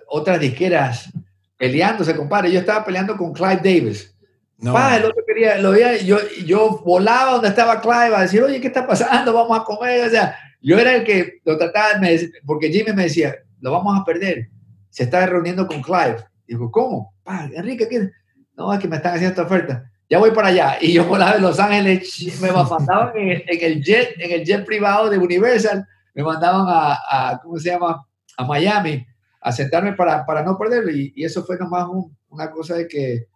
otras 0.10 0.39
disqueras 0.39 1.12
peleándose, 1.58 2.15
compadre. 2.15 2.51
Yo 2.51 2.60
estaba 2.60 2.86
peleando 2.86 3.17
con 3.17 3.34
Clive 3.34 3.55
Davis. 3.55 4.15
No. 4.60 4.71
Pa, 4.71 4.97
el 4.97 5.05
otro 5.05 5.23
quería, 5.25 5.58
lo 5.58 5.71
veía, 5.71 5.97
yo, 5.97 6.19
yo 6.45 6.79
volaba 6.86 7.31
donde 7.31 7.47
estaba 7.47 7.81
Clive 7.81 8.15
a 8.15 8.21
decir, 8.21 8.43
oye, 8.43 8.62
¿qué 8.62 8.67
está 8.67 8.86
pasando? 8.86 9.34
Vamos 9.34 9.60
a 9.60 9.63
comer. 9.63 10.05
O 10.05 10.10
sea, 10.12 10.38
yo 10.65 10.80
era 10.80 10.95
el 10.95 11.04
que 11.04 11.39
lo 11.45 11.58
trataba, 11.58 11.99
porque 12.45 12.69
Jimmy 12.69 12.93
me 12.93 13.04
decía, 13.04 13.36
lo 13.62 13.71
vamos 13.71 13.99
a 13.99 14.04
perder. 14.04 14.49
Se 14.89 15.04
está 15.04 15.25
reuniendo 15.25 15.67
con 15.67 15.82
Clive. 15.82 16.17
Digo, 16.47 16.71
¿cómo? 16.71 17.13
Enrique, 17.54 17.88
¿qué? 17.88 18.10
No, 18.56 18.73
es 18.73 18.80
que 18.80 18.88
me 18.88 18.97
están 18.97 19.13
haciendo 19.13 19.30
esta 19.30 19.43
oferta 19.43 19.91
ya 20.10 20.19
voy 20.19 20.32
para 20.32 20.49
allá. 20.49 20.78
Y 20.82 20.93
yo 20.93 21.06
volaba 21.06 21.34
de 21.34 21.41
Los 21.41 21.60
Ángeles, 21.60 22.39
me 22.41 22.51
mandaban 22.51 23.15
en, 23.15 23.41
el 23.47 23.84
jet, 23.84 24.15
en 24.19 24.32
el 24.32 24.45
jet 24.45 24.65
privado 24.65 25.10
de 25.10 25.17
Universal, 25.17 25.86
me 26.13 26.23
mandaban 26.23 26.65
a, 26.67 26.99
a 27.10 27.39
¿cómo 27.41 27.58
se 27.58 27.69
llama? 27.69 28.06
A 28.38 28.45
Miami, 28.45 29.06
a 29.41 29.51
sentarme 29.51 29.93
para, 29.93 30.25
para 30.25 30.43
no 30.43 30.58
perderlo. 30.58 30.91
Y, 30.91 31.13
eso 31.23 31.43
fue 31.43 31.58
nomás 31.58 31.88
un, 31.88 32.15
una 32.30 32.51
cosa 32.51 32.75
de 32.75 32.88
que, 32.88 33.28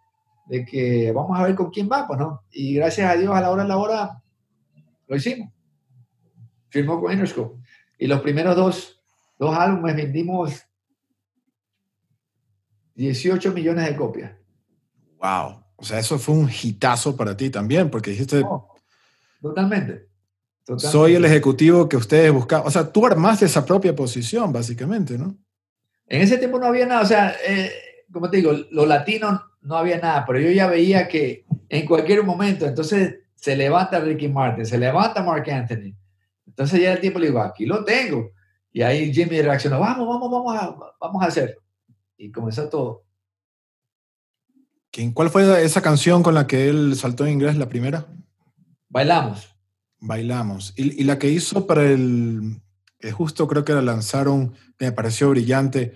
de 0.48 0.66
que 0.66 1.12
vamos 1.12 1.40
a 1.40 1.44
ver 1.44 1.56
con 1.56 1.72
quién 1.72 1.90
va, 1.92 2.08
¿no? 2.18 2.44
Y 2.52 2.76
gracias 2.76 3.10
a 3.10 3.16
Dios, 3.16 3.36
a 3.36 3.42
la 3.42 3.50
hora 3.50 3.64
de 3.64 3.70
la 3.70 3.78
hora, 3.78 4.22
lo 5.08 5.16
hicimos. 5.16 5.52
Firmó 6.70 7.02
con 7.02 7.12
Interscope. 7.12 7.62
Y 7.98 8.08
los 8.08 8.22
primeros 8.22 8.56
dos, 8.56 9.02
dos 9.38 9.56
álbumes 9.56 9.96
vendimos 9.96 10.64
18 12.96 13.52
millones 13.54 13.86
de 13.86 13.96
copias. 13.96 14.32
¡Wow! 15.20 15.64
O 15.76 15.84
sea, 15.84 16.00
eso 16.00 16.20
fue 16.20 16.36
un 16.36 16.50
hitazo 16.50 17.16
para 17.16 17.36
ti 17.36 17.50
también, 17.50 17.90
porque 17.90 18.12
dijiste... 18.12 18.42
No, 18.42 18.68
totalmente, 19.42 20.10
totalmente. 20.66 20.92
Soy 20.92 21.16
el 21.16 21.26
ejecutivo 21.26 21.88
que 21.88 21.98
ustedes 21.98 22.32
buscaban. 22.32 22.68
O 22.68 22.72
sea, 22.72 22.92
tú 22.92 23.06
armaste 23.06 23.46
esa 23.46 23.66
propia 23.66 23.96
posición, 23.96 24.52
básicamente, 24.52 25.18
¿no? 25.18 25.38
En 26.08 26.22
ese 26.22 26.38
tiempo 26.38 26.60
no 26.60 26.66
había 26.66 26.86
nada. 26.86 27.02
O 27.02 27.06
sea, 27.06 27.36
eh, 27.48 27.72
como 28.12 28.30
te 28.30 28.38
digo, 28.38 28.52
los 28.72 28.88
latinos 28.88 29.40
no 29.62 29.78
había 29.78 30.00
nada, 30.00 30.26
pero 30.26 30.40
yo 30.40 30.52
ya 30.52 30.68
veía 30.68 31.08
que 31.08 31.46
en 31.70 31.86
cualquier 31.86 32.24
momento, 32.24 32.66
entonces 32.66 33.20
se 33.36 33.56
levanta 33.56 34.00
Ricky 34.00 34.28
Martin, 34.28 34.66
se 34.66 34.78
levanta 34.78 35.24
Mark 35.24 35.50
Anthony. 35.50 35.94
Entonces 36.60 36.82
ya 36.82 36.92
el 36.92 37.00
tiempo 37.00 37.20
le 37.20 37.28
digo, 37.28 37.42
aquí 37.42 37.66
lo 37.66 37.86
tengo. 37.86 38.34
Y 38.74 38.82
ahí 38.82 39.14
Jimmy 39.14 39.42
reaccionó, 39.42 39.80
vamos, 39.80 40.06
vamos, 40.06 40.30
vamos 40.30 40.56
a, 40.62 40.76
vamos 41.00 41.24
a 41.24 41.28
hacerlo. 41.28 41.62
Y 42.18 42.34
comenzó 42.34 42.68
todo. 42.68 43.06
¿Quién, 44.92 45.14
¿Cuál 45.14 45.30
fue 45.30 45.64
esa 45.64 45.82
canción 45.82 46.22
con 46.22 46.36
la 46.36 46.48
que 46.48 46.68
él 46.68 46.98
saltó 46.98 47.26
en 47.26 47.32
inglés, 47.32 47.56
la 47.56 47.70
primera? 47.70 48.08
Bailamos. 48.90 49.56
Bailamos. 50.02 50.74
Y, 50.76 51.00
y 51.02 51.06
la 51.06 51.18
que 51.18 51.30
hizo 51.30 51.66
para 51.66 51.84
el, 51.84 52.62
justo 53.14 53.48
creo 53.48 53.64
que 53.64 53.72
la 53.72 53.82
lanzaron, 53.82 54.52
que 54.78 54.88
me 54.88 54.92
pareció 54.92 55.30
brillante, 55.30 55.94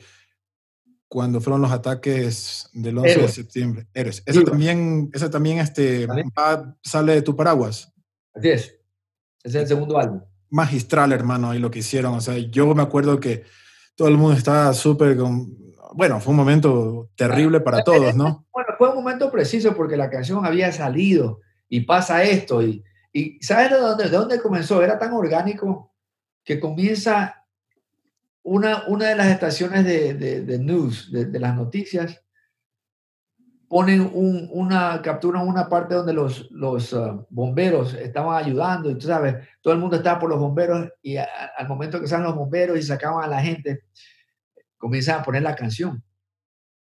cuando 1.09 1.41
fueron 1.41 1.61
los 1.61 1.73
ataques 1.73 2.69
del 2.71 2.99
11 2.99 3.11
Eres. 3.11 3.25
de 3.25 3.31
septiembre. 3.33 3.87
Eres. 3.93 4.23
Esa 4.25 4.41
también, 4.45 5.09
esa 5.13 5.29
también 5.29 5.57
este, 5.57 6.07
va, 6.07 6.73
sale 6.81 7.15
de 7.15 7.21
tu 7.21 7.35
paraguas. 7.35 7.91
Así 8.33 8.47
es. 8.47 8.61
Ese 9.43 9.57
es 9.57 9.63
el 9.63 9.67
segundo 9.67 9.99
álbum. 9.99 10.21
Magistral, 10.53 11.11
hermano, 11.11 11.49
ahí 11.49 11.59
lo 11.59 11.71
que 11.71 11.79
hicieron. 11.79 12.13
O 12.13 12.21
sea, 12.21 12.37
yo 12.37 12.73
me 12.75 12.83
acuerdo 12.83 13.19
que 13.19 13.43
todo 13.95 14.07
el 14.07 14.17
mundo 14.17 14.37
estaba 14.37 14.73
súper 14.73 15.17
bueno, 15.95 16.19
fue 16.19 16.31
un 16.31 16.37
momento 16.37 17.09
terrible 17.15 17.59
para 17.59 17.83
todos, 17.83 18.15
¿no? 18.15 18.45
Bueno, 18.51 18.69
fue 18.77 18.89
un 18.89 18.95
momento 18.95 19.31
preciso 19.31 19.75
porque 19.75 19.97
la 19.97 20.09
canción 20.09 20.45
había 20.45 20.71
salido 20.71 21.41
y 21.69 21.81
pasa 21.81 22.23
esto. 22.23 22.61
Y, 22.63 22.83
y 23.11 23.39
¿sabes 23.41 23.71
de 23.71 23.77
dónde, 23.77 24.03
de 24.05 24.09
dónde 24.09 24.41
comenzó? 24.41 24.81
Era 24.81 24.97
tan 24.97 25.13
orgánico 25.13 25.93
que 26.43 26.59
comienza 26.59 27.45
una, 28.41 28.83
una 28.87 29.09
de 29.09 29.15
las 29.15 29.27
estaciones 29.27 29.85
de, 29.85 30.13
de, 30.15 30.41
de 30.41 30.59
news, 30.59 31.11
de, 31.11 31.25
de, 31.25 31.39
las 31.39 31.55
noticias, 31.55 32.22
ponen 33.73 34.07
una, 34.13 35.01
captura 35.01 35.39
una 35.39 35.67
parte 35.67 35.95
donde 35.95 36.13
los, 36.13 36.47
los 36.51 36.93
ah, 36.93 37.25
bomberos 37.31 37.95
estaban 37.95 38.37
ayudando, 38.37 38.91
y 38.91 38.99
tú 38.99 39.07
sabes, 39.07 39.47
todo 39.61 39.73
el 39.73 39.79
mundo 39.79 39.95
estaba 39.95 40.19
por 40.19 40.29
los 40.29 40.39
bomberos 40.39 40.91
y 41.01 41.17
al 41.17 41.67
momento 41.67 41.99
que 41.99 42.07
salen 42.07 42.27
los 42.27 42.35
bomberos 42.35 42.77
y 42.77 42.83
sacaban 42.83 43.23
a 43.23 43.27
la 43.27 43.41
gente, 43.41 43.85
comienzan 44.77 45.19
a 45.19 45.23
poner 45.23 45.41
la 45.41 45.55
canción, 45.55 46.03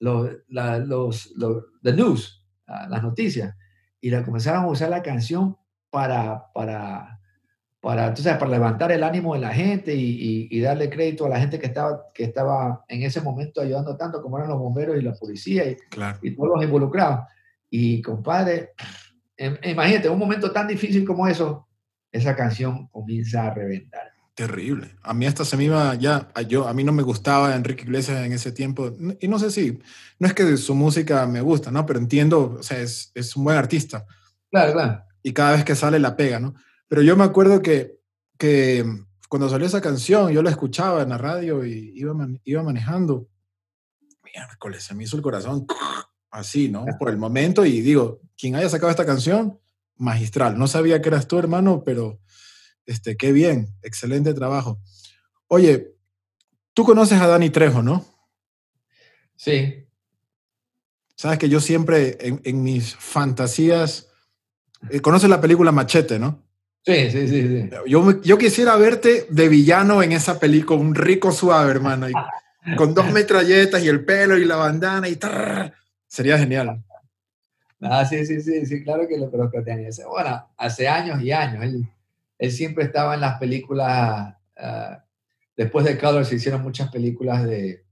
los, 0.00 0.32
los, 0.48 1.32
los 1.34 1.64
the 1.82 1.94
news, 1.94 2.44
ah, 2.66 2.86
las 2.90 3.02
noticias, 3.02 3.56
y 3.98 4.10
la 4.10 4.22
comenzaron 4.22 4.64
a 4.64 4.68
usar 4.68 4.90
la 4.90 5.02
canción 5.02 5.56
para, 5.88 6.52
para, 6.52 7.21
para, 7.82 8.14
tú 8.14 8.22
sabes, 8.22 8.38
para 8.38 8.52
levantar 8.52 8.92
el 8.92 9.02
ánimo 9.02 9.34
de 9.34 9.40
la 9.40 9.52
gente 9.52 9.92
y, 9.92 10.46
y, 10.48 10.60
darle 10.60 10.88
crédito 10.88 11.26
a 11.26 11.28
la 11.28 11.40
gente 11.40 11.58
que 11.58 11.66
estaba, 11.66 12.04
que 12.14 12.22
estaba 12.22 12.84
en 12.86 13.02
ese 13.02 13.20
momento 13.20 13.60
ayudando 13.60 13.96
tanto 13.96 14.22
como 14.22 14.38
eran 14.38 14.50
los 14.50 14.60
bomberos 14.60 14.96
y 14.96 15.02
la 15.02 15.14
policía 15.14 15.68
y, 15.68 15.76
y 16.22 16.36
todos 16.36 16.50
los 16.54 16.64
involucrados. 16.64 17.26
Y 17.68 18.00
compadre, 18.00 18.70
em, 19.36 19.56
imagínate, 19.64 20.08
un 20.08 20.20
momento 20.20 20.52
tan 20.52 20.68
difícil 20.68 21.04
como 21.04 21.26
eso, 21.26 21.66
esa 22.12 22.36
canción 22.36 22.86
comienza 22.86 23.48
a 23.48 23.52
reventar. 23.52 24.12
Terrible. 24.36 24.94
A 25.02 25.12
mí 25.12 25.26
hasta 25.26 25.44
se 25.44 25.56
me 25.56 25.64
iba 25.64 25.92
ya, 25.96 26.28
yo, 26.46 26.68
a 26.68 26.74
mí 26.74 26.84
no 26.84 26.92
me 26.92 27.02
gustaba 27.02 27.56
Enrique 27.56 27.82
Iglesias 27.82 28.24
en 28.24 28.32
ese 28.32 28.52
tiempo, 28.52 28.92
y 29.18 29.26
no 29.26 29.40
sé 29.40 29.50
si, 29.50 29.80
no 30.20 30.28
es 30.28 30.34
que 30.34 30.56
su 30.56 30.76
música 30.76 31.26
me 31.26 31.40
gusta, 31.40 31.72
¿no? 31.72 31.84
Pero 31.84 31.98
entiendo, 31.98 32.58
o 32.60 32.62
sea, 32.62 32.78
es, 32.78 33.10
es 33.16 33.34
un 33.34 33.42
buen 33.42 33.56
artista. 33.56 34.06
Claro, 34.52 34.72
claro. 34.72 35.02
Y 35.24 35.32
cada 35.32 35.56
vez 35.56 35.64
que 35.64 35.74
sale 35.74 35.98
la 35.98 36.14
pega, 36.14 36.38
¿no? 36.38 36.54
Pero 36.92 37.00
yo 37.00 37.16
me 37.16 37.24
acuerdo 37.24 37.62
que, 37.62 37.98
que 38.36 38.84
cuando 39.26 39.48
salió 39.48 39.66
esa 39.66 39.80
canción, 39.80 40.30
yo 40.30 40.42
la 40.42 40.50
escuchaba 40.50 41.00
en 41.00 41.08
la 41.08 41.16
radio 41.16 41.64
y 41.64 41.90
iba, 41.94 42.14
iba 42.44 42.62
manejando. 42.62 43.30
Miércoles, 44.22 44.82
se 44.82 44.94
me 44.94 45.04
hizo 45.04 45.16
el 45.16 45.22
corazón 45.22 45.66
así, 46.30 46.68
¿no? 46.68 46.84
Por 46.98 47.08
el 47.08 47.16
momento, 47.16 47.64
y 47.64 47.80
digo, 47.80 48.20
quien 48.36 48.56
haya 48.56 48.68
sacado 48.68 48.90
esta 48.90 49.06
canción, 49.06 49.58
magistral. 49.96 50.58
No 50.58 50.68
sabía 50.68 51.00
que 51.00 51.08
eras 51.08 51.26
tú, 51.26 51.38
hermano, 51.38 51.82
pero 51.82 52.20
este, 52.84 53.16
qué 53.16 53.32
bien, 53.32 53.74
excelente 53.80 54.34
trabajo. 54.34 54.78
Oye, 55.48 55.94
tú 56.74 56.84
conoces 56.84 57.18
a 57.22 57.26
Dani 57.26 57.48
Trejo, 57.48 57.82
¿no? 57.82 58.04
Sí. 59.34 59.88
Sabes 61.16 61.38
que 61.38 61.48
yo 61.48 61.58
siempre 61.58 62.18
en, 62.20 62.62
mis 62.62 62.94
fantasías, 62.96 64.10
eh, 64.90 65.00
conoces 65.00 65.30
la 65.30 65.40
película 65.40 65.72
Machete, 65.72 66.18
¿no? 66.18 66.41
Sí, 66.84 67.10
sí, 67.10 67.28
sí. 67.28 67.48
sí. 67.48 67.70
Yo, 67.86 68.20
yo 68.22 68.38
quisiera 68.38 68.76
verte 68.76 69.26
de 69.30 69.48
villano 69.48 70.02
en 70.02 70.12
esa 70.12 70.40
película, 70.40 70.80
un 70.80 70.94
rico 70.94 71.30
suave, 71.30 71.70
hermano, 71.70 72.08
con 72.76 72.94
dos 72.94 73.10
metralletas 73.12 73.82
y 73.82 73.88
el 73.88 74.04
pelo 74.04 74.36
y 74.36 74.44
la 74.44 74.56
bandana 74.56 75.08
y 75.08 75.18
sería 76.08 76.38
genial. 76.38 76.82
Ah, 77.80 78.04
sí, 78.04 78.24
sí, 78.26 78.40
sí, 78.40 78.64
sí, 78.66 78.84
claro 78.84 79.08
que 79.08 79.18
lo 79.18 79.30
conozco 79.30 79.58
a 79.58 79.62
Dani. 79.62 79.86
Bueno, 80.08 80.48
hace 80.56 80.86
años 80.86 81.20
y 81.22 81.32
años. 81.32 81.64
Él, 81.64 81.88
él 82.38 82.50
siempre 82.52 82.84
estaba 82.84 83.14
en 83.14 83.20
las 83.20 83.38
películas, 83.38 84.34
ah, 84.56 85.04
después 85.56 85.84
de 85.84 85.98
Color 85.98 86.24
se 86.24 86.36
hicieron 86.36 86.62
muchas 86.62 86.90
películas 86.90 87.44
de, 87.44 87.84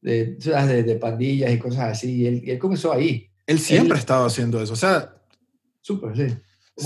de, 0.00 0.36
de, 0.36 0.94
pandillas 0.96 1.50
y 1.52 1.58
cosas 1.58 1.92
así, 1.92 2.22
y 2.22 2.50
él, 2.50 2.58
comenzó 2.58 2.92
ahí. 2.92 3.30
Él 3.46 3.58
siempre 3.58 3.96
ha 3.96 4.00
estado 4.00 4.26
haciendo 4.26 4.62
eso, 4.62 4.74
o 4.74 4.76
sea... 4.76 5.14
Súper, 5.80 6.16
sí. 6.16 6.36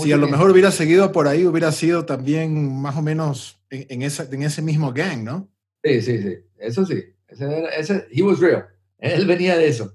Si 0.03 0.11
a 0.11 0.17
lo 0.17 0.27
mejor 0.27 0.51
hubiera 0.51 0.71
seguido 0.71 1.11
por 1.11 1.27
ahí, 1.27 1.45
hubiera 1.45 1.71
sido 1.71 2.05
también 2.05 2.81
más 2.81 2.95
o 2.97 3.01
menos 3.01 3.59
en, 3.69 4.01
esa, 4.01 4.27
en 4.31 4.43
ese 4.43 4.61
mismo 4.61 4.93
gang, 4.93 5.23
¿no? 5.23 5.49
Sí, 5.83 6.01
sí, 6.01 6.21
sí, 6.21 6.35
eso 6.57 6.85
sí. 6.85 7.03
Ese, 7.27 7.65
ese, 7.77 8.07
he 8.11 8.21
was 8.21 8.39
real. 8.39 8.65
Él 8.99 9.25
venía 9.25 9.57
de 9.57 9.67
eso. 9.67 9.93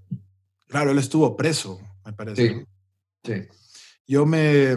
Claro, 0.68 0.90
él 0.90 0.98
estuvo 0.98 1.36
preso, 1.36 1.80
me 2.04 2.12
parece. 2.12 2.48
Sí, 2.48 2.64
sí. 3.24 3.48
Yo 4.06 4.26
me, 4.26 4.76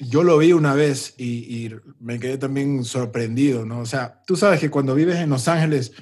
yo 0.00 0.22
lo 0.22 0.38
vi 0.38 0.52
una 0.52 0.74
vez 0.74 1.14
y, 1.18 1.70
me 2.00 2.18
quedé 2.18 2.38
también 2.38 2.84
sorprendido, 2.84 3.64
¿no? 3.64 3.80
O 3.80 3.86
sea, 3.86 4.22
tú 4.26 4.36
sabes 4.36 4.60
que 4.60 4.70
cuando 4.70 4.94
vives 4.94 5.16
en 5.16 5.30
Los 5.30 5.48
Ángeles 5.48 5.92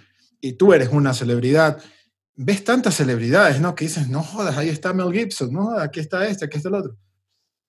y 0.41 0.55
tú 0.55 0.73
eres 0.73 0.89
una 0.89 1.15
celebridad, 1.15 1.83
ves 2.35 2.65
tantas 2.65 2.97
celebridades, 2.97 3.61
¿no? 3.61 3.75
Que 3.75 3.85
dices, 3.85 4.09
no 4.09 4.23
jodas, 4.23 4.57
ahí 4.57 4.69
está 4.69 4.93
Mel 4.93 5.13
Gibson, 5.13 5.53
no 5.53 5.79
aquí 5.79 6.01
está 6.01 6.27
este, 6.27 6.47
aquí 6.47 6.57
está 6.57 6.69
el 6.69 6.77
otro. 6.77 6.97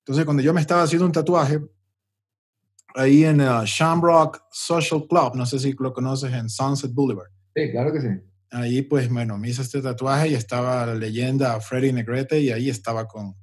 Entonces, 0.03 0.25
cuando 0.25 0.43
yo 0.43 0.53
me 0.53 0.59
estaba 0.59 0.83
haciendo 0.83 1.05
un 1.05 1.13
tatuaje, 1.13 1.61
ahí 2.93 3.23
en 3.23 3.39
uh, 3.39 3.63
Shamrock 3.63 4.41
Social 4.51 5.05
Club, 5.07 5.35
no 5.35 5.45
sé 5.45 5.59
si 5.59 5.73
lo 5.79 5.93
conoces, 5.93 6.33
en 6.33 6.49
Sunset 6.49 6.91
Boulevard. 6.93 7.29
Sí, 7.55 7.71
claro 7.71 7.93
que 7.93 8.01
sí. 8.01 8.07
Ahí, 8.51 8.81
pues, 8.81 9.09
bueno, 9.09 9.37
me 9.37 9.49
hice 9.49 9.61
este 9.61 9.81
tatuaje 9.81 10.29
y 10.29 10.33
estaba 10.35 10.85
la 10.85 10.95
leyenda 10.95 11.59
Freddie 11.61 11.93
Negrete 11.93 12.39
y 12.39 12.51
ahí 12.51 12.69
estaba 12.69 13.07
con, 13.07 13.35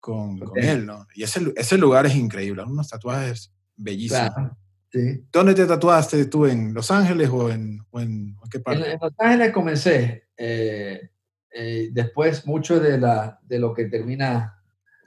con, 0.00 0.40
él, 0.56 0.84
¿no? 0.84 1.06
Y 1.14 1.22
ese, 1.22 1.52
ese, 1.56 1.78
lugar 1.78 2.04
es 2.06 2.16
increíble, 2.16 2.62
unos 2.62 2.88
tatuajes 2.88 3.52
bellísimos. 3.76 4.52
sí. 4.92 5.24
¿Dónde 5.32 5.54
te 5.54 5.66
tatuaste 5.66 6.26
tú? 6.26 6.46
¿En 6.46 6.74
Los 6.74 6.90
Ángeles 6.90 7.30
o 7.30 7.48
en, 7.48 7.80
en, 7.92 8.36
qué 8.50 8.58
parte? 8.58 8.92
En, 8.92 8.98
Los 9.00 9.12
Ángeles 9.18 9.52
comencé. 9.52 10.24
Eh, 10.36 11.10
eh, 11.52 11.88
después, 11.92 12.44
mucho 12.44 12.80
de, 12.80 12.98
la, 12.98 13.38
de 13.42 13.58
lo 13.60 13.72
que 13.72 13.86
termina 13.86 14.60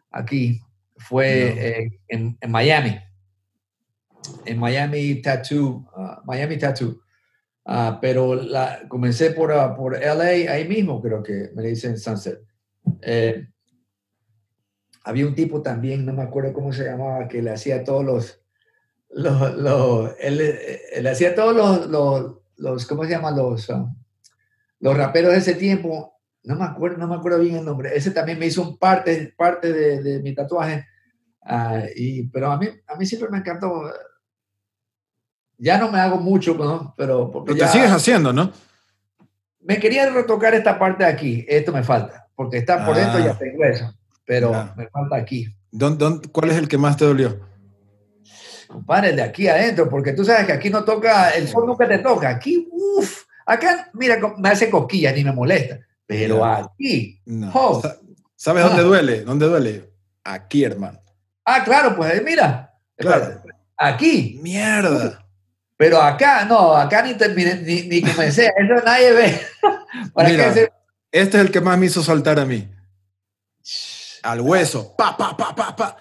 aquí 0.09 0.61
fue 0.99 1.47
eh, 1.47 1.99
en, 2.07 2.37
en, 2.39 2.51
Miami. 2.51 2.99
En 4.45 4.59
Miami 4.59 5.21
Tattoo, 5.21 5.89
uh, 5.95 6.25
Miami 6.25 6.57
Tattoo. 6.57 7.01
Uh, 7.65 7.99
pero 8.01 8.35
la, 8.35 8.87
comencé 8.87 9.31
por, 9.31 9.51
uh, 9.51 9.75
por 9.75 9.97
LA, 9.97 10.51
ahí 10.51 10.67
mismo 10.67 11.01
creo 11.01 11.21
que 11.23 11.51
me 11.55 11.63
dicen 11.63 11.97
Sunset. 11.97 12.41
Eh, 13.01 13.47
había 15.03 15.27
un 15.27 15.35
tipo 15.35 15.61
también, 15.61 16.05
no 16.05 16.13
me 16.13 16.23
acuerdo 16.23 16.53
cómo 16.53 16.73
se 16.73 16.85
llamaba, 16.85 17.27
que 17.27 17.41
le 17.41 17.51
hacía 17.51 17.83
todos 17.83 18.03
los, 18.03 18.41
los, 19.09 20.11
él, 20.19 20.37
le 21.01 21.09
hacía 21.09 21.33
todos 21.35 21.55
los, 21.55 21.87
los, 21.87 22.37
los, 22.57 22.85
¿cómo 22.85 23.03
se 23.05 23.11
llama? 23.11 23.31
Los, 23.31 23.69
ah, 23.69 23.87
los 24.79 24.97
raperos 24.97 25.31
de 25.31 25.37
ese 25.37 25.55
tiempo, 25.55 26.18
no 26.49 26.55
me 26.55 26.65
acuerdo, 26.65 26.97
no 26.97 27.07
me 27.07 27.15
acuerdo 27.15 27.39
bien 27.39 27.57
el 27.57 27.65
nombre, 27.65 27.95
ese 27.95 28.11
también 28.11 28.39
me 28.39 28.47
hizo 28.47 28.61
un 28.61 28.77
parte, 28.77 29.33
parte 29.37 29.71
de, 29.71 30.01
de 30.01 30.19
mi 30.21 30.33
tatuaje, 30.33 30.85
uh, 31.43 31.85
y, 31.95 32.23
pero 32.29 32.51
a 32.51 32.57
mí, 32.57 32.67
a 32.87 32.95
mí 32.95 33.05
siempre 33.05 33.29
me 33.29 33.37
encantó, 33.37 33.83
ya 35.57 35.77
no 35.77 35.91
me 35.91 35.99
hago 35.99 36.17
mucho, 36.17 36.55
¿no? 36.55 36.93
pero... 36.97 37.31
Porque 37.31 37.55
te 37.55 37.67
sigues 37.67 37.91
haciendo, 37.91 38.33
¿no? 38.33 38.51
Me 39.61 39.79
quería 39.79 40.09
retocar 40.09 40.55
esta 40.55 40.79
parte 40.79 41.03
de 41.03 41.09
aquí, 41.09 41.45
esto 41.47 41.71
me 41.71 41.83
falta, 41.83 42.27
porque 42.35 42.57
está 42.57 42.85
por 42.85 42.95
dentro 42.95 43.19
y 43.19 43.23
ya 43.23 43.31
ah. 43.31 43.37
tengo 43.37 43.63
eso 43.63 43.93
pero 44.29 44.51
me 44.77 44.87
falta 44.89 45.15
aquí. 45.15 45.47
cuál 46.31 46.51
es 46.51 46.57
el 46.57 46.67
que 46.67 46.77
más 46.77 46.95
te 46.95 47.03
dolió? 47.03 47.39
Compadre, 48.67 49.13
de 49.13 49.23
aquí 49.23 49.47
adentro, 49.47 49.89
porque 49.89 50.13
tú 50.13 50.23
sabes 50.23 50.45
que 50.45 50.51
aquí 50.51 50.69
no 50.69 50.83
toca, 50.83 51.31
el 51.31 51.47
sol 51.47 51.65
nunca 51.65 51.87
te 51.87 51.97
toca. 51.97 52.29
Aquí, 52.29 52.69
uff, 52.71 53.23
acá, 53.43 53.89
mira, 53.93 54.19
me 54.37 54.49
hace 54.49 54.69
cosquillas 54.69 55.15
ni 55.15 55.23
me 55.23 55.31
molesta. 55.31 55.79
Pero 56.09 56.43
aquí, 56.43 57.21
¿sabes 58.35 58.63
dónde 58.63 58.81
ah. 58.81 58.83
duele? 58.83 59.21
¿Dónde 59.21 59.45
duele? 59.45 59.93
Aquí, 60.23 60.63
hermano. 60.63 60.99
Ah, 61.45 61.63
claro, 61.63 61.95
pues 61.95 62.23
mira. 62.23 62.73
Claro. 62.97 63.43
Aquí. 63.77 64.39
Mierda. 64.41 65.23
Pero 65.77 66.01
acá, 66.01 66.45
no, 66.45 66.75
acá 66.75 67.03
ni, 67.03 67.13
ni, 67.13 67.81
ni 67.83 68.01
comencé, 68.01 68.47
eso 68.57 68.83
nadie 68.83 69.11
ve. 69.13 69.39
este 71.11 71.37
es 71.37 71.43
el 71.45 71.51
que 71.51 71.61
más 71.61 71.77
me 71.77 71.85
hizo 71.85 72.01
saltar 72.01 72.39
a 72.39 72.45
mí 72.45 72.67
al 74.23 74.41
hueso, 74.41 74.95
pa, 74.97 75.15
pa, 75.15 75.37
pa, 75.37 75.55
pa, 75.55 75.75
pa. 75.75 75.97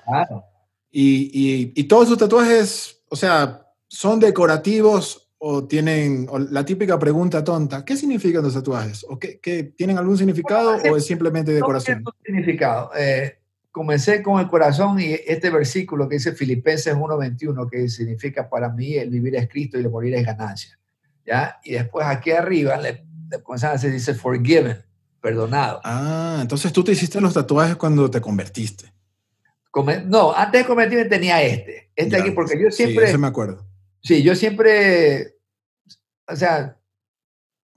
Y, 0.91 1.71
y, 1.77 1.85
todos 1.85 2.09
sus 2.09 2.17
tatuajes, 2.17 3.03
o 3.11 3.15
sea, 3.15 3.61
son 3.87 4.19
decorativos 4.19 5.28
o 5.39 5.65
tienen 5.65 6.29
la 6.51 6.65
típica 6.65 6.99
pregunta 6.99 7.45
tonta, 7.45 7.85
¿qué 7.85 7.97
significan 7.97 8.43
los 8.43 8.55
tatuajes? 8.55 9.07
¿O 9.09 9.19
qué, 9.19 9.73
tienen 9.77 9.97
algún 9.97 10.19
significado 10.19 10.77
o 10.77 10.97
es 10.97 11.07
simplemente 11.07 11.53
decoración? 11.53 12.03
No 12.03 12.13
significado. 12.25 12.91
Eh, 12.97 13.39
comencé 13.71 14.23
con 14.23 14.41
el 14.41 14.49
corazón 14.49 14.99
y 15.01 15.13
este 15.27 15.51
versículo 15.51 16.09
que 16.09 16.17
dice 16.17 16.33
Filipenses 16.33 16.95
1.21, 16.95 17.71
que 17.71 17.89
significa 17.89 18.49
para 18.49 18.71
mí 18.71 18.95
el 18.95 19.11
vivir 19.11 19.37
es 19.37 19.49
Cristo 19.49 19.79
y 19.79 19.83
el 19.83 19.91
morir 19.91 20.15
es 20.15 20.27
ganancia. 20.27 20.77
¿ya? 21.25 21.61
Y 21.63 21.73
después 21.73 22.05
aquí 22.07 22.33
arriba 22.33 22.77
le, 22.77 23.05
le 23.31 23.79
se 23.79 23.91
dice 23.91 24.15
forgiven, 24.15 24.79
perdonado. 25.21 25.81
Ah, 25.85 26.39
entonces 26.41 26.73
tú 26.73 26.83
te 26.83 26.93
hiciste 26.93 27.21
los 27.21 27.35
tatuajes 27.35 27.77
cuando 27.77 28.11
te 28.11 28.21
convertiste. 28.21 28.93
no, 30.07 30.35
antes 30.35 30.63
de 30.63 30.67
convertirme 30.67 31.05
tenía 31.05 31.41
este. 31.43 31.91
Este 31.95 32.17
aquí, 32.17 32.33
porque 32.33 32.61
yo 32.61 32.71
siempre. 32.71 33.05
Sí, 33.05 33.11
ese 33.11 33.19
me 33.19 33.29
acuerdo. 33.29 33.68
Sí, 34.03 34.23
yo 34.23 34.35
siempre. 34.35 35.35
O 36.27 36.37
sea, 36.37 36.77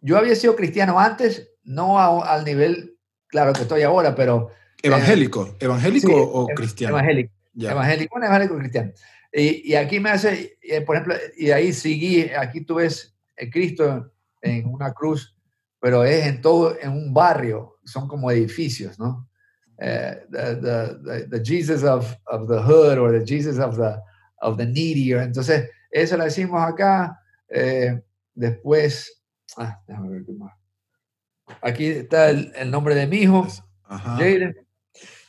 yo 0.02 0.18
había 0.18 0.36
sido 0.36 0.56
cristiano 0.56 1.00
antes, 1.00 1.50
no 1.64 2.22
al 2.24 2.44
nivel, 2.44 2.98
claro 3.28 3.54
que 3.54 3.62
estoy 3.62 3.84
ahora, 3.84 4.16
pero. 4.16 4.50
Eh, 4.82 4.88
¿Evangélico? 4.88 5.56
¿Evangélico 5.60 6.16
o 6.16 6.48
cristiano? 6.48 6.98
Evangélico. 6.98 7.34
Evangélico, 7.58 8.18
evangélico 8.18 8.58
cristiano. 8.58 8.92
Y, 9.34 9.72
y, 9.72 9.76
aquí 9.76 10.00
me 10.00 10.10
hace, 10.10 10.58
eh, 10.62 10.82
por 10.82 10.96
ejemplo, 10.96 11.16
y 11.38 11.52
ahí 11.52 11.72
seguí, 11.72 12.30
aquí 12.30 12.62
tú 12.62 12.76
ves 12.76 13.16
a 13.42 13.50
Cristo 13.50 14.12
en 14.42 14.68
una 14.68 14.92
cruz 14.94 15.34
pero 15.82 16.06
es 16.06 16.28
en 16.28 16.42
todo, 16.42 16.78
en 16.80 16.92
un 16.92 17.14
barrio, 17.14 17.80
son 17.84 18.08
como 18.08 18.32
edificios, 18.32 18.98
¿no? 19.00 19.28
Uh, 19.80 20.14
the, 20.30 20.56
the, 20.62 21.28
the, 21.28 21.44
Jesus 21.44 21.84
of, 21.84 22.16
of, 22.28 22.48
the 22.48 22.62
hood 22.62 23.00
or 23.00 23.12
the 23.12 23.26
Jesus 23.26 23.58
of 23.58 23.78
the, 23.78 24.00
of 24.44 24.56
the 24.58 24.66
needy. 24.66 25.12
Entonces, 25.12 25.72
eso 25.92 26.18
lo 26.18 26.24
decimos 26.24 26.62
acá. 26.62 27.20
Eh, 27.50 28.02
después, 28.34 29.22
ah, 29.58 29.82
déjame 29.88 30.10
ver 30.10 30.26
qué 30.26 30.32
más. 30.34 30.54
Aquí 31.62 31.86
está 31.88 32.30
el, 32.30 32.52
el 32.56 32.72
nombre 32.72 32.96
de 32.96 33.08
mi 33.08 33.18
hijo, 33.18 33.48
Jaden. 33.84 34.56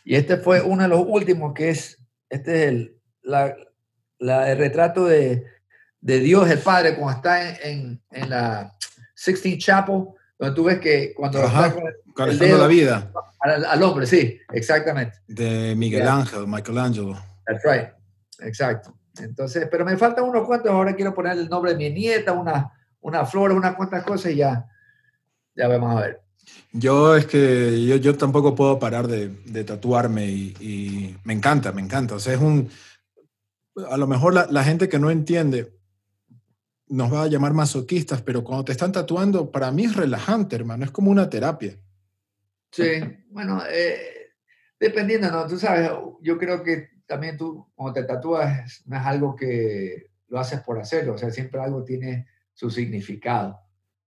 Y 0.05 0.15
este 0.17 0.37
fue 0.37 0.61
uno 0.61 0.83
de 0.83 0.89
los 0.89 1.05
últimos, 1.07 1.53
que 1.55 1.71
es, 1.71 1.99
este 2.29 2.63
es 2.63 2.69
el, 2.69 2.97
la, 3.23 3.55
la, 4.19 4.51
el 4.51 4.59
retrato 4.59 5.07
de, 5.07 5.45
de, 6.01 6.21
Dios, 6.21 6.49
el 6.51 6.59
Padre, 6.59 6.97
cuando 6.97 7.17
está 7.17 7.59
en, 7.61 8.03
en, 8.11 8.31
la 8.31 8.73
16 9.17 9.59
Chapel, 9.59 10.07
donde 10.39 10.55
tú 10.55 10.65
ves 10.65 10.81
que 10.81 11.13
cuando 11.15 11.43
está 11.45 11.75
el 12.27 12.39
dedo, 12.39 12.59
la 12.59 12.67
vida. 12.67 13.13
Al, 13.41 13.65
al, 13.65 13.83
hombre, 13.83 14.07
sí, 14.07 14.39
exactamente. 14.53 15.19
De 15.27 15.75
Miguel 15.77 16.07
Ángel, 16.07 16.47
Michelangelo. 16.47 17.17
That's 17.47 17.63
right, 17.65 17.89
exacto. 18.41 18.97
Entonces, 19.19 19.69
pero 19.71 19.85
me 19.85 19.97
faltan 19.97 20.25
unos 20.25 20.47
cuantos, 20.47 20.71
ahora 20.71 20.95
quiero 20.95 21.15
poner 21.15 21.37
el 21.37 21.49
nombre 21.49 21.73
de 21.73 21.79
mi 21.79 21.91
nieta, 21.91 22.33
una, 22.33 22.73
una 23.01 23.27
flor, 23.27 23.53
unas 23.53 23.75
cuantas 23.75 24.05
cosas 24.05 24.33
y 24.33 24.37
ya, 24.37 24.69
ya 25.55 25.69
vamos 25.69 25.97
a 25.97 26.01
ver. 26.01 26.23
Yo 26.73 27.17
es 27.17 27.27
que 27.27 27.85
yo, 27.87 27.97
yo 27.97 28.17
tampoco 28.17 28.55
puedo 28.55 28.79
parar 28.79 29.07
de, 29.07 29.29
de 29.29 29.65
tatuarme 29.65 30.27
y, 30.27 30.55
y, 30.61 31.17
me 31.25 31.35
encanta, 31.35 31.73
me 31.73 31.83
encanta. 31.83 32.15
O 32.15 32.19
sea, 32.19 32.35
es 32.35 32.41
un... 32.41 32.71
A 33.89 33.97
lo 33.97 34.07
mejor 34.07 34.35
la, 34.35 34.47
la, 34.51 34.65
gente 34.65 34.89
que 34.89 34.99
no 34.99 35.11
entiende 35.11 35.79
nos 36.89 37.13
va 37.13 37.23
a 37.23 37.27
llamar 37.27 37.55
masoquistas, 37.55 38.21
pero 38.21 38.45
cuando 38.45 38.65
te 38.65 38.73
están 38.73 38.93
tatuando, 38.93 39.51
para 39.51 39.71
mí 39.71 39.85
es 39.85 39.97
relajante, 39.97 40.57
hermano, 40.57 40.85
es 40.85 40.91
como 40.91 41.11
una 41.11 41.31
terapia. 41.31 41.79
Sí, 42.71 43.01
bueno, 43.31 43.63
eh, 43.71 44.33
dependiendo, 44.79 45.31
¿no? 45.31 45.47
Tú 45.47 45.59
sabes, 45.59 45.91
yo 46.21 46.37
creo 46.37 46.63
que 46.63 46.89
también 47.07 47.37
tú, 47.37 47.71
cuando 47.75 48.01
te 48.01 48.07
tatúas, 48.07 48.83
no 48.87 48.97
es 48.97 49.03
algo 49.03 49.37
que 49.37 50.11
lo 50.29 50.39
haces 50.39 50.61
por 50.61 50.79
hacerlo, 50.81 51.15
o 51.15 51.19
sea, 51.19 51.31
siempre 51.31 51.61
algo 51.61 51.85
tiene 51.85 52.27
su 52.55 52.71
significado. 52.71 53.61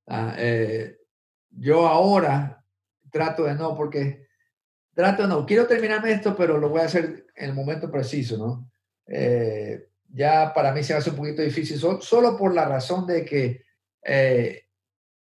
¿ah? 0.07 0.35
Eh, 0.37 0.97
yo 1.49 1.87
ahora 1.87 2.63
trato 3.11 3.43
de 3.43 3.55
no, 3.55 3.75
porque 3.75 4.27
trato 4.93 5.23
de 5.23 5.27
no, 5.27 5.45
quiero 5.45 5.67
terminarme 5.67 6.11
esto, 6.11 6.35
pero 6.35 6.57
lo 6.57 6.69
voy 6.69 6.81
a 6.81 6.85
hacer 6.85 7.27
en 7.35 7.49
el 7.49 7.55
momento 7.55 7.91
preciso, 7.91 8.37
¿no? 8.37 8.71
Eh, 9.07 9.87
ya 10.09 10.53
para 10.53 10.71
mí 10.71 10.83
se 10.83 10.93
hace 10.93 11.09
un 11.11 11.17
poquito 11.17 11.41
difícil, 11.41 11.77
solo 11.77 12.37
por 12.37 12.53
la 12.53 12.65
razón 12.65 13.05
de 13.05 13.23
que 13.25 13.63
eh, 14.03 14.63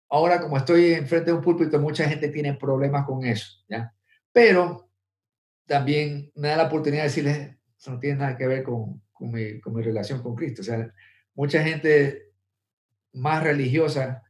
ahora 0.09 0.41
como 0.41 0.57
estoy 0.57 0.95
enfrente 0.95 1.31
de 1.31 1.37
un 1.37 1.43
púlpito, 1.43 1.79
mucha 1.79 2.09
gente 2.09 2.29
tiene 2.29 2.55
problemas 2.55 3.05
con 3.05 3.25
eso, 3.25 3.65
¿ya? 3.69 3.93
Pero 4.33 4.86
también 5.67 6.31
me 6.35 6.49
da 6.49 6.57
la 6.57 6.67
oportunidad 6.67 7.03
de 7.03 7.09
decirles, 7.09 7.57
eso 7.79 7.91
no 7.91 7.99
tiene 7.99 8.21
nada 8.21 8.37
que 8.37 8.47
ver 8.47 8.63
con, 8.63 9.03
con, 9.13 9.31
mi, 9.31 9.61
relación 9.83 10.23
con 10.23 10.35
Cristo. 10.35 10.63
O 10.63 10.65
sea, 10.65 10.93
mucha 11.35 11.63
gente 11.63 12.31
más 13.13 13.43
religiosa 13.43 14.23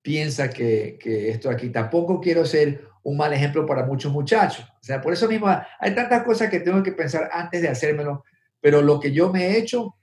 piensa 0.00 0.50
que, 0.50 0.98
que, 1.00 1.30
esto 1.30 1.50
aquí. 1.50 1.70
Tampoco 1.70 2.20
quiero 2.20 2.44
ser 2.44 2.88
un 3.02 3.16
mal 3.16 3.32
ejemplo 3.32 3.66
para 3.66 3.84
muchos 3.84 4.12
muchachos. 4.12 4.64
O 4.80 4.84
sea, 4.84 5.00
por 5.00 5.12
eso 5.12 5.28
mismo 5.28 5.46
hay 5.48 5.94
tantas 5.94 6.22
cosas 6.22 6.50
que 6.50 6.60
tengo 6.60 6.82
que 6.82 6.92
pensar 6.92 7.28
antes 7.32 7.62
de 7.62 7.68
hacérmelo, 7.68 8.24
pero 8.60 8.80
lo 8.80 8.98
que 8.98 9.12
yo 9.12 9.32
me 9.32 9.46
he 9.46 9.58
hecho 9.58 9.96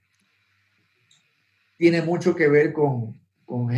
tiene 1.76 2.02
mucho 2.02 2.34
que 2.34 2.48
ver 2.48 2.72
con, 2.72 3.20
con, 3.44 3.68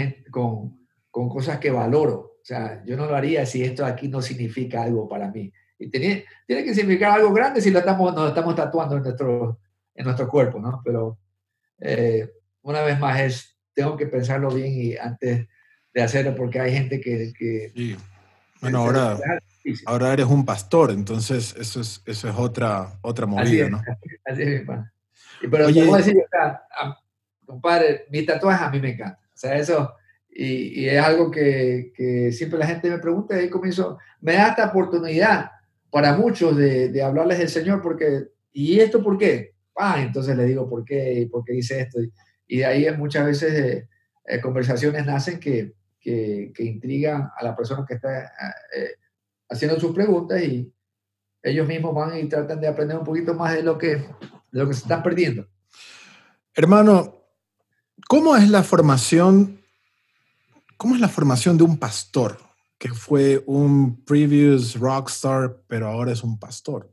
con 1.10 1.28
cosas 1.28 1.58
que 1.58 1.70
valoro. 1.70 2.32
O 2.42 2.44
sea, 2.44 2.82
yo 2.84 2.96
no 2.96 3.06
lo 3.06 3.14
haría 3.14 3.46
si 3.46 3.62
esto 3.62 3.86
aquí 3.86 4.08
no 4.08 4.20
significa 4.20 4.82
algo 4.82 5.08
para 5.08 5.30
mí. 5.30 5.52
Y 5.82 5.90
tiene, 5.90 6.24
tiene 6.46 6.62
que 6.62 6.74
significar 6.74 7.12
algo 7.12 7.32
grande 7.32 7.60
si 7.60 7.70
lo 7.70 7.80
estamos, 7.80 8.14
nos 8.14 8.28
estamos 8.28 8.54
tatuando 8.54 8.96
en 8.96 9.02
nuestro, 9.02 9.58
en 9.94 10.04
nuestro 10.04 10.28
cuerpo, 10.28 10.60
¿no? 10.60 10.80
Pero 10.84 11.18
eh, 11.80 12.30
una 12.62 12.82
vez 12.82 13.00
más 13.00 13.20
es, 13.20 13.58
tengo 13.74 13.96
que 13.96 14.06
pensarlo 14.06 14.48
bien 14.50 14.72
y 14.72 14.96
antes 14.96 15.48
de 15.92 16.02
hacerlo 16.02 16.36
porque 16.36 16.60
hay 16.60 16.72
gente 16.72 17.00
que... 17.00 17.32
que 17.36 17.72
sí. 17.74 17.96
Bueno, 18.60 18.78
ahora, 18.78 19.18
ahora 19.86 20.12
eres 20.12 20.26
un 20.26 20.44
pastor, 20.44 20.92
entonces 20.92 21.52
eso 21.58 21.80
es, 21.80 22.00
eso 22.06 22.28
es 22.28 22.34
otra, 22.36 22.96
otra 23.02 23.26
movida, 23.26 23.68
¿no? 23.68 23.82
Así 24.24 24.42
es, 24.42 24.64
mi 24.68 25.48
Pero 25.50 25.66
Oye, 25.66 25.80
te 25.80 25.86
voy 25.86 25.94
a 25.94 25.98
decir, 25.98 26.24
compadre, 27.44 28.06
mi 28.08 28.24
tatuaje 28.24 28.64
a 28.64 28.70
mí 28.70 28.78
me 28.78 28.90
encanta. 28.90 29.18
O 29.34 29.36
sea, 29.36 29.56
eso 29.56 29.96
y, 30.30 30.80
y, 30.80 30.88
es 30.88 31.02
algo 31.02 31.28
que, 31.28 31.92
que, 31.96 32.30
siempre 32.30 32.60
la 32.60 32.68
gente 32.68 32.88
me 32.88 32.98
pregunta 32.98 33.34
y 33.34 33.40
ahí 33.40 33.50
comienzo, 33.50 33.98
me 34.20 34.34
da 34.34 34.50
esta 34.50 34.66
oportunidad 34.66 35.50
para 35.92 36.16
muchos 36.16 36.56
de, 36.56 37.02
hablarles 37.02 37.38
del 37.38 37.50
Señor 37.50 37.82
porque, 37.82 38.28
¿y 38.50 38.80
esto 38.80 39.02
por 39.02 39.18
qué? 39.18 39.54
Ah, 39.76 40.00
entonces 40.00 40.34
le 40.34 40.46
digo 40.46 40.68
por 40.68 40.84
qué 40.84 41.28
por 41.30 41.44
qué 41.44 41.54
hice 41.54 41.82
esto. 41.82 42.00
Y, 42.46 42.58
de 42.58 42.64
ahí 42.64 42.96
muchas 42.96 43.26
veces 43.26 43.52
eh, 43.52 43.88
eh, 44.24 44.40
conversaciones 44.40 45.04
nacen 45.04 45.38
que, 45.38 45.74
que, 46.00 46.50
que, 46.54 46.64
intrigan 46.64 47.30
a 47.38 47.44
la 47.44 47.54
persona 47.54 47.84
que 47.86 47.94
está 47.94 48.24
eh, 48.74 48.92
haciendo 49.50 49.78
sus 49.78 49.94
preguntas 49.94 50.42
y 50.42 50.72
ellos 51.42 51.68
mismos 51.68 51.94
van 51.94 52.18
y 52.18 52.28
tratan 52.28 52.60
de 52.60 52.68
aprender 52.68 52.96
un 52.96 53.04
poquito 53.04 53.34
más 53.34 53.54
de 53.54 53.62
lo 53.62 53.76
que, 53.76 54.02
lo 54.50 54.66
que 54.66 54.74
se 54.74 54.80
están 54.80 55.02
perdiendo. 55.02 55.46
Hermano, 56.54 57.26
¿cómo 58.08 58.34
es 58.34 58.48
la 58.48 58.62
formación 58.62 59.62
¿Cómo 60.82 60.96
es 60.96 61.00
la 61.00 61.08
formación 61.08 61.56
de 61.56 61.62
un 61.62 61.78
pastor 61.78 62.38
que 62.82 62.88
fue 62.88 63.40
un 63.46 64.02
previous 64.04 64.74
rockstar, 64.74 65.56
pero 65.68 65.86
ahora 65.86 66.10
es 66.10 66.24
un 66.24 66.36
pastor? 66.36 66.92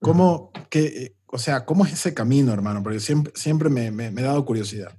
¿Cómo, 0.00 0.50
que, 0.68 1.14
o 1.26 1.38
sea, 1.38 1.64
¿cómo 1.64 1.86
es 1.86 1.92
ese 1.92 2.12
camino, 2.12 2.52
hermano? 2.52 2.82
Porque 2.82 2.98
siempre, 2.98 3.32
siempre 3.36 3.68
me, 3.68 3.92
me, 3.92 4.10
me 4.10 4.22
ha 4.22 4.24
dado 4.24 4.44
curiosidad. 4.44 4.98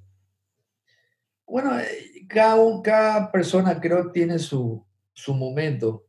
Bueno, 1.46 1.78
eh, 1.78 2.26
cada, 2.30 2.56
cada 2.82 3.32
persona 3.34 3.82
creo 3.82 4.14
tiene 4.14 4.40
su, 4.40 4.86
su 5.12 5.34
momento 5.34 6.06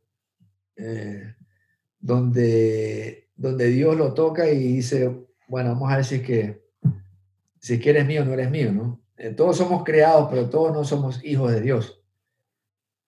eh, 0.77 1.35
donde, 1.99 3.31
donde 3.35 3.67
Dios 3.67 3.97
lo 3.97 4.13
toca 4.13 4.49
y 4.49 4.75
dice, 4.75 5.13
bueno, 5.49 5.71
vamos 5.71 5.91
a 5.91 5.97
decir 5.97 6.23
que 6.23 6.63
si 7.59 7.81
quieres 7.81 8.05
mío, 8.05 8.23
no 8.23 8.31
eres 8.31 8.49
mío, 8.49 8.71
¿no? 8.71 9.01
Eh, 9.17 9.31
todos 9.31 9.57
somos 9.57 9.83
creados, 9.83 10.29
pero 10.29 10.49
todos 10.49 10.71
no 10.71 10.85
somos 10.85 11.21
hijos 11.25 11.51
de 11.51 11.59
Dios. 11.59 12.01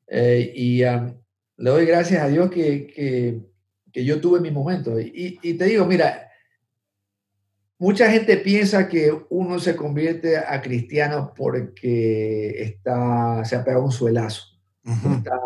Eh, 0.08 0.52
y 0.56 0.80
le 0.80 1.70
doy 1.70 1.86
gracias 1.86 2.24
a 2.24 2.28
Dios 2.28 2.50
que, 2.50 2.88
que, 2.88 3.42
que 3.92 4.06
yo 4.06 4.22
tuve 4.22 4.40
mi 4.40 4.52
momento. 4.52 5.00
Y, 5.00 5.40
y, 5.42 5.54
te 5.56 5.66
digo, 5.66 5.86
mira, 5.86 6.30
mucha 7.78 8.10
gente 8.10 8.38
piensa 8.38 8.88
que 8.88 9.12
uno 9.30 9.60
se 9.60 9.76
convierte 9.76 10.38
a 10.38 10.62
cristiano 10.62 11.34
porque 11.36 12.62
está, 12.62 13.44
se 13.44 13.56
ha 13.56 13.64
pegado 13.64 13.86
un 13.86 13.92
suelazo. 13.92 14.60
está, 14.84 15.40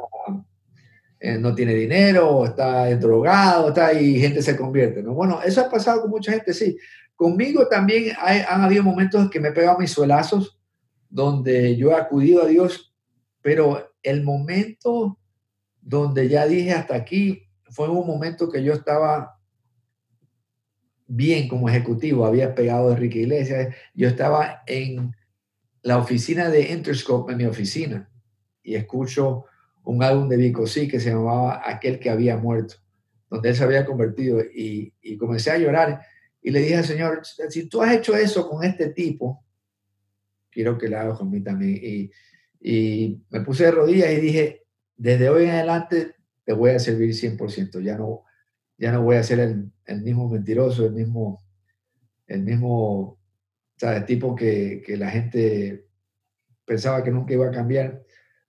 eh, 1.19 1.37
no 1.37 1.53
tiene 1.53 1.73
dinero, 1.73 2.45
está 2.45 2.93
drogado, 2.95 3.69
está 3.69 3.93
y 3.93 4.19
gente 4.19 4.41
se 4.41 4.57
convierte. 4.57 5.03
¿no? 5.03 5.13
Bueno, 5.13 5.39
eso 5.43 5.61
ha 5.61 5.69
pasado 5.69 6.01
con 6.01 6.09
mucha 6.09 6.31
gente, 6.31 6.53
sí. 6.53 6.77
Conmigo 7.15 7.67
también 7.67 8.15
hay, 8.19 8.41
han 8.47 8.61
habido 8.61 8.83
momentos 8.83 9.29
que 9.29 9.39
me 9.39 9.49
he 9.49 9.53
pegado 9.53 9.77
mis 9.77 9.91
suelazos 9.91 10.59
donde 11.09 11.75
yo 11.75 11.91
he 11.91 11.95
acudido 11.95 12.41
a 12.41 12.47
Dios, 12.47 12.95
pero 13.41 13.90
el 14.03 14.23
momento 14.23 15.19
donde 15.81 16.29
ya 16.29 16.45
dije 16.45 16.73
hasta 16.73 16.95
aquí 16.95 17.47
fue 17.69 17.89
un 17.89 18.05
momento 18.05 18.49
que 18.49 18.63
yo 18.63 18.73
estaba 18.73 19.39
bien 21.07 21.47
como 21.47 21.67
ejecutivo, 21.67 22.25
había 22.25 22.55
pegado 22.55 22.89
a 22.89 22.93
Enrique 22.93 23.19
Iglesias, 23.19 23.75
yo 23.93 24.07
estaba 24.07 24.63
en 24.65 25.13
la 25.81 25.97
oficina 25.97 26.49
de 26.49 26.71
Interscope, 26.71 27.31
en 27.31 27.37
mi 27.37 27.45
oficina, 27.45 28.09
y 28.63 28.75
escucho 28.75 29.45
un 29.83 30.03
álbum 30.03 30.29
de 30.29 30.37
Vico 30.37 30.67
sí 30.67 30.87
que 30.87 30.99
se 30.99 31.09
llamaba 31.09 31.61
Aquel 31.65 31.99
que 31.99 32.09
había 32.09 32.37
muerto, 32.37 32.75
donde 33.29 33.49
él 33.49 33.55
se 33.55 33.63
había 33.63 33.85
convertido, 33.85 34.39
y, 34.41 34.93
y 35.01 35.17
comencé 35.17 35.51
a 35.51 35.57
llorar, 35.57 36.01
y 36.41 36.51
le 36.51 36.61
dije 36.61 36.77
al 36.77 36.85
Señor, 36.85 37.21
si 37.25 37.67
tú 37.67 37.81
has 37.81 37.93
hecho 37.93 38.15
eso 38.15 38.49
con 38.49 38.63
este 38.63 38.89
tipo, 38.89 39.43
quiero 40.49 40.77
que 40.77 40.87
lo 40.87 40.97
hagas 40.97 41.17
con 41.17 41.29
mí 41.29 41.41
también, 41.41 41.79
y 41.83 42.11
y 42.61 43.23
me 43.31 43.41
puse 43.41 43.65
de 43.65 43.71
rodillas 43.71 44.11
y 44.11 44.17
dije, 44.17 44.63
desde 44.95 45.29
hoy 45.29 45.45
en 45.45 45.51
adelante 45.51 46.15
te 46.45 46.53
voy 46.53 46.71
a 46.71 46.79
servir 46.79 47.09
100%, 47.09 47.81
ya 47.81 47.97
no, 47.97 48.23
ya 48.77 48.91
no 48.91 49.01
voy 49.01 49.15
a 49.15 49.23
ser 49.23 49.39
el, 49.39 49.71
el 49.85 50.01
mismo 50.03 50.29
mentiroso, 50.29 50.85
el 50.85 50.93
mismo, 50.93 51.43
el 52.27 52.43
mismo 52.43 53.19
¿sabes? 53.77 54.05
tipo 54.05 54.35
que, 54.35 54.83
que, 54.85 54.95
la 54.95 55.09
gente 55.09 55.87
pensaba 56.65 57.03
que 57.03 57.09
nunca 57.09 57.33
iba 57.33 57.47
a 57.47 57.51
cambiar. 57.51 58.03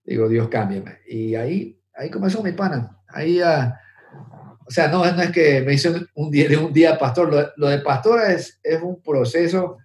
Digo, 0.05 0.29
Dios 0.29 0.49
cámbiame. 0.49 0.99
Y 1.07 1.35
ahí, 1.35 1.81
ahí 1.95 2.11
comenzó 2.11 2.43
mi 2.43 2.53
pana. 2.53 2.99
Ahí, 3.09 3.41
o 3.41 4.71
sea, 4.71 4.89
no, 4.89 5.11
no 5.11 5.23
es 5.23 5.31
que 5.31 5.63
me 5.63 5.73
hizo 5.73 5.91
un 6.15 6.31
día, 6.31 6.49
de 6.49 6.59
un 6.59 6.73
día 6.73 6.99
pastor, 6.99 7.33
lo, 7.33 7.51
lo 7.57 7.69
de 7.69 7.79
pastor 7.79 8.21
es, 8.31 8.61
es 8.63 8.83
un 8.83 9.01
proceso. 9.01 9.79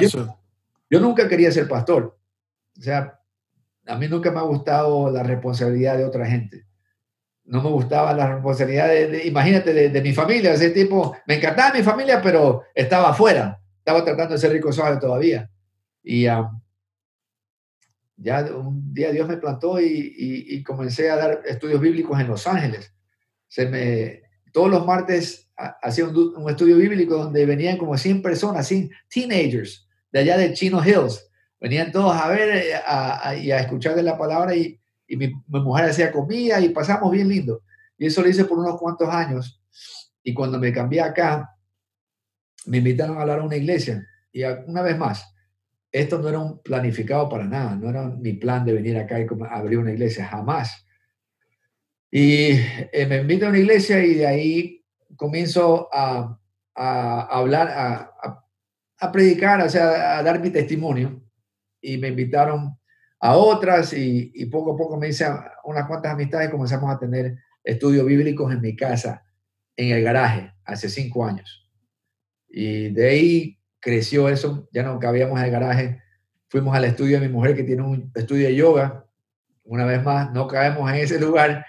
yo, 0.00 0.38
yo 0.90 1.00
nunca 1.00 1.28
quería 1.28 1.52
ser 1.52 1.68
pastor. 1.68 2.18
O 2.76 2.82
sea, 2.82 3.19
a 3.90 3.96
mí 3.96 4.06
nunca 4.06 4.30
me 4.30 4.38
ha 4.38 4.42
gustado 4.42 5.10
la 5.10 5.22
responsabilidad 5.24 5.98
de 5.98 6.04
otra 6.04 6.24
gente. 6.24 6.64
No 7.44 7.60
me 7.60 7.70
gustaba 7.70 8.14
la 8.14 8.34
responsabilidad 8.34 8.86
de, 8.86 9.26
imagínate, 9.26 9.88
de, 9.88 10.00
mi 10.00 10.12
familia, 10.12 10.54
ese 10.54 10.70
tipo, 10.70 11.16
me 11.26 11.34
encantaba 11.34 11.74
mi 11.74 11.82
familia, 11.82 12.22
pero 12.22 12.62
estaba 12.72 13.10
afuera, 13.10 13.60
estaba 13.78 14.04
tratando 14.04 14.34
de 14.34 14.40
ser 14.40 14.52
rico 14.52 14.72
suave 14.72 14.98
todavía. 14.98 15.50
Y 16.02 16.22
ya 16.22 16.48
un 18.54 18.92
día 18.92 19.10
Dios 19.10 19.26
me 19.26 19.38
plantó 19.38 19.80
y, 19.80 20.62
comencé 20.62 21.10
a 21.10 21.16
dar 21.16 21.42
estudios 21.44 21.80
bíblicos 21.80 22.20
en 22.20 22.28
Los 22.28 22.46
Ángeles. 22.46 22.94
Se 23.48 23.66
me, 23.66 24.22
todos 24.52 24.70
los 24.70 24.86
martes 24.86 25.50
hacía 25.82 26.06
un, 26.06 26.34
un, 26.36 26.48
estudio 26.48 26.76
bíblico 26.76 27.16
donde 27.16 27.44
venían 27.44 27.76
como 27.76 27.96
100 27.96 28.22
personas, 28.22 28.68
100 28.68 28.90
teenagers 29.08 29.88
de 30.12 30.20
allá 30.20 30.36
de 30.36 30.52
Chino 30.52 30.84
Hills. 30.84 31.29
Venían 31.60 31.92
todos 31.92 32.16
a 32.16 32.28
ver 32.28 32.48
eh, 32.56 33.40
y 33.42 33.50
a 33.50 33.58
escuchar 33.58 33.94
de 33.94 34.02
la 34.02 34.16
palabra 34.16 34.54
y, 34.56 34.80
mi, 35.08 35.30
mujer 35.48 35.86
hacía 35.86 36.10
comida 36.10 36.60
y 36.60 36.70
pasamos 36.70 37.12
bien 37.12 37.28
lindo. 37.28 37.62
Y 37.98 38.06
eso 38.06 38.22
lo 38.22 38.28
hice 38.28 38.44
por 38.44 38.58
unos 38.58 38.78
cuantos 38.78 39.08
años. 39.08 39.60
Y 40.22 40.32
cuando 40.32 40.58
me 40.58 40.72
cambié 40.72 41.02
acá, 41.02 41.50
me 42.66 42.78
invitaron 42.78 43.18
a 43.18 43.22
hablar 43.22 43.40
a 43.40 43.44
una 43.44 43.56
iglesia. 43.56 44.06
Y 44.32 44.44
una 44.44 44.82
vez 44.82 44.96
más, 44.96 45.34
esto 45.92 46.18
no 46.18 46.28
era 46.28 46.38
un 46.38 46.62
planificado 46.62 47.28
para 47.28 47.44
nada, 47.44 47.74
no 47.74 47.90
era 47.90 48.04
mi 48.04 48.34
plan 48.34 48.64
de 48.64 48.72
venir 48.72 48.96
acá 48.96 49.20
y 49.20 49.26
abrir 49.50 49.78
una 49.78 49.92
iglesia, 49.92 50.26
jamás. 50.26 50.86
Y 52.10 52.52
eh, 52.92 53.06
me 53.08 53.18
invitan 53.18 53.48
a 53.48 53.50
una 53.50 53.58
iglesia 53.58 54.02
y 54.04 54.14
de 54.14 54.26
ahí 54.26 54.84
comienzo 55.16 55.88
a, 55.92 56.38
hablar, 56.74 57.68
a, 57.68 58.12
a, 58.98 59.12
predicar, 59.12 59.60
o 59.60 59.68
sea, 59.68 60.18
a 60.18 60.22
dar 60.22 60.40
mi 60.40 60.50
testimonio. 60.50 61.22
Y 61.80 61.98
me 61.98 62.08
invitaron 62.08 62.76
a 63.20 63.36
otras 63.36 63.92
y, 63.92 64.32
y 64.34 64.46
poco 64.46 64.74
a 64.74 64.76
poco 64.76 64.96
me 64.96 65.08
hice 65.08 65.26
unas 65.64 65.86
cuantas 65.86 66.12
amistades 66.12 66.48
y 66.48 66.52
comenzamos 66.52 66.90
a 66.90 66.98
tener 66.98 67.36
estudios 67.64 68.06
bíblicos 68.06 68.52
en 68.52 68.60
mi 68.60 68.74
casa, 68.74 69.24
en 69.76 69.94
el 69.94 70.02
garaje, 70.02 70.52
hace 70.64 70.88
cinco 70.88 71.24
años. 71.24 71.68
Y 72.48 72.90
de 72.90 73.08
ahí 73.08 73.58
creció 73.78 74.28
eso, 74.28 74.68
ya 74.72 74.82
no 74.82 74.98
cabíamos 74.98 75.38
en 75.38 75.46
el 75.46 75.50
garaje, 75.50 76.02
fuimos 76.48 76.74
al 76.74 76.84
estudio 76.84 77.20
de 77.20 77.26
mi 77.26 77.32
mujer 77.32 77.54
que 77.54 77.64
tiene 77.64 77.82
un 77.82 78.10
estudio 78.14 78.46
de 78.46 78.54
yoga, 78.54 79.06
una 79.64 79.84
vez 79.84 80.02
más, 80.02 80.32
no 80.32 80.48
caemos 80.48 80.90
en 80.90 80.96
ese 80.96 81.20
lugar, 81.20 81.64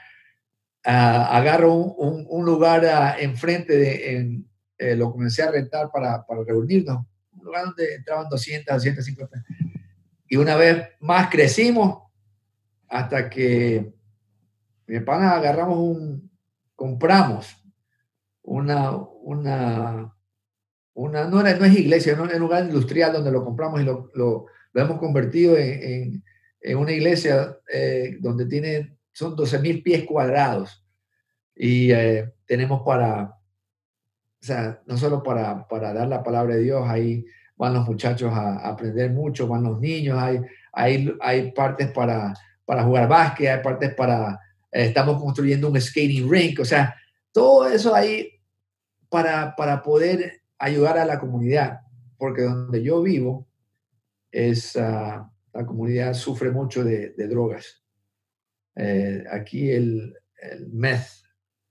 ah, 0.84 1.38
agarro 1.38 1.74
un, 1.74 2.46
lugar 2.46 2.84
uh, 2.84 3.22
enfrente, 3.22 3.78
de, 3.78 4.16
en, 4.16 4.50
eh, 4.78 4.96
lo 4.96 5.12
comencé 5.12 5.44
a 5.44 5.52
rentar 5.52 5.92
para, 5.92 6.26
para 6.26 6.44
reunirnos, 6.44 7.06
un 7.38 7.46
lugar 7.46 7.66
donde 7.66 7.96
entraban 7.96 8.28
200, 8.28 8.74
250. 8.76 9.44
Y 10.32 10.38
una 10.38 10.56
vez 10.56 10.88
más 11.02 11.30
crecimos 11.30 12.04
hasta 12.88 13.30
que 13.30 13.94
mi 14.88 15.02
pana 15.02 15.32
agarramos 15.32 15.78
un, 15.78 16.32
compramos 16.74 17.54
una, 18.42 18.96
una, 18.96 20.16
una, 20.94 21.28
no, 21.28 21.44
no 21.44 21.66
es 21.66 21.78
iglesia, 21.78 22.16
no 22.16 22.24
es 22.24 22.34
un 22.34 22.40
lugar 22.40 22.64
industrial 22.64 23.12
donde 23.12 23.30
lo 23.30 23.44
compramos 23.44 23.82
y 23.82 23.84
lo, 23.84 24.10
lo, 24.14 24.46
lo 24.72 24.82
hemos 24.82 25.00
convertido 25.00 25.58
en, 25.58 26.24
en, 26.62 26.78
una 26.78 26.94
iglesia 26.94 27.58
eh, 27.68 28.16
donde 28.22 28.46
tiene, 28.46 29.00
son 29.12 29.36
12 29.36 29.60
mil 29.60 29.84
pies 29.84 30.06
cuadrados. 30.06 30.88
Y 31.54 31.92
eh, 31.92 32.32
tenemos 32.46 32.84
para, 32.86 33.24
o 33.24 34.46
sea, 34.46 34.82
no 34.86 34.96
solo 34.96 35.24
para, 35.24 35.68
para, 35.68 35.92
dar 35.92 36.08
la 36.08 36.24
palabra 36.24 36.56
de 36.56 36.62
Dios, 36.62 36.88
ahí 36.88 37.26
van 37.62 37.76
los 37.76 37.88
muchachos 37.88 38.34
a, 38.34 38.68
aprender 38.68 39.12
mucho, 39.12 39.48
van 39.48 39.62
los 39.62 39.80
niños, 39.80 40.18
hay, 40.18 40.42
hay, 40.74 41.16
hay 41.22 41.52
partes 41.52 41.92
para, 41.92 42.34
para 42.66 42.84
jugar 42.84 43.08
básquet, 43.08 43.50
hay 43.50 43.62
partes 43.62 43.94
para, 43.94 44.32
eh, 44.72 44.86
estamos 44.86 45.22
construyendo 45.22 45.70
un 45.70 45.80
skating 45.80 46.28
rink, 46.28 46.60
o 46.60 46.66
sea, 46.66 46.96
todo 47.32 47.68
eso 47.68 47.94
ahí 47.94 48.32
para, 49.10 49.56
para 49.56 49.84
poder 49.84 50.42
ayudar 50.58 50.98
a 50.98 51.06
la 51.06 51.20
comunidad, 51.20 51.82
porque 52.18 52.42
donde 52.42 52.82
yo 52.82 53.04
vivo 53.04 53.48
es, 54.32 54.76
ah, 54.78 55.32
la 55.54 55.64
comunidad 55.64 56.16
sufre 56.16 56.50
mucho 56.50 56.84
de, 56.84 57.14
drogas. 57.28 57.84
Eh, 58.76 59.24
aquí 59.30 59.70
el, 59.70 60.16
el, 60.42 60.68
meth 60.72 61.06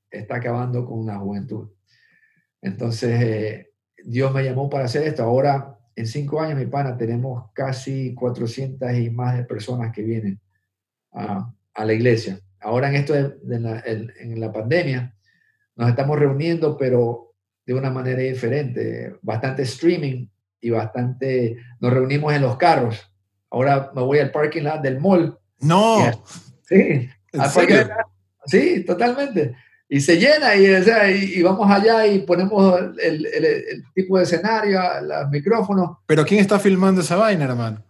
está 0.08 0.36
acabando 0.36 0.86
con 0.86 1.04
la 1.04 1.18
juventud. 1.18 1.68
Entonces, 2.62 3.20
eh, 3.20 3.72
Dios 4.04 4.32
me 4.32 4.44
llamó 4.44 4.70
para 4.70 4.84
hacer 4.84 5.02
esto. 5.02 5.24
Ahora, 5.24 5.78
en 6.00 6.06
cinco 6.06 6.40
años, 6.40 6.58
mi 6.58 6.66
pana, 6.66 6.96
tenemos 6.96 7.50
casi 7.52 8.14
400 8.14 8.92
y 8.98 9.10
más 9.10 9.36
de 9.36 9.44
personas 9.44 9.92
que 9.92 10.02
vienen 10.02 10.40
a, 11.12 11.52
a 11.74 11.84
la 11.84 11.92
iglesia. 11.92 12.40
Ahora 12.60 12.88
en 12.88 12.96
esto 12.96 13.14
de, 13.14 13.60
la, 13.60 13.82
en 13.86 14.40
la 14.40 14.52
pandemia, 14.52 15.14
nos 15.76 15.88
estamos 15.88 16.18
reuniendo, 16.18 16.76
pero 16.76 17.32
de 17.64 17.74
una 17.74 17.90
manera 17.90 18.20
diferente, 18.20 19.14
bastante 19.22 19.62
streaming 19.62 20.26
y 20.60 20.70
bastante, 20.70 21.56
nos 21.80 21.92
reunimos 21.92 22.34
en 22.34 22.42
los 22.42 22.56
carros. 22.56 23.10
Ahora 23.50 23.90
me 23.94 24.02
voy 24.02 24.18
al 24.18 24.30
parking 24.30 24.62
lot 24.62 24.82
del 24.82 25.00
mall. 25.00 25.38
No. 25.60 26.24
sí, 26.68 27.08
sí, 28.46 28.84
totalmente. 28.84 29.54
Y 29.92 30.00
se 30.00 30.18
llena 30.18 30.54
y, 30.54 30.66
y, 31.34 31.42
vamos 31.42 31.68
allá 31.68 32.06
y 32.06 32.20
ponemos 32.20 32.80
el, 33.02 33.26
el, 33.26 33.84
tipo 33.92 34.16
de 34.16 34.22
escenario, 34.22 34.80
los 35.02 35.28
micrófonos. 35.30 35.98
Pero 36.06 36.24
¿quién 36.24 36.40
está 36.40 36.60
filmando 36.60 37.00
esa 37.00 37.16
vaina, 37.16 37.46
hermano? 37.46 37.84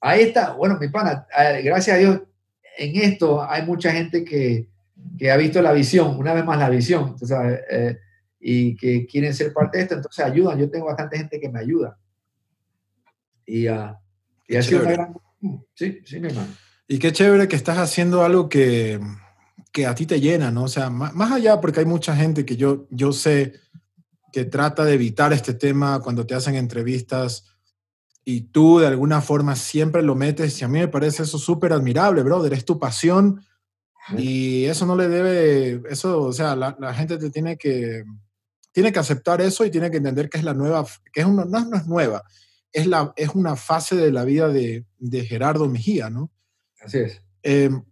Ahí 0.00 0.22
está. 0.22 0.54
Bueno, 0.54 0.78
mi 0.80 0.88
pana, 0.88 1.26
gracias 1.62 1.96
a 1.96 1.98
Dios, 1.98 2.22
en 2.78 2.96
esto 2.96 3.42
hay 3.42 3.62
mucha 3.66 3.92
gente 3.92 4.24
que, 4.24 4.68
que 5.18 5.30
ha 5.30 5.36
visto 5.36 5.60
la 5.60 5.72
visión, 5.72 6.16
una 6.16 6.32
vez 6.32 6.46
más 6.46 6.58
la 6.58 6.70
visión. 6.70 7.08
Entonces, 7.08 7.60
eh, 7.70 7.98
y 8.40 8.74
que 8.76 9.06
quieren 9.06 9.34
ser 9.34 9.52
parte 9.52 9.76
de 9.76 9.82
esto, 9.82 9.96
entonces 9.96 10.24
ayudan. 10.24 10.58
Yo 10.58 10.70
tengo 10.70 10.86
bastante 10.86 11.18
gente 11.18 11.38
que 11.38 11.50
me 11.50 11.60
ayuda. 11.60 11.98
Y, 13.44 13.68
uh, 13.68 13.94
y 14.46 14.56
ha 14.56 14.62
sido 14.62 14.80
una 14.80 14.92
gran... 14.92 15.14
Sí, 15.74 16.00
sí, 16.06 16.20
mi 16.20 16.28
hermano. 16.28 16.48
Y 16.86 16.98
qué 16.98 17.12
chévere 17.12 17.48
que 17.48 17.56
estás 17.56 17.76
haciendo 17.76 18.24
algo 18.24 18.48
que, 18.48 18.98
que 19.72 19.86
a 19.86 19.94
ti 19.94 20.06
te 20.06 20.20
llena, 20.20 20.50
¿no? 20.50 20.64
O 20.64 20.68
sea, 20.68 20.90
más, 20.90 21.14
más, 21.14 21.32
allá, 21.32 21.60
porque 21.60 21.80
hay 21.80 21.86
mucha 21.86 22.16
gente 22.16 22.44
que 22.44 22.56
yo, 22.56 22.86
yo 22.90 23.12
sé 23.12 23.54
que 24.32 24.44
trata 24.44 24.84
de 24.84 24.94
evitar 24.94 25.32
este 25.32 25.54
tema 25.54 26.00
cuando 26.00 26.26
te 26.26 26.34
hacen 26.34 26.54
entrevistas 26.54 27.44
y 28.24 28.42
tú 28.42 28.78
de 28.78 28.86
alguna 28.86 29.20
forma 29.20 29.56
siempre 29.56 30.02
lo 30.02 30.14
metes 30.14 30.60
y 30.60 30.64
a 30.64 30.68
mí 30.68 30.78
me 30.78 30.88
parece 30.88 31.22
eso 31.22 31.38
súper 31.38 31.72
admirable, 31.72 32.22
brother. 32.22 32.52
Es 32.52 32.64
tu 32.64 32.78
pasión 32.78 33.42
y 34.16 34.64
eso 34.64 34.86
no 34.86 34.96
le 34.96 35.08
debe, 35.08 35.82
eso, 35.90 36.22
o 36.22 36.32
sea, 36.32 36.56
la, 36.56 36.76
la 36.78 36.94
gente 36.94 37.18
te 37.18 37.30
tiene 37.30 37.56
que, 37.56 38.04
tiene 38.72 38.92
que 38.92 38.98
aceptar 38.98 39.40
eso 39.40 39.64
y 39.64 39.70
tiene 39.70 39.90
que 39.90 39.98
entender 39.98 40.30
que 40.30 40.38
es 40.38 40.44
la 40.44 40.54
nueva, 40.54 40.86
que 41.12 41.20
es 41.20 41.26
una, 41.26 41.44
no, 41.44 41.64
no, 41.64 41.76
es 41.76 41.86
nueva, 41.86 42.22
es, 42.72 42.86
la, 42.86 43.12
es 43.16 43.30
una 43.30 43.56
fase 43.56 43.96
de 43.96 44.12
la 44.12 44.24
vida 44.24 44.48
de, 44.48 44.86
de 44.98 45.24
Gerardo 45.24 45.68
Mejía, 45.68 46.10
¿no? 46.10 46.30
Así 46.80 46.98
es. 46.98 47.22
Em, 47.42 47.82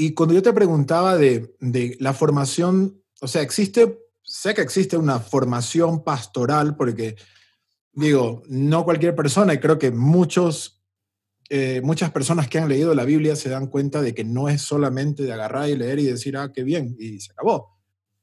y 0.00 0.14
cuando 0.14 0.34
yo 0.34 0.42
te 0.42 0.52
preguntaba 0.52 1.16
de, 1.16 1.54
de, 1.60 1.96
la 2.00 2.12
formación, 2.12 3.02
o 3.20 3.28
sea, 3.28 3.42
existe, 3.42 3.98
sé 4.22 4.54
que 4.54 4.62
existe 4.62 4.96
una 4.96 5.20
formación 5.20 6.04
pastoral, 6.04 6.76
porque 6.76 7.16
digo, 7.92 8.42
no 8.48 8.84
cualquier 8.84 9.14
persona, 9.14 9.54
y 9.54 9.58
creo 9.58 9.78
que 9.78 9.90
muchos, 9.90 10.82
eh, 11.48 11.80
muchas 11.82 12.10
personas 12.10 12.48
que 12.48 12.58
han 12.58 12.68
leído 12.68 12.94
la 12.94 13.04
Biblia 13.04 13.36
se 13.36 13.48
dan 13.50 13.66
cuenta 13.66 14.00
de 14.00 14.14
que 14.14 14.24
no 14.24 14.48
es 14.48 14.62
solamente 14.62 15.24
de 15.24 15.32
agarrar 15.32 15.68
y 15.68 15.76
leer 15.76 15.98
y 15.98 16.06
decir, 16.06 16.36
ah, 16.36 16.52
qué 16.52 16.62
bien, 16.62 16.96
y 16.98 17.20
se 17.20 17.32
acabó 17.32 17.80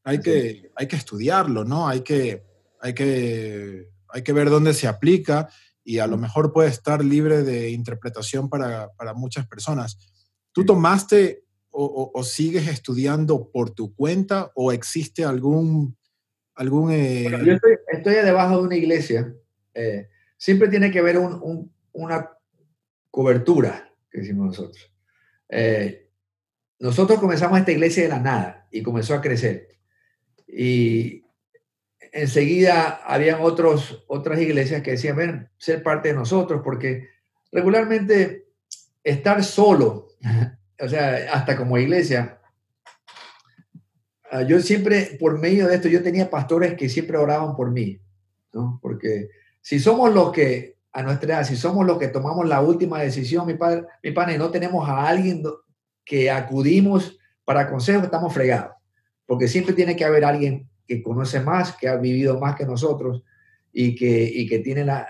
hay 0.07 0.21
que, 0.21 0.71
hay 0.73 0.87
que 0.87 0.95
estudiarlo, 0.95 1.65
¿no? 1.65 1.85
Hay 1.85 1.99
que, 1.99 2.41
hay, 2.79 2.93
que, 2.93 3.89
hay 4.07 4.23
que 4.23 4.31
ver 4.31 4.49
dónde 4.49 4.73
se 4.73 4.87
aplica 4.87 5.49
y 5.83 5.99
a 5.99 6.07
lo 6.07 6.17
mejor 6.17 6.53
puede 6.53 6.69
estar 6.69 7.03
libre 7.03 7.43
de 7.43 7.71
interpretación 7.71 8.47
para, 8.47 8.89
para 8.93 9.13
muchas 9.13 9.45
personas. 9.47 9.97
¿Tú 10.53 10.65
tomaste 10.65 11.43
o, 11.79 12.23
sigues 12.23 12.67
estudiando 12.67 13.51
por 13.51 13.69
tu 13.69 13.93
cuenta 13.93 14.51
o 14.55 14.71
existe 14.71 15.23
algún... 15.23 15.95
algún 16.55 16.91
eh, 16.91 17.27
estoy, 17.91 18.15
debajo 18.15 18.57
de 18.57 18.63
una 18.63 18.75
iglesia. 18.75 19.33
Eh, 19.73 20.09
siempre 20.37 20.69
tiene 20.69 20.89
que 20.89 20.99
haber 20.99 21.17
un, 21.19 21.71
una 21.93 22.31
cobertura, 23.11 23.93
que 24.09 24.21
decimos 24.21 24.47
nosotros. 24.47 24.91
Eh, 25.49 26.09
nosotros 26.79 27.19
comenzamos 27.19 27.59
esta 27.59 27.71
iglesia 27.71 28.03
de 28.03 28.09
la 28.09 28.19
nada 28.19 28.67
y 28.71 28.81
comenzó 28.81 29.13
a 29.13 29.21
crecer 29.21 29.77
y 30.47 31.25
enseguida 32.13 33.01
habían 33.05 33.41
otros, 33.41 34.03
otras 34.07 34.39
iglesias 34.39 34.81
que 34.81 34.91
decían, 34.91 35.17
ven, 35.17 35.49
ser 35.57 35.83
parte 35.83 36.09
de 36.09 36.15
nosotros, 36.15 36.61
porque 36.63 37.09
regularmente 37.51 38.47
estar 39.03 39.43
solo, 39.43 40.07
o 40.79 40.87
sea, 40.87 41.31
hasta 41.33 41.57
como 41.57 41.77
iglesia, 41.77 42.39
ah, 44.31 44.43
yo 44.43 44.59
siempre, 44.59 45.17
por 45.19 45.39
medio 45.39 45.67
de 45.67 45.75
esto, 45.75 45.87
yo 45.87 46.03
tenía 46.03 46.29
pastores 46.29 46.75
que 46.75 46.89
siempre 46.89 47.17
oraban 47.17 47.55
por 47.55 47.71
mí, 47.71 47.99
¿no? 48.53 48.79
Porque 48.81 49.29
si 49.61 49.79
somos 49.79 50.13
los 50.13 50.31
que 50.31 50.77
a 50.91 51.03
nuestra 51.03 51.35
edad, 51.35 51.43
si 51.43 51.55
somos 51.55 51.85
los 51.85 51.97
que 51.97 52.07
tomamos 52.07 52.47
la 52.47 52.61
última 52.61 53.01
decisión, 53.01 53.45
mi 53.45 53.53
padre, 53.53 53.85
mi 54.01 54.11
padre, 54.11 54.37
no 54.37 54.49
tenemos 54.49 54.87
a 54.87 55.07
alguien 55.07 55.43
que 56.03 56.31
acudimos 56.31 57.19
para 57.45 57.69
consejo, 57.69 58.03
estamos 58.03 58.33
fregados. 58.33 58.75
Porque 59.25 59.47
siempre 59.47 59.73
tiene 59.73 59.95
que 59.95 60.05
haber 60.05 60.25
alguien 60.25 60.69
que 60.87 61.03
conoce 61.03 61.39
más, 61.39 61.75
que 61.75 61.87
ha 61.87 61.97
vivido 61.97 62.39
más 62.39 62.55
que 62.55 62.65
nosotros 62.65 63.23
y 63.73 63.93
que, 63.95 64.23
y 64.23 64.47
que 64.47 64.59
tiene 64.59 64.85
la 64.85 65.07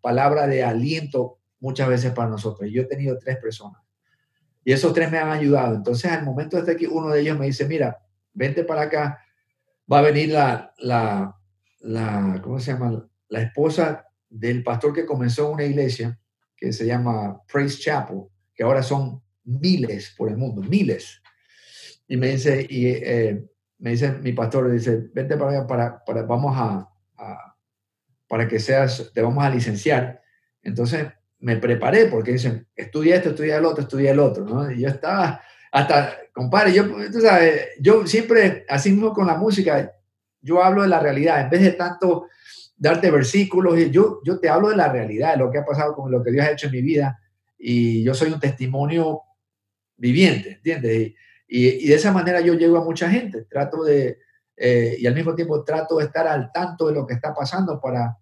palabra 0.00 0.46
de 0.46 0.62
aliento 0.62 1.38
muchas 1.60 1.88
veces 1.88 2.12
para 2.12 2.30
nosotros. 2.30 2.70
Yo 2.72 2.82
he 2.82 2.86
tenido 2.86 3.18
tres 3.18 3.36
personas 3.38 3.85
y 4.66 4.72
esos 4.72 4.92
tres 4.92 5.12
me 5.12 5.18
han 5.18 5.30
ayudado. 5.30 5.76
Entonces, 5.76 6.10
al 6.10 6.24
momento 6.24 6.60
de 6.60 6.72
aquí, 6.72 6.86
uno 6.86 7.10
de 7.10 7.20
ellos 7.20 7.38
me 7.38 7.46
dice, 7.46 7.68
mira, 7.68 8.02
vente 8.32 8.64
para 8.64 8.82
acá, 8.82 9.24
va 9.90 10.00
a 10.00 10.02
venir 10.02 10.30
la, 10.30 10.74
la, 10.78 11.38
la 11.78 12.40
¿cómo 12.42 12.58
se 12.58 12.72
llama? 12.72 13.08
La 13.28 13.42
esposa 13.42 14.08
del 14.28 14.64
pastor 14.64 14.92
que 14.92 15.06
comenzó 15.06 15.52
una 15.52 15.62
iglesia 15.62 16.18
que 16.56 16.72
se 16.72 16.84
llama 16.84 17.40
Praise 17.46 17.78
Chapel, 17.78 18.22
que 18.52 18.64
ahora 18.64 18.82
son 18.82 19.22
miles 19.44 20.12
por 20.18 20.30
el 20.30 20.36
mundo, 20.36 20.62
miles. 20.62 21.22
Y 22.08 22.16
me 22.16 22.32
dice, 22.32 22.66
y, 22.68 22.88
eh, 22.88 23.46
me 23.78 23.90
dice 23.90 24.14
mi 24.14 24.32
pastor, 24.32 24.68
dice, 24.72 25.10
vente 25.14 25.36
para 25.36 25.52
allá, 25.52 25.66
para, 25.68 26.04
para, 26.04 26.22
vamos 26.24 26.56
a, 26.56 26.92
para 28.26 28.48
que 28.48 28.58
seas, 28.58 29.12
te 29.14 29.22
vamos 29.22 29.44
a 29.44 29.50
licenciar. 29.50 30.20
Entonces 30.60 31.06
me 31.40 31.56
preparé 31.56 32.06
porque 32.06 32.32
dicen, 32.32 32.66
estudia 32.74 33.16
esto, 33.16 33.30
estudia 33.30 33.58
el 33.58 33.64
otro, 33.64 33.82
estudia 33.82 34.10
el 34.12 34.18
otro, 34.18 34.44
¿no? 34.44 34.70
Y 34.70 34.80
yo 34.80 34.88
estaba, 34.88 35.40
hasta, 35.70 36.16
compadre, 36.32 36.72
yo, 36.72 36.84
tú 37.10 37.20
sabes, 37.20 37.68
yo 37.80 38.06
siempre, 38.06 38.64
así 38.68 38.90
mismo 38.90 39.12
con 39.12 39.26
la 39.26 39.36
música, 39.36 39.92
yo 40.40 40.62
hablo 40.62 40.82
de 40.82 40.88
la 40.88 41.00
realidad, 41.00 41.40
en 41.40 41.50
vez 41.50 41.62
de 41.62 41.72
tanto 41.72 42.28
darte 42.76 43.10
versículos, 43.10 43.78
yo, 43.90 44.20
yo 44.24 44.38
te 44.38 44.48
hablo 44.48 44.68
de 44.68 44.76
la 44.76 44.90
realidad, 44.90 45.32
de 45.32 45.38
lo 45.38 45.50
que 45.50 45.58
ha 45.58 45.64
pasado 45.64 45.94
con 45.94 46.10
lo 46.10 46.22
que 46.22 46.30
Dios 46.30 46.46
ha 46.46 46.52
hecho 46.52 46.66
en 46.66 46.72
mi 46.72 46.82
vida, 46.82 47.18
y 47.58 48.02
yo 48.02 48.14
soy 48.14 48.32
un 48.32 48.40
testimonio 48.40 49.22
viviente, 49.96 50.52
¿entiendes? 50.52 51.14
Y, 51.48 51.86
de 51.88 51.94
esa 51.94 52.12
manera 52.12 52.40
yo 52.40 52.54
llego 52.54 52.76
a 52.76 52.84
mucha 52.84 53.08
gente, 53.08 53.44
trato 53.44 53.84
de, 53.84 54.18
eh, 54.56 54.96
y 54.98 55.06
al 55.06 55.14
mismo 55.14 55.34
tiempo 55.34 55.64
trato 55.64 55.98
de 55.98 56.04
estar 56.04 56.26
al 56.26 56.50
tanto 56.52 56.88
de 56.88 56.94
lo 56.94 57.06
que 57.06 57.14
está 57.14 57.34
pasando 57.34 57.80
para, 57.80 58.18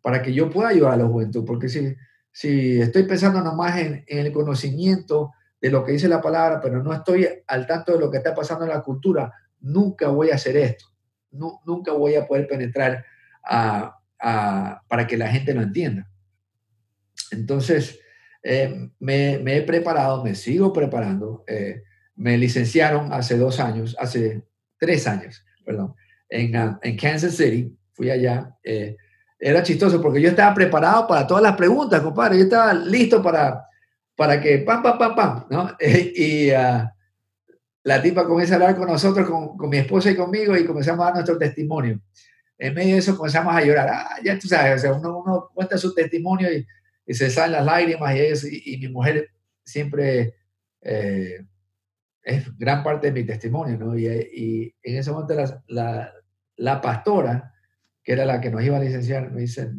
para 0.00 0.22
que 0.22 0.32
yo 0.32 0.50
pueda 0.50 0.68
ayudar 0.68 0.94
a 0.94 0.96
la 0.98 1.06
juventud, 1.06 1.44
porque 1.44 1.68
si, 1.68 1.94
si 2.32 2.80
estoy 2.80 3.04
pensando 3.04 3.40
nomás 3.40 3.78
en, 3.78 4.04
en 4.06 4.18
el 4.18 4.32
conocimiento 4.32 5.32
de 5.60 5.70
lo 5.70 5.84
que 5.84 5.92
dice 5.92 6.08
la 6.08 6.20
palabra, 6.20 6.60
pero 6.60 6.82
no 6.82 6.92
estoy 6.92 7.28
al 7.46 7.66
tanto 7.66 7.92
de 7.92 8.00
lo 8.00 8.10
que 8.10 8.16
está 8.16 8.34
pasando 8.34 8.64
en 8.64 8.70
la 8.70 8.82
cultura, 8.82 9.32
nunca 9.60 10.08
voy 10.08 10.30
a 10.30 10.34
hacer 10.34 10.56
esto, 10.56 10.86
nunca 11.30 11.92
voy 11.92 12.16
a 12.16 12.26
poder 12.26 12.48
penetrar 12.48 13.04
para 13.42 15.06
que 15.06 15.16
la 15.16 15.28
gente 15.28 15.54
lo 15.54 15.62
entienda. 15.62 16.08
Entonces, 17.30 18.00
eh, 18.42 18.90
me, 18.98 19.56
he 19.56 19.62
preparado, 19.62 20.24
me 20.24 20.34
sigo 20.34 20.72
preparando. 20.72 21.44
Eh, 21.46 21.82
me 22.16 22.36
licenciaron 22.36 23.12
hace 23.12 23.38
dos 23.38 23.60
años, 23.60 23.96
hace 23.98 24.42
tres 24.78 25.06
años, 25.06 25.44
perdón, 25.64 25.94
en, 26.28 26.56
ah, 26.56 26.78
Kansas 27.00 27.36
City. 27.36 27.76
Fui 27.92 28.10
allá. 28.10 28.56
Eh, 28.64 28.96
era 29.44 29.62
chistoso 29.62 30.00
porque 30.00 30.20
yo 30.20 30.28
estaba 30.28 30.54
preparado 30.54 31.06
para 31.06 31.26
todas 31.26 31.42
las 31.42 31.56
preguntas, 31.56 32.00
compadre. 32.00 32.38
Yo 32.38 32.44
estaba 32.44 32.72
listo 32.72 33.22
para, 33.22 33.66
para 34.14 34.40
que 34.40 34.58
pam, 34.58 34.82
pam, 34.82 34.98
pam, 34.98 35.14
pam, 35.14 35.46
¿no? 35.50 35.70
y 35.80 36.50
ah, 36.50 36.94
la 37.82 38.00
tipa 38.00 38.24
comienza 38.24 38.54
a 38.54 38.56
hablar 38.56 38.76
con 38.76 38.86
nosotros, 38.86 39.28
con, 39.28 39.56
con, 39.56 39.68
mi 39.68 39.78
esposa 39.78 40.10
y 40.10 40.16
conmigo, 40.16 40.56
y 40.56 40.64
comenzamos 40.64 41.02
a 41.02 41.06
dar 41.06 41.14
nuestro 41.14 41.38
testimonio. 41.38 42.00
En 42.56 42.74
medio 42.74 42.94
de 42.94 43.00
eso 43.00 43.16
comenzamos 43.16 43.54
a 43.54 43.64
llorar. 43.64 43.88
Ah, 43.90 44.16
ya 44.22 44.38
tú 44.38 44.46
sabes, 44.46 44.76
o 44.76 44.78
sea, 44.78 44.92
uno, 44.92 45.18
uno 45.18 45.50
cuenta 45.52 45.76
su 45.76 45.92
testimonio 45.92 46.52
y 46.52 46.64
y 47.06 47.14
se 47.14 47.30
salen 47.30 47.52
las 47.52 47.64
lágrimas 47.64 48.44
y, 48.44 48.74
y, 48.74 48.78
mi 48.78 48.88
mujer 48.88 49.30
siempre 49.64 50.36
eh, 50.80 51.44
es 52.22 52.56
gran 52.56 52.82
parte 52.82 53.08
de 53.08 53.12
mi 53.12 53.26
testimonio, 53.26 53.76
¿no? 53.76 53.98
Y, 53.98 54.06
y 54.06 54.74
en 54.82 54.96
ese 54.98 55.10
momento 55.10 55.34
la, 55.34 55.62
la, 55.68 56.12
la, 56.56 56.80
pastora, 56.80 57.51
que 58.02 58.12
era 58.12 58.24
la 58.24 58.40
que 58.40 58.50
nos 58.50 58.62
iba 58.62 58.76
a 58.76 58.80
licenciar, 58.80 59.30
me 59.30 59.42
dice, 59.42 59.70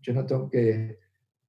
yo 0.00 0.12
no 0.12 0.26
tengo 0.26 0.48
que, 0.48 0.98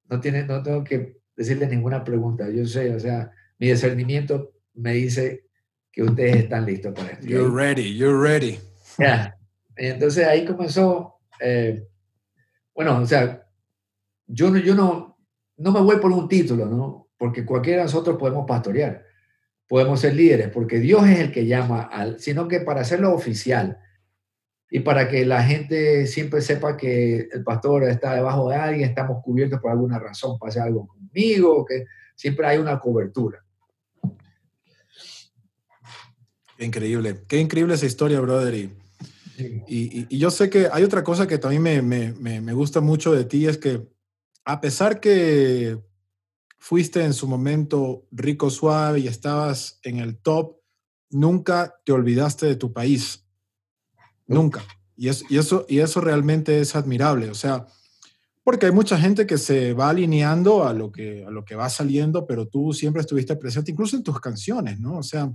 no, 0.08 0.20
tiene, 0.20 0.44
no 0.44 0.62
tengo 0.62 0.82
que 0.84 1.18
decirle 1.36 1.66
ninguna 1.66 2.04
pregunta, 2.04 2.48
yo 2.50 2.64
sé, 2.64 2.94
o 2.94 3.00
sea, 3.00 3.30
mi 3.58 3.68
discernimiento 3.68 4.52
me 4.74 4.94
dice 4.94 5.46
que 5.90 6.02
ustedes 6.02 6.36
están 6.36 6.66
listos 6.66 6.92
para 6.92 7.10
esto. 7.10 7.26
You're 7.26 7.54
ready, 7.54 7.96
you're 7.96 8.18
ready. 8.18 8.58
Yeah. 8.98 9.36
Entonces 9.76 10.26
ahí 10.26 10.44
comenzó, 10.44 11.20
eh, 11.40 11.86
bueno, 12.74 12.98
o 12.98 13.06
sea, 13.06 13.46
yo 14.26 14.50
no, 14.50 14.58
yo 14.58 14.74
no, 14.74 15.18
no 15.56 15.72
me 15.72 15.80
voy 15.80 15.98
por 15.98 16.10
un 16.10 16.28
título, 16.28 16.66
¿no? 16.66 17.08
Porque 17.16 17.44
cualquiera 17.44 17.78
de 17.78 17.84
nosotros 17.84 18.16
podemos 18.18 18.46
pastorear, 18.46 19.04
podemos 19.68 20.00
ser 20.00 20.14
líderes, 20.14 20.48
porque 20.48 20.78
Dios 20.78 21.06
es 21.08 21.20
el 21.20 21.32
que 21.32 21.46
llama 21.46 21.82
al, 21.82 22.18
sino 22.18 22.48
que 22.48 22.60
para 22.60 22.80
hacerlo 22.80 23.12
oficial 23.12 23.78
y 24.74 24.80
para 24.80 25.08
que 25.08 25.24
la 25.24 25.40
gente 25.44 26.04
siempre 26.08 26.40
sepa 26.40 26.76
que 26.76 27.28
el 27.32 27.44
pastor 27.44 27.84
está 27.84 28.12
debajo 28.12 28.48
de 28.48 28.56
alguien, 28.56 28.88
estamos 28.88 29.22
cubiertos 29.22 29.60
por 29.60 29.70
alguna 29.70 30.00
razón, 30.00 30.36
pase 30.36 30.58
algo 30.58 30.88
conmigo, 30.88 31.64
que 31.64 31.84
siempre 32.16 32.44
hay 32.44 32.58
una 32.58 32.80
cobertura. 32.80 33.38
increíble, 36.58 37.22
qué 37.28 37.38
increíble 37.38 37.74
esa 37.74 37.86
historia, 37.86 38.18
brother. 38.18 38.52
Y, 38.52 38.72
y, 39.68 40.18
yo 40.18 40.32
sé 40.32 40.50
que 40.50 40.68
hay 40.72 40.82
otra 40.82 41.04
cosa 41.04 41.28
que 41.28 41.38
también 41.38 41.62
me, 41.62 42.10
me, 42.10 42.40
me 42.40 42.52
gusta 42.52 42.80
mucho 42.80 43.12
de 43.12 43.24
ti, 43.24 43.46
es 43.46 43.58
que 43.58 43.86
a 44.44 44.60
pesar 44.60 44.98
que 44.98 45.78
fuiste 46.58 47.04
en 47.04 47.12
su 47.12 47.28
momento 47.28 48.08
rico, 48.10 48.50
suave 48.50 48.98
y 48.98 49.06
estabas 49.06 49.78
en 49.84 49.98
el 49.98 50.18
top, 50.18 50.56
nunca 51.10 51.76
te 51.84 51.92
olvidaste 51.92 52.46
de 52.46 52.56
tu 52.56 52.72
país. 52.72 53.23
Nunca. 54.26 54.62
Y, 54.96 55.08
eso, 55.08 55.66
y 55.68 55.80
eso 55.80 56.00
realmente 56.00 56.60
es 56.60 56.76
admirable. 56.76 57.30
O 57.30 57.34
sea, 57.34 57.66
porque 58.42 58.66
hay 58.66 58.72
mucha 58.72 58.98
gente 58.98 59.26
que 59.26 59.38
se 59.38 59.72
va 59.72 59.90
alineando 59.90 60.66
a 60.66 60.72
lo 60.72 60.92
que, 60.92 61.24
a 61.26 61.30
lo 61.30 61.44
que 61.44 61.56
va 61.56 61.68
saliendo, 61.68 62.26
pero 62.26 62.46
tú 62.46 62.72
siempre 62.72 63.00
estuviste 63.00 63.36
presente, 63.36 63.72
incluso 63.72 63.96
en 63.96 64.02
tus 64.02 64.20
canciones, 64.20 64.78
¿no? 64.78 64.98
O 64.98 65.02
sea, 65.02 65.32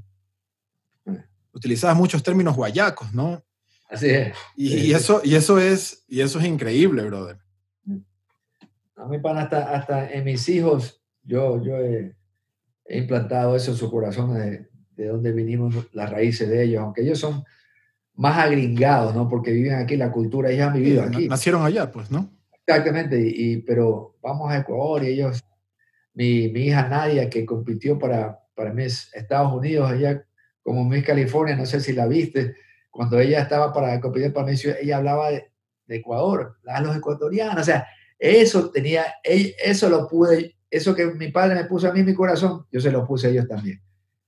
utilizabas 1.52 1.98
muchos 1.98 2.24
términos 2.24 2.56
guayacos, 2.56 3.14
¿no? 3.14 3.44
Así 3.90 4.08
es. 4.08 4.36
Y, 4.56 4.94
eso, 4.94 5.22
y, 5.24 5.36
eso 5.36 5.58
es, 5.60 6.06
y 6.08 6.22
eso 6.22 6.40
es 6.40 6.46
increíble, 6.46 7.04
brother. 7.04 7.40
A 8.96 9.06
mí, 9.08 9.18
pan, 9.18 9.38
hasta, 9.38 9.74
hasta 9.74 10.12
en 10.12 10.26
mis 10.26 10.48
hijos, 10.50 11.02
yo, 11.24 11.64
yo 11.64 11.78
he, 11.78 12.16
implantado 12.90 13.56
eso 13.56 13.72
en 13.72 13.78
su 13.78 13.90
corazón 13.90 14.34
de, 14.34 14.68
de 14.96 15.08
dónde 15.08 15.32
vinimos, 15.32 15.76
las 15.94 16.10
raíces 16.10 16.50
de 16.50 16.64
ellos, 16.64 16.82
aunque 16.82 17.02
ellos 17.02 17.20
son 17.20 17.44
más 18.20 18.38
agringados, 18.38 19.16
¿no? 19.16 19.30
Porque 19.30 19.52
viven 19.54 19.76
aquí, 19.76 19.96
la 19.96 20.12
cultura, 20.12 20.52
ellos 20.52 20.68
han 20.68 20.74
vivido 20.74 21.04
aquí. 21.04 21.30
Nacieron 21.30 21.66
allá, 21.66 21.90
pues, 21.90 22.12
¿no? 22.12 22.30
Exactamente, 22.68 23.18
y, 23.18 23.62
pero 23.62 24.18
vamos 24.22 24.52
a 24.52 24.58
Ecuador 24.58 25.06
y 25.06 25.08
ellos, 25.08 25.42
mi, 26.14 26.50
mi 26.50 26.66
hija 26.66 26.90
Nadia, 26.90 27.30
que 27.30 27.46
compitió 27.46 27.98
para, 27.98 28.38
para 28.56 28.74
Miss 28.74 29.10
Estados 29.14 29.54
Unidos, 29.54 29.94
ella 29.94 30.22
como 30.62 30.84
Miss 30.84 31.06
California, 31.06 31.56
no 31.56 31.66
sé 31.66 31.80
si 31.80 31.94
la 31.94 32.08
viste, 32.08 32.56
cuando 32.90 33.18
ella 33.22 33.42
estaba 33.42 33.72
para 33.72 34.02
competir 34.02 34.34
para 34.34 34.48
Miss, 34.48 34.66
ella 34.66 34.98
hablaba 34.98 35.32
de, 35.32 35.50
de 35.88 35.96
Ecuador, 35.96 36.58
a 36.68 36.82
los 36.82 36.98
ecuatorianos, 36.98 37.62
o 37.62 37.64
sea, 37.64 37.88
eso 38.20 38.70
tenía, 38.70 39.06
eso 39.24 39.90
lo 39.90 40.10
pude, 40.10 40.58
eso 40.70 40.94
que 40.94 41.06
mi 41.06 41.30
padre 41.30 41.56
me 41.56 41.64
puso 41.64 41.88
a 41.88 41.94
mí 41.94 42.02
en 42.02 42.08
mi 42.08 42.16
corazón, 42.16 42.66
yo 42.70 42.82
se 42.82 42.92
lo 42.92 43.08
puse 43.08 43.28
a 43.28 43.30
ellos 43.30 43.48
también. 43.48 43.82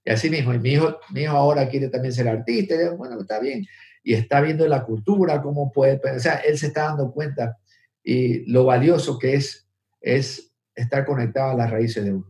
Y 0.03 0.11
así 0.11 0.29
mismo, 0.29 0.53
y 0.53 0.59
mi 0.59 0.71
hijo, 0.71 0.97
mi 1.11 1.21
hijo 1.21 1.35
ahora 1.35 1.69
quiere 1.69 1.89
también 1.89 2.13
ser 2.13 2.27
artista, 2.27 2.75
y 2.75 2.95
bueno, 2.95 3.21
está 3.21 3.39
bien, 3.39 3.65
y 4.03 4.13
está 4.13 4.41
viendo 4.41 4.67
la 4.67 4.83
cultura, 4.83 5.41
cómo 5.41 5.71
puede, 5.71 6.01
o 6.15 6.19
sea, 6.19 6.37
él 6.37 6.57
se 6.57 6.67
está 6.67 6.85
dando 6.85 7.11
cuenta 7.11 7.57
y 8.03 8.51
lo 8.51 8.65
valioso 8.65 9.19
que 9.19 9.35
es, 9.35 9.67
es 9.99 10.51
estar 10.73 11.05
conectado 11.05 11.51
a 11.51 11.55
las 11.55 11.69
raíces 11.69 12.03
de 12.03 12.13
uno. 12.13 12.27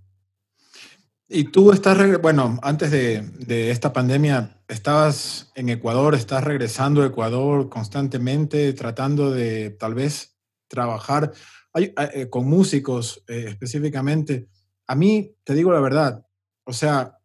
Y 1.29 1.45
tú 1.45 1.71
estás, 1.71 2.21
bueno, 2.21 2.59
antes 2.61 2.91
de, 2.91 3.21
de, 3.21 3.71
esta 3.71 3.93
pandemia, 3.93 4.61
estabas 4.67 5.49
en 5.55 5.69
Ecuador, 5.69 6.13
estás 6.13 6.43
regresando 6.43 7.03
a 7.03 7.05
Ecuador 7.05 7.69
constantemente, 7.69 8.73
tratando 8.73 9.31
de 9.31 9.69
tal 9.69 9.93
vez 9.93 10.37
trabajar 10.67 11.31
eh, 11.73 12.27
con 12.29 12.49
músicos 12.49 13.23
eh, 13.29 13.45
específicamente, 13.47 14.49
a 14.87 14.95
mí, 14.95 15.37
te 15.45 15.53
digo 15.53 15.71
la 15.71 15.79
verdad, 15.79 16.25
o 16.65 16.73
sea, 16.73 17.17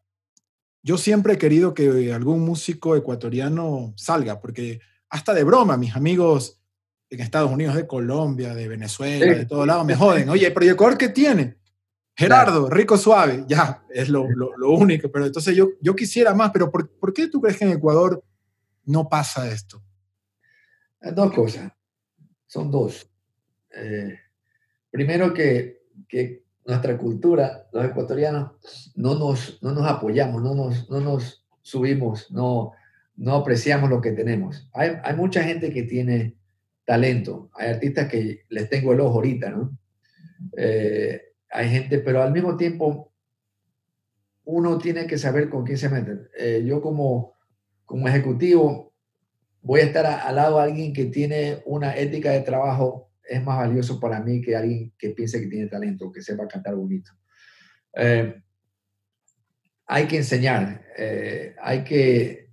yo 0.87 0.97
siempre 0.97 1.33
he 1.33 1.39
querido 1.39 1.75
que 1.75 2.13
algún 2.13 2.43
músico 2.43 2.95
ecuatoriano 2.95 3.93
salga, 3.97 4.41
porque 4.41 4.79
hasta 5.09 5.35
de 5.35 5.43
broma, 5.43 5.77
mis 5.77 5.97
amigos 5.97 6.61
en 7.11 7.19
Estados 7.19 7.51
Unidos, 7.51 7.75
de 7.75 7.89
Colombia, 7.89 8.55
de 8.55 8.69
Venezuela, 8.69 9.27
de 9.35 9.47
todos 9.47 9.67
lados, 9.67 9.85
me 9.85 9.97
joden. 9.97 10.29
Oye, 10.29 10.49
pero 10.53 10.65
Ecuador 10.71 10.97
qué 10.97 11.09
tiene? 11.09 11.57
Gerardo, 12.15 12.71
rico 12.71 12.97
suave, 12.97 13.45
ya, 13.49 13.85
es 13.91 14.09
lo, 14.09 14.31
lo, 14.31 14.71
único. 14.71 15.11
Pero 15.11 15.27
entonces 15.27 15.57
yo, 15.57 15.71
yo 15.81 15.97
quisiera 15.97 16.35
más, 16.35 16.53
pero 16.53 16.71
¿por, 16.71 16.89
¿por, 16.89 17.13
qué 17.13 17.27
tú 17.27 17.41
crees 17.41 17.57
que 17.57 17.65
en 17.65 17.73
Ecuador 17.73 18.23
no 18.85 19.09
pasa 19.09 19.51
esto? 19.51 19.83
Dos 21.01 21.33
cosas, 21.33 21.73
son 22.47 22.71
dos. 22.71 23.11
Eh, 23.75 24.21
primero 24.93 25.35
que, 25.35 25.83
que 26.09 26.46
nuestra 26.67 26.99
cultura, 26.99 27.67
los 27.73 27.85
ecuatorianos, 27.85 28.53
no 28.95 29.15
nos, 29.15 29.63
no 29.63 29.73
nos 29.73 29.87
apoyamos, 29.87 30.43
no 30.43 30.55
nos, 30.55 30.91
no 30.91 31.01
nos 31.01 31.47
subimos, 31.63 32.31
no, 32.31 32.73
no 33.17 33.35
apreciamos 33.35 33.89
lo 33.89 34.01
que 34.01 34.13
tenemos. 34.13 34.69
Hay, 34.73 34.93
hay 35.03 35.17
mucha 35.17 35.43
gente 35.43 35.73
que 35.73 35.85
tiene 35.85 36.37
talento, 36.85 37.51
hay 37.55 37.71
artistas 37.71 38.09
que 38.09 38.45
les 38.49 38.69
tengo 38.69 38.93
el 38.93 39.01
ojo 39.01 39.15
ahorita, 39.15 39.51
¿no? 39.51 39.77
Eh, 40.57 41.21
hay 41.51 41.69
gente, 41.71 41.99
pero 41.99 42.23
al 42.23 42.33
mismo 42.33 42.57
tiempo 42.57 43.13
uno 44.45 44.79
tiene 44.79 45.07
que 45.07 45.19
saber 45.19 45.49
con 45.49 45.65
quién 45.65 45.79
se 45.79 45.89
mete. 45.89 46.29
Eh, 46.39 46.65
yo 46.65 46.81
como, 46.81 47.35
como 47.85 48.09
ejecutivo 48.09 48.93
voy 49.63 49.81
a 49.81 49.85
estar 49.85 50.07
al 50.07 50.37
lado 50.37 50.59
de 50.59 50.65
alguien 50.65 50.93
que 50.93 51.07
tiene 51.07 51.63
una 51.65 51.97
ética 51.97 52.31
de 52.31 52.43
trabajo, 52.43 53.06
es 53.29 53.43
más 53.45 53.59
valioso 53.59 53.99
para 53.99 54.21
mí 54.21 54.41
que 54.41 54.57
alguien 54.57 54.93
que 54.99 55.11
piense 55.11 55.41
que 55.41 55.47
tiene 55.47 55.67
talento, 55.67 56.13
que 56.13 56.23
sepa 56.23 56.47
cantar 56.47 56.75
bonito. 56.75 57.13
Eh, 57.95 58.43
hay 59.87 60.07
que 60.07 60.17
enseñar, 60.17 60.85
hay 61.63 61.85
que 61.85 62.47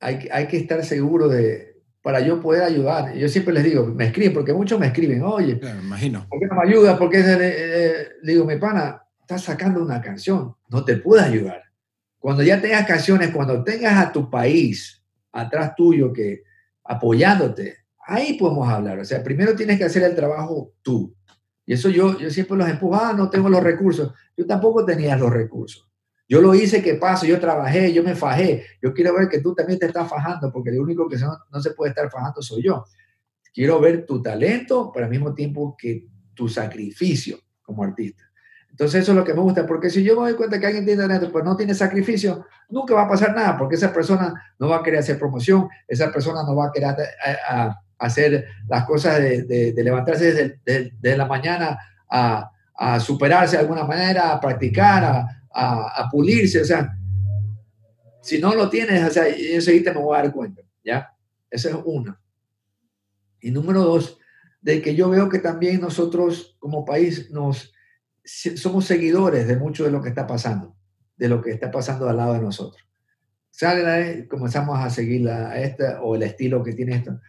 hay, 0.00 0.28
hay 0.32 0.46
que 0.48 0.56
estar 0.56 0.84
seguro 0.84 1.28
de, 1.28 1.72
para 2.02 2.20
yo 2.20 2.40
poder 2.40 2.64
ayudar. 2.64 3.14
Yo 3.14 3.28
siempre 3.28 3.54
les 3.54 3.64
digo, 3.64 3.86
me 3.86 4.06
escriben, 4.06 4.34
porque 4.34 4.52
muchos 4.52 4.78
me 4.78 4.88
escriben, 4.88 5.22
oye, 5.22 5.58
me 5.62 5.70
imagino. 5.70 6.26
¿por 6.28 6.40
qué 6.40 6.46
no 6.46 6.56
me 6.56 6.68
ayudas? 6.68 6.98
Porque 6.98 7.20
eh, 7.20 7.36
eh, 7.40 8.08
digo, 8.22 8.44
mi 8.44 8.56
pana, 8.56 9.02
estás 9.20 9.42
sacando 9.42 9.82
una 9.82 10.00
canción, 10.00 10.56
no 10.68 10.84
te 10.84 10.96
puedo 10.96 11.22
ayudar. 11.22 11.62
Cuando 12.18 12.42
ya 12.42 12.60
tengas 12.60 12.86
canciones, 12.86 13.30
cuando 13.30 13.62
tengas 13.62 13.96
a 14.04 14.12
tu 14.12 14.28
país 14.28 15.02
atrás 15.30 15.74
tuyo 15.76 16.12
que 16.12 16.42
apoyándote, 16.84 17.81
ahí 18.06 18.34
podemos 18.34 18.68
hablar. 18.68 18.98
O 18.98 19.04
sea, 19.04 19.22
primero 19.22 19.54
tienes 19.54 19.78
que 19.78 19.84
hacer 19.84 20.02
el 20.02 20.14
trabajo 20.14 20.72
tú. 20.82 21.14
Y 21.64 21.74
eso 21.74 21.88
yo, 21.88 22.18
yo 22.18 22.30
siempre 22.30 22.56
los 22.56 22.68
empujo, 22.68 22.96
ah, 22.96 23.12
no 23.12 23.30
tengo 23.30 23.48
los 23.48 23.62
recursos. 23.62 24.12
Yo 24.36 24.46
tampoco 24.46 24.84
tenía 24.84 25.16
los 25.16 25.30
recursos. 25.30 25.88
Yo 26.28 26.40
lo 26.40 26.54
hice, 26.54 26.82
¿qué 26.82 26.94
pasa? 26.94 27.26
Yo 27.26 27.38
trabajé, 27.38 27.92
yo 27.92 28.02
me 28.02 28.14
fajé. 28.14 28.64
Yo 28.80 28.92
quiero 28.94 29.14
ver 29.14 29.28
que 29.28 29.40
tú 29.40 29.54
también 29.54 29.78
te 29.78 29.86
estás 29.86 30.08
fajando, 30.08 30.50
porque 30.50 30.70
el 30.70 30.80
único 30.80 31.08
que 31.08 31.16
no, 31.18 31.60
se 31.60 31.72
puede 31.72 31.90
estar 31.90 32.10
fajando 32.10 32.40
soy 32.42 32.62
yo. 32.62 32.84
Quiero 33.52 33.78
ver 33.80 34.06
tu 34.06 34.22
talento, 34.22 34.90
pero 34.92 35.04
al 35.04 35.10
mismo 35.10 35.34
tiempo 35.34 35.76
que 35.78 36.08
tu 36.34 36.48
sacrificio 36.48 37.38
como 37.60 37.84
artista. 37.84 38.24
Entonces 38.70 39.02
eso 39.02 39.12
es 39.12 39.18
lo 39.18 39.24
que 39.24 39.34
me 39.34 39.40
gusta, 39.40 39.66
porque 39.66 39.90
si 39.90 40.02
yo 40.02 40.18
me 40.18 40.30
doy 40.30 40.34
cuenta 40.34 40.58
que 40.58 40.64
alguien 40.64 40.86
tiene 40.86 41.02
talento, 41.02 41.30
pues 41.30 41.44
no 41.44 41.54
tiene 41.54 41.74
sacrificio, 41.74 42.46
nunca 42.70 42.94
va 42.94 43.02
a 43.02 43.08
pasar 43.08 43.34
nada, 43.34 43.58
porque 43.58 43.74
esa 43.74 43.92
persona 43.92 44.32
no 44.58 44.68
va 44.68 44.78
a 44.78 44.82
querer 44.82 45.00
hacer 45.00 45.18
promoción, 45.18 45.68
esa 45.86 46.10
persona 46.10 46.42
no 46.42 46.56
va 46.56 46.68
a 46.68 46.72
querer 46.72 46.96
hacer 48.02 48.46
las 48.68 48.84
cosas 48.84 49.20
de, 49.20 49.74
levantarse 49.76 50.32
desde, 50.64 50.92
de, 51.00 51.16
la 51.16 51.26
mañana 51.26 51.78
a, 52.10 52.50
a 52.74 53.00
superarse 53.00 53.56
de 53.56 53.62
alguna 53.62 53.84
manera, 53.84 54.32
a 54.32 54.40
practicar, 54.40 55.04
a, 55.04 55.42
a, 55.54 56.08
pulirse, 56.10 56.60
o 56.60 56.64
sea, 56.64 56.96
si 58.22 58.40
no 58.40 58.54
lo 58.54 58.68
tienes, 58.68 59.02
o 59.04 59.10
sea, 59.10 59.28
yo 59.28 59.54
enseguida 59.54 59.92
me 59.92 60.00
voy 60.00 60.16
a 60.16 60.22
dar 60.22 60.32
cuenta, 60.32 60.62
¿ya? 60.84 61.14
Esa 61.50 61.70
es 61.70 61.76
una. 61.84 62.20
Y 63.40 63.50
número 63.50 63.82
dos, 63.82 64.18
de 64.60 64.80
que 64.80 64.94
yo 64.94 65.10
veo 65.10 65.28
que 65.28 65.40
también 65.40 65.80
nosotros 65.80 66.56
como 66.60 66.84
país 66.84 67.30
nos 67.30 67.72
somos 68.24 68.84
seguidores 68.84 69.48
de 69.48 69.56
mucho 69.56 69.84
de 69.84 69.90
lo 69.90 70.00
que 70.00 70.08
está 70.08 70.26
pasando, 70.26 70.76
de 71.16 71.28
lo 71.28 71.42
que 71.42 71.50
está 71.50 71.70
pasando 71.70 72.08
al 72.08 72.16
lado 72.16 72.34
de 72.34 72.40
nosotros. 72.40 72.82
Sale, 73.50 74.26
comenzamos 74.28 74.78
a 74.78 74.88
seguir 74.88 75.28
a 75.28 75.60
esta 75.60 76.00
o 76.02 76.14
el 76.14 76.22
estilo 76.22 76.62
que 76.62 76.72
tiene 76.72 76.96
esto. 76.96 77.20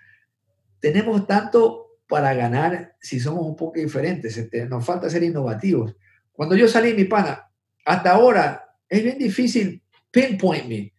Tenemos 0.84 1.26
tanto 1.26 2.02
para 2.10 2.34
ganar 2.34 2.98
si 3.00 3.18
somos 3.18 3.46
un 3.46 3.56
poco 3.56 3.80
diferentes, 3.80 4.36
este, 4.36 4.66
nos 4.66 4.86
falta 4.86 5.10
ser 5.10 5.24
innovativos. 5.24 5.96
Cuando 6.34 6.58
yo 6.58 6.68
salí, 6.68 6.94
mi 6.94 7.06
pana, 7.06 7.50
hasta 7.86 8.12
ahora 8.12 8.76
es 8.90 9.02
bien 9.02 9.18
difícil 9.18 9.82
pinpoint 10.12 10.66
me. 10.66 10.94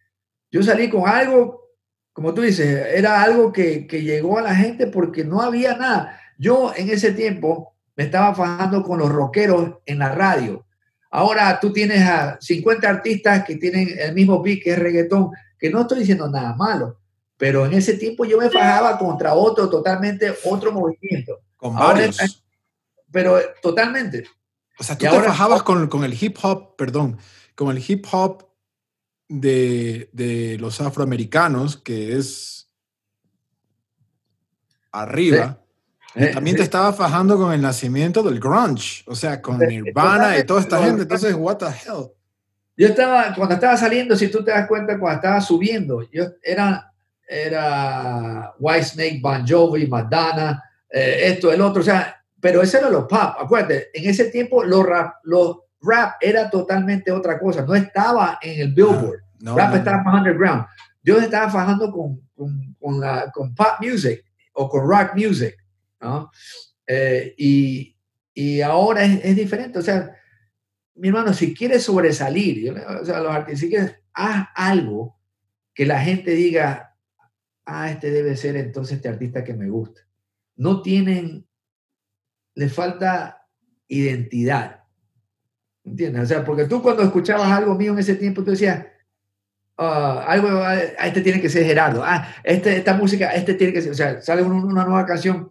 Yo 0.51 0.63
salí 0.63 0.89
con 0.89 1.07
algo, 1.07 1.75
como 2.15 2.33
tú 2.33 2.41
dices, 2.41 2.95
era 2.95 3.23
algo 3.23 3.53
que, 3.53 3.87
llegó 3.87 4.39
a 4.39 4.43
la 4.43 4.55
gente 4.55 4.87
porque 4.87 5.23
no 5.23 5.43
había 5.43 5.77
nada. 5.77 6.19
Yo 6.39 6.73
en 6.75 6.89
ese 6.89 7.13
tiempo 7.13 7.75
me 7.95 8.05
estaba 8.05 8.35
fajando 8.35 8.83
con 8.83 8.99
los 8.99 9.11
rockeros 9.13 9.81
en 9.85 9.99
la 9.99 10.15
radio. 10.15 10.65
Ahora 11.11 11.61
tú 11.61 11.75
tienes 11.75 12.01
a 12.09 12.39
50 12.41 12.89
artistas 12.89 13.45
que 13.45 13.57
tienen 13.57 13.91
el 13.99 14.15
mismo 14.15 14.43
beat 14.43 14.63
que 14.63 14.73
es 14.73 14.79
reggaetón, 14.79 15.31
que 15.59 15.69
no 15.69 15.83
estoy 15.83 15.99
diciendo 15.99 16.31
nada 16.31 16.55
malo, 16.55 17.01
pero 17.37 17.67
en 17.67 17.73
ese 17.75 17.95
tiempo 17.95 18.25
yo 18.25 18.39
me 18.39 18.51
fajaba 18.51 18.99
contra 18.99 19.35
otro, 19.35 19.69
totalmente 19.69 20.35
otro 20.45 20.73
movimiento. 20.73 21.41
Con 21.57 21.75
varios. 21.75 22.45
pero 23.11 23.39
totalmente. 23.63 24.25
O 24.79 24.85
sea, 24.85 24.97
tú 24.97 25.07
te 25.07 25.21
fajabas 25.23 25.63
con, 25.63 25.89
con, 25.89 26.05
el 26.05 26.17
hip 26.21 26.37
hop, 26.43 26.77
perdón, 26.77 27.19
con 27.55 27.75
el 27.75 27.83
hip 27.87 28.07
hop 28.11 28.49
de, 29.29 30.09
de 30.13 30.59
los 30.59 30.81
afroamericanos, 30.81 31.77
que 31.77 32.17
es 32.17 32.55
arriba. 34.95 35.61
también 36.33 36.57
te 36.57 36.63
estaba 36.63 36.93
fajando 36.93 37.37
con 37.37 37.53
el 37.53 37.61
nacimiento 37.61 38.23
del 38.23 38.41
grunge, 38.41 39.03
o 39.07 39.15
sea, 39.15 39.43
con 39.43 39.59
Nirvana 39.59 40.39
y 40.39 40.45
toda 40.45 40.61
esta 40.61 40.83
gente. 40.83 41.03
Entonces, 41.03 41.35
what 41.35 41.59
the 41.59 41.67
hell? 41.67 42.13
Yo 42.77 42.89
estaba, 42.89 43.35
cuando 43.35 43.55
estaba 43.55 43.77
saliendo, 43.77 44.17
si 44.17 44.29
tú 44.29 44.43
te 44.43 44.51
das 44.51 44.67
cuenta, 44.67 44.99
cuando 44.99 45.17
estaba 45.17 45.41
subiendo, 45.41 46.03
yo 46.11 46.25
era, 46.43 46.93
era 47.27 48.55
White 48.59 48.85
Snake, 48.85 49.21
Bon 49.23 49.47
Jovi, 49.47 49.87
Madonna, 49.87 50.63
eh, 50.89 51.21
esto, 51.25 51.53
el 51.53 51.61
otro, 51.61 51.81
o 51.81 51.85
sea, 51.85 52.25
pero 52.41 52.63
ese 52.63 52.79
era 52.79 52.91
los 52.91 53.05
pop, 53.05 53.37
acuérdate, 53.39 53.89
en 53.95 54.09
ese 54.09 54.27
tiempo 54.27 54.63
los 54.65 54.85
rap, 54.85 55.15
los 55.25 55.59
rap 55.81 56.17
era 56.21 56.51
totalmente 56.51 57.11
otra 57.11 57.39
cosa, 57.39 57.65
no 57.65 57.75
estaba 57.75 58.39
en 58.43 58.61
el 58.61 58.75
Billboard, 58.75 59.23
rap 59.41 59.75
estaba 59.75 60.03
más 60.03 60.19
underground. 60.19 60.67
Yo 61.03 61.19
estaba 61.19 61.51
fajando 61.51 61.91
con, 61.91 62.21
con, 62.35 62.75
con, 62.81 63.01
la, 63.01 63.31
con 63.31 63.55
pop 63.55 63.75
music 63.81 64.25
o 64.55 64.69
con 64.69 64.89
rock 64.89 65.15
music, 65.15 65.55
¿no? 66.01 66.31
Eh, 66.87 67.35
y, 67.37 67.97
y, 68.33 68.61
ahora 68.63 69.05
es, 69.05 69.25
es, 69.25 69.37
diferente, 69.37 69.79
o 69.79 69.83
sea, 69.83 70.15
mi 70.95 71.09
hermano, 71.09 71.33
si 71.33 71.55
quieres 71.55 71.83
sobresalir, 71.83 72.73
o 72.73 73.05
sea, 73.05 73.21
los 73.21 73.33
artistas, 73.33 73.61
si 73.61 73.69
quieres, 73.69 73.97
haz 74.13 74.49
algo 74.55 75.19
que 75.75 75.87
la 75.87 76.01
gente 76.01 76.31
diga, 76.31 76.94
ah, 77.67 77.91
este 77.91 78.11
debe 78.11 78.37
ser 78.37 78.57
entonces 78.57 78.97
este 78.97 79.09
artista 79.09 79.45
que 79.45 79.55
me 79.55 79.69
gusta. 79.69 80.03
No 80.57 80.83
tienen 80.83 81.47
le 82.55 82.69
falta 82.69 83.47
identidad. 83.89 84.85
¿Entiendes? 85.85 86.23
O 86.23 86.27
sea, 86.27 86.45
porque 86.45 86.65
tú 86.65 86.83
cuando 86.83 87.03
escuchabas 87.03 87.51
algo 87.51 87.75
mío 87.75 87.93
en 87.93 87.99
ese 87.99 88.15
tiempo, 88.15 88.43
tú 88.43 88.53
decías, 88.53 88.87
ah, 89.77 90.25
algo, 90.27 90.49
ah, 90.49 90.77
este 90.77 91.21
tiene 91.21 91.41
que 91.41 91.51
ser 91.51 91.65
Gerardo, 91.65 92.03
ah, 92.03 92.27
este, 92.43 92.77
esta 92.77 92.95
música, 92.95 93.31
este 93.35 93.55
tiene 93.55 93.73
que 93.73 93.83
ser, 93.83 93.93
o 93.93 93.95
sea, 93.95 94.23
sale 94.23 94.43
una, 94.43 94.85
nueva 94.85 95.05
canción, 95.05 95.51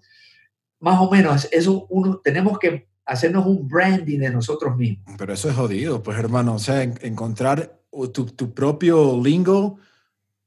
más 0.80 0.99
o 0.99 1.11
menos, 1.11 1.47
eso 1.51 1.86
uno, 1.89 2.20
tenemos 2.24 2.57
que 2.57 2.88
hacernos 3.05 3.45
un 3.45 3.68
branding 3.68 4.20
de 4.20 4.32
nosotros 4.32 4.76
mismos. 4.76 5.16
Pero 5.18 5.34
eso 5.34 5.49
es 5.49 5.55
jodido, 5.55 6.01
pues 6.01 6.18
hermano, 6.18 6.55
o 6.55 6.59
sea, 6.59 6.82
encontrar 6.82 7.80
tu, 8.11 8.26
tu 8.26 8.53
propio 8.53 9.22
lingo, 9.22 9.78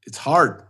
it's 0.05 0.19
hard. 0.19 0.66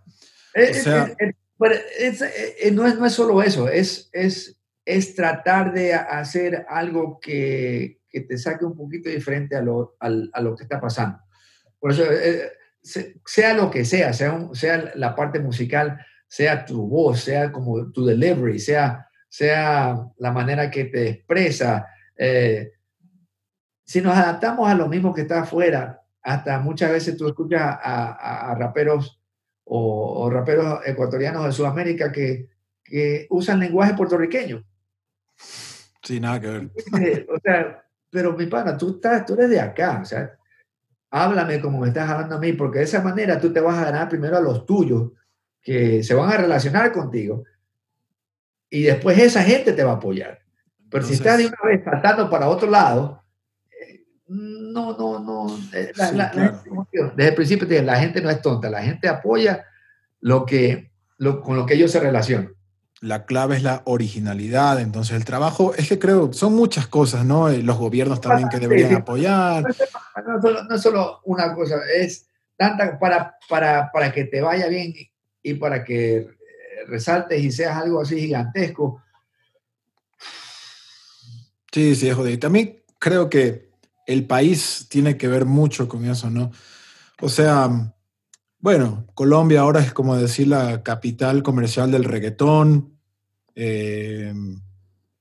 Eh, 0.58 0.72
eh, 0.74 2.56
eh, 2.60 2.70
no, 2.70 2.86
es, 2.86 2.98
no 2.98 3.06
es 3.06 3.12
solo 3.12 3.42
eso, 3.42 3.68
es, 3.68 4.08
es 4.12 4.56
es 4.86 5.16
tratar 5.16 5.72
de 5.74 5.92
hacer 5.92 6.64
algo 6.68 7.18
que, 7.20 8.00
que 8.08 8.20
te 8.20 8.38
saque 8.38 8.64
un 8.64 8.76
poquito 8.76 9.10
diferente 9.10 9.56
a 9.56 9.60
lo, 9.60 9.96
a, 9.98 10.06
a 10.06 10.40
lo 10.40 10.56
que 10.56 10.62
está 10.62 10.80
pasando. 10.80 11.18
Por 11.78 11.90
eso, 11.90 12.04
eh, 12.10 12.52
sea 13.26 13.52
lo 13.54 13.68
que 13.68 13.84
sea, 13.84 14.12
sea, 14.12 14.48
sea 14.52 14.92
la 14.94 15.14
parte 15.14 15.40
musical, 15.40 15.98
sea 16.28 16.64
tu 16.64 16.86
voz, 16.86 17.20
sea 17.20 17.50
como 17.50 17.90
tu 17.90 18.06
delivery, 18.06 18.60
sea, 18.60 19.08
sea 19.28 20.06
la 20.18 20.30
manera 20.30 20.70
que 20.70 20.84
te 20.84 21.08
expresa. 21.08 21.88
Eh, 22.16 22.70
si 23.84 24.00
nos 24.00 24.16
adaptamos 24.16 24.70
a 24.70 24.74
lo 24.74 24.86
mismo 24.86 25.12
que 25.12 25.22
está 25.22 25.42
afuera, 25.42 26.00
hasta 26.22 26.60
muchas 26.60 26.92
veces 26.92 27.16
tú 27.16 27.26
escuchas 27.26 27.60
a, 27.60 28.50
a, 28.50 28.54
raperos 28.54 29.20
o, 29.68 30.24
o, 30.24 30.30
raperos 30.30 30.80
ecuatorianos 30.86 31.44
de 31.44 31.52
Sudamérica 31.52 32.12
que, 32.12 32.48
que 32.82 33.26
usan 33.30 33.60
lenguaje 33.60 33.94
puertorriqueño. 33.94 34.64
Sí, 36.02 36.20
nada 36.20 36.40
que 36.40 36.48
ver. 36.48 36.70
O 37.28 37.38
sea, 37.42 37.84
pero 38.10 38.32
mi 38.32 38.46
pana, 38.46 38.76
tú, 38.76 38.90
estás, 38.90 39.26
tú 39.26 39.34
eres 39.34 39.50
de 39.50 39.60
acá, 39.60 40.00
o 40.02 40.04
sea, 40.04 40.38
háblame 41.10 41.60
como 41.60 41.80
me 41.80 41.88
estás 41.88 42.08
hablando 42.08 42.36
a 42.36 42.38
mí, 42.38 42.52
porque 42.52 42.78
de 42.78 42.84
esa 42.84 43.02
manera 43.02 43.40
tú 43.40 43.52
te 43.52 43.60
vas 43.60 43.76
a 43.78 43.86
ganar 43.86 44.08
primero 44.08 44.36
a 44.36 44.40
los 44.40 44.64
tuyos, 44.64 45.12
que 45.60 46.02
se 46.02 46.14
van 46.14 46.30
a 46.30 46.36
relacionar 46.36 46.92
contigo, 46.92 47.44
y 48.70 48.84
después 48.84 49.18
esa 49.18 49.42
gente 49.42 49.72
te 49.72 49.84
va 49.84 49.92
a 49.92 49.96
apoyar. 49.96 50.40
Pero 50.88 51.04
si 51.04 51.14
estás 51.14 51.38
de 51.38 51.46
una 51.46 51.58
vez 51.64 51.82
saltando 51.84 52.30
para 52.30 52.48
otro 52.48 52.70
lado, 52.70 53.24
eh, 54.28 54.32
no, 54.32 54.96
no, 54.96 55.18
no. 55.20 55.58
Eh, 55.72 55.92
desde 55.94 57.28
el 57.28 57.34
principio 57.34 57.82
la 57.82 57.98
gente 57.98 58.20
no 58.20 58.30
es 58.30 58.42
tonta, 58.42 58.68
la 58.68 58.82
gente 58.82 59.08
apoya 59.08 59.64
lo 60.20 60.44
que, 60.44 60.90
lo, 61.18 61.40
con 61.40 61.56
lo 61.56 61.66
que 61.66 61.74
ellos 61.74 61.92
se 61.92 62.00
relacionan. 62.00 62.52
la 63.00 63.24
clave 63.24 63.56
es 63.56 63.62
la 63.62 63.82
originalidad. 63.84 64.80
Entonces, 64.80 65.16
el 65.16 65.24
trabajo, 65.24 65.74
es 65.74 65.88
que 65.88 65.98
creo, 65.98 66.32
son 66.32 66.54
muchas 66.54 66.86
cosas, 66.88 67.24
¿no? 67.24 67.48
Eh, 67.48 67.62
los 67.62 67.78
gobiernos 67.78 68.20
también 68.20 68.48
que 68.48 68.58
deberían 68.58 68.94
apoyar. 68.94 69.62
No 69.62 70.74
es 70.74 70.82
solo, 70.82 71.20
una 71.24 71.54
cosa, 71.54 71.76
es 71.94 72.26
tanta 72.56 72.98
para, 72.98 73.36
para, 73.48 73.90
para 73.92 74.12
que 74.12 74.24
te 74.24 74.40
vaya 74.40 74.66
bien 74.66 74.92
y 75.42 75.54
para 75.54 75.84
que 75.84 76.26
resaltes 76.88 77.40
y 77.40 77.52
seas 77.52 77.76
algo 77.76 78.00
así 78.00 78.18
gigantesco. 78.18 79.02
Sí, 81.70 81.94
sí, 81.94 82.08
es 82.08 82.14
jodido. 82.14 82.38
También 82.38 82.82
creo 82.98 83.28
que 83.28 83.65
el 84.06 84.26
país 84.26 84.86
tiene 84.88 85.16
que 85.16 85.28
ver 85.28 85.44
mucho 85.44 85.88
con 85.88 86.04
eso, 86.04 86.30
¿no? 86.30 86.50
O 87.20 87.28
sea, 87.28 87.94
bueno, 88.58 89.06
Colombia 89.14 89.60
ahora 89.60 89.80
es 89.80 89.92
como 89.92 90.16
decir 90.16 90.48
la 90.48 90.82
capital 90.82 91.42
comercial 91.42 91.90
del 91.90 92.04
reggaetón. 92.04 92.98
Eh, 93.54 94.32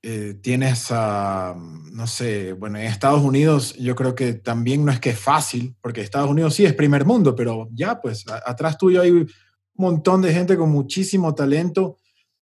eh, 0.02 0.34
tienes 0.40 0.90
no 0.90 2.06
sé, 2.06 2.52
bueno, 2.52 2.78
en 2.78 2.84
Estados 2.84 3.22
Unidos 3.22 3.74
yo 3.74 3.96
creo 3.96 4.14
que 4.14 4.34
también 4.34 4.84
no 4.84 4.92
es 4.92 5.00
que 5.00 5.10
es 5.10 5.18
fácil, 5.18 5.74
porque 5.80 6.00
Estados 6.00 6.30
Unidos 6.30 6.54
sí 6.54 6.64
es 6.64 6.74
primer 6.74 7.04
mundo, 7.04 7.34
pero 7.34 7.68
ya, 7.72 8.00
pues 8.00 8.24
atrás 8.28 8.78
tuyo 8.78 9.00
hay 9.00 9.10
un 9.10 9.28
montón 9.74 10.22
de 10.22 10.32
gente 10.32 10.56
con 10.56 10.70
muchísimo 10.70 11.34
talento 11.34 11.96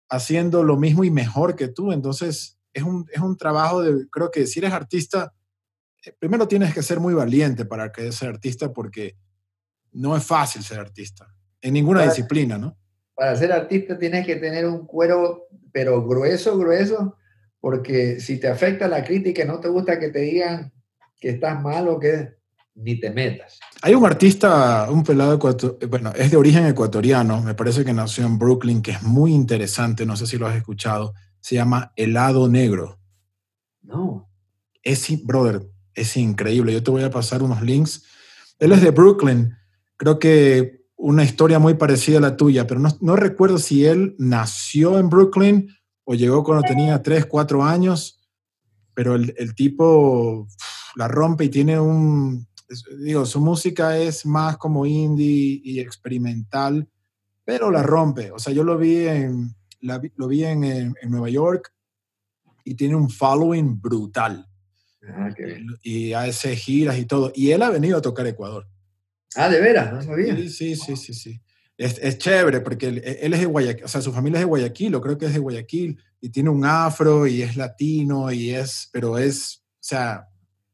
haciendo 0.09 0.63
lo 0.63 0.77
mismo 0.77 1.03
y 1.03 1.11
mejor 1.11 1.55
que 1.55 1.67
tú. 1.67 1.91
Entonces, 1.91 2.57
es 2.73 2.83
un, 2.83 3.05
es 3.11 3.19
un 3.19 3.35
trabajo 3.35 3.81
de, 3.81 4.07
creo 4.09 4.31
que 4.31 4.47
si 4.47 4.59
eres 4.59 4.71
artista, 4.71 5.33
primero 6.17 6.47
tienes 6.47 6.73
que 6.73 6.83
ser 6.83 6.99
muy 6.99 7.13
valiente 7.13 7.65
para 7.65 7.91
que 7.91 8.11
ser 8.11 8.29
artista 8.29 8.71
porque 8.71 9.15
no 9.91 10.15
es 10.15 10.23
fácil 10.23 10.63
ser 10.63 10.79
artista, 10.79 11.27
en 11.61 11.73
ninguna 11.73 12.03
disciplina, 12.03 12.57
¿no? 12.57 12.77
Para 13.13 13.35
ser 13.35 13.51
artista 13.51 13.97
tienes 13.97 14.25
que 14.25 14.37
tener 14.37 14.65
un 14.65 14.85
cuero, 14.85 15.47
pero 15.71 16.05
grueso, 16.07 16.57
grueso, 16.57 17.17
porque 17.59 18.19
si 18.19 18.39
te 18.39 18.47
afecta 18.47 18.87
la 18.87 19.03
crítica, 19.03 19.43
no 19.45 19.59
te 19.59 19.67
gusta 19.67 19.99
que 19.99 20.09
te 20.09 20.19
digan 20.19 20.71
que 21.19 21.29
estás 21.29 21.61
mal 21.61 21.87
o 21.89 21.99
que 21.99 22.39
ni 22.75 22.99
te 22.99 23.09
metas. 23.09 23.59
Hay 23.81 23.93
un 23.93 24.05
artista, 24.05 24.87
un 24.89 25.03
pelado, 25.03 25.37
bueno, 25.89 26.13
es 26.15 26.31
de 26.31 26.37
origen 26.37 26.65
ecuatoriano, 26.65 27.41
me 27.41 27.53
parece 27.53 27.83
que 27.83 27.93
nació 27.93 28.25
en 28.25 28.37
Brooklyn, 28.37 28.81
que 28.81 28.91
es 28.91 29.03
muy 29.03 29.33
interesante, 29.33 30.05
no 30.05 30.15
sé 30.15 30.27
si 30.27 30.37
lo 30.37 30.47
has 30.47 30.55
escuchado, 30.55 31.13
se 31.41 31.55
llama 31.55 31.91
Helado 31.95 32.47
Negro. 32.47 32.99
No. 33.81 34.29
Es, 34.81 35.25
brother, 35.25 35.61
es 35.95 36.17
increíble. 36.17 36.73
Yo 36.73 36.83
te 36.83 36.91
voy 36.91 37.03
a 37.03 37.11
pasar 37.11 37.43
unos 37.43 37.61
links. 37.61 38.03
Él 38.59 38.71
es 38.71 38.81
de 38.81 38.91
Brooklyn. 38.91 39.55
Creo 39.97 40.19
que 40.19 40.85
una 40.95 41.23
historia 41.23 41.59
muy 41.59 41.75
parecida 41.75 42.17
a 42.17 42.21
la 42.21 42.37
tuya, 42.37 42.67
pero 42.67 42.81
no, 42.99 43.15
recuerdo 43.15 43.57
si 43.57 43.85
él 43.85 44.15
nació 44.17 44.99
en 44.99 45.09
Brooklyn 45.09 45.69
o 46.03 46.13
llegó 46.13 46.43
cuando 46.43 46.67
tenía 46.67 47.01
3, 47.01 47.25
4 47.25 47.63
años, 47.63 48.27
pero 48.93 49.15
el, 49.15 49.33
el 49.37 49.55
tipo 49.55 50.47
la 50.95 51.07
rompe 51.07 51.45
y 51.45 51.49
tiene 51.49 51.79
un, 51.79 52.47
digo, 52.99 53.25
su 53.25 53.39
música 53.39 53.97
es 53.97 54.25
más 54.25 54.57
como 54.57 54.85
indie 54.85 55.61
y 55.63 55.79
experimental, 55.79 56.87
pero 57.43 57.71
la 57.71 57.83
rompe. 57.83 58.31
O 58.31 58.39
sea, 58.39 58.53
yo 58.53 58.63
lo 58.63 58.77
vi 58.77 59.07
en, 59.07 59.55
lo 59.81 60.27
vi 60.27 60.43
en, 60.43 60.63
en, 60.63 60.95
Nueva 61.07 61.29
York 61.29 61.73
y 62.63 62.75
tiene 62.75 62.95
un 62.95 63.09
following 63.09 63.79
brutal. 63.81 64.48
Ah, 65.15 65.29
y 65.81 66.13
hace 66.13 66.55
giras 66.55 66.97
y 66.97 67.05
todo. 67.05 67.31
Y 67.35 67.51
él 67.51 67.61
ha 67.61 67.69
venido 67.69 67.97
a 67.97 68.01
tocar 68.01 68.27
Ecuador. 68.27 68.67
Ah, 69.35 69.49
de 69.49 69.61
veras, 69.61 69.93
no 69.93 70.01
sabía. 70.01 70.35
Sí, 70.35 70.75
sí, 70.75 70.95
sí, 70.95 71.13
sí. 71.13 71.41
Es, 71.77 71.97
es, 71.99 72.17
chévere 72.17 72.59
porque 72.59 72.87
él, 72.87 73.01
es 73.03 73.39
de 73.39 73.45
Guayaquil, 73.45 73.85
o 73.85 73.87
sea, 73.87 74.01
su 74.01 74.11
familia 74.11 74.37
es 74.37 74.41
de 74.41 74.47
Guayaquil, 74.47 74.95
o 74.95 75.01
creo 75.01 75.17
que 75.17 75.27
es 75.27 75.33
de 75.33 75.39
Guayaquil, 75.39 75.97
y 76.19 76.29
tiene 76.29 76.49
un 76.49 76.65
afro 76.65 77.25
y 77.25 77.41
es 77.41 77.55
latino 77.55 78.31
y 78.31 78.49
es, 78.49 78.89
pero 78.91 79.17
es, 79.17 79.63
o 79.75 79.77
sea, 79.79 80.27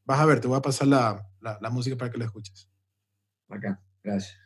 vas 0.04 0.18
a 0.18 0.26
ver, 0.26 0.40
te 0.40 0.48
voy 0.48 0.58
a 0.58 0.62
pasar 0.62 0.88
la, 0.88 1.24
la, 1.40 1.58
la 1.60 1.70
música 1.70 1.96
para 1.96 2.10
que 2.10 2.18
la 2.18 2.24
escuches. 2.24 2.68
Acá, 3.48 3.80
gracias. 4.02 4.36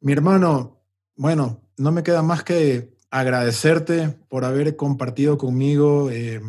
Mi 0.00 0.12
hermano, 0.12 0.82
bueno, 1.14 1.62
no 1.78 1.92
me 1.92 2.02
queda 2.02 2.22
más 2.22 2.44
que 2.44 2.94
agradecerte 3.10 4.10
por 4.28 4.44
haber 4.44 4.76
compartido 4.76 5.38
conmigo 5.38 6.10
eh, 6.10 6.42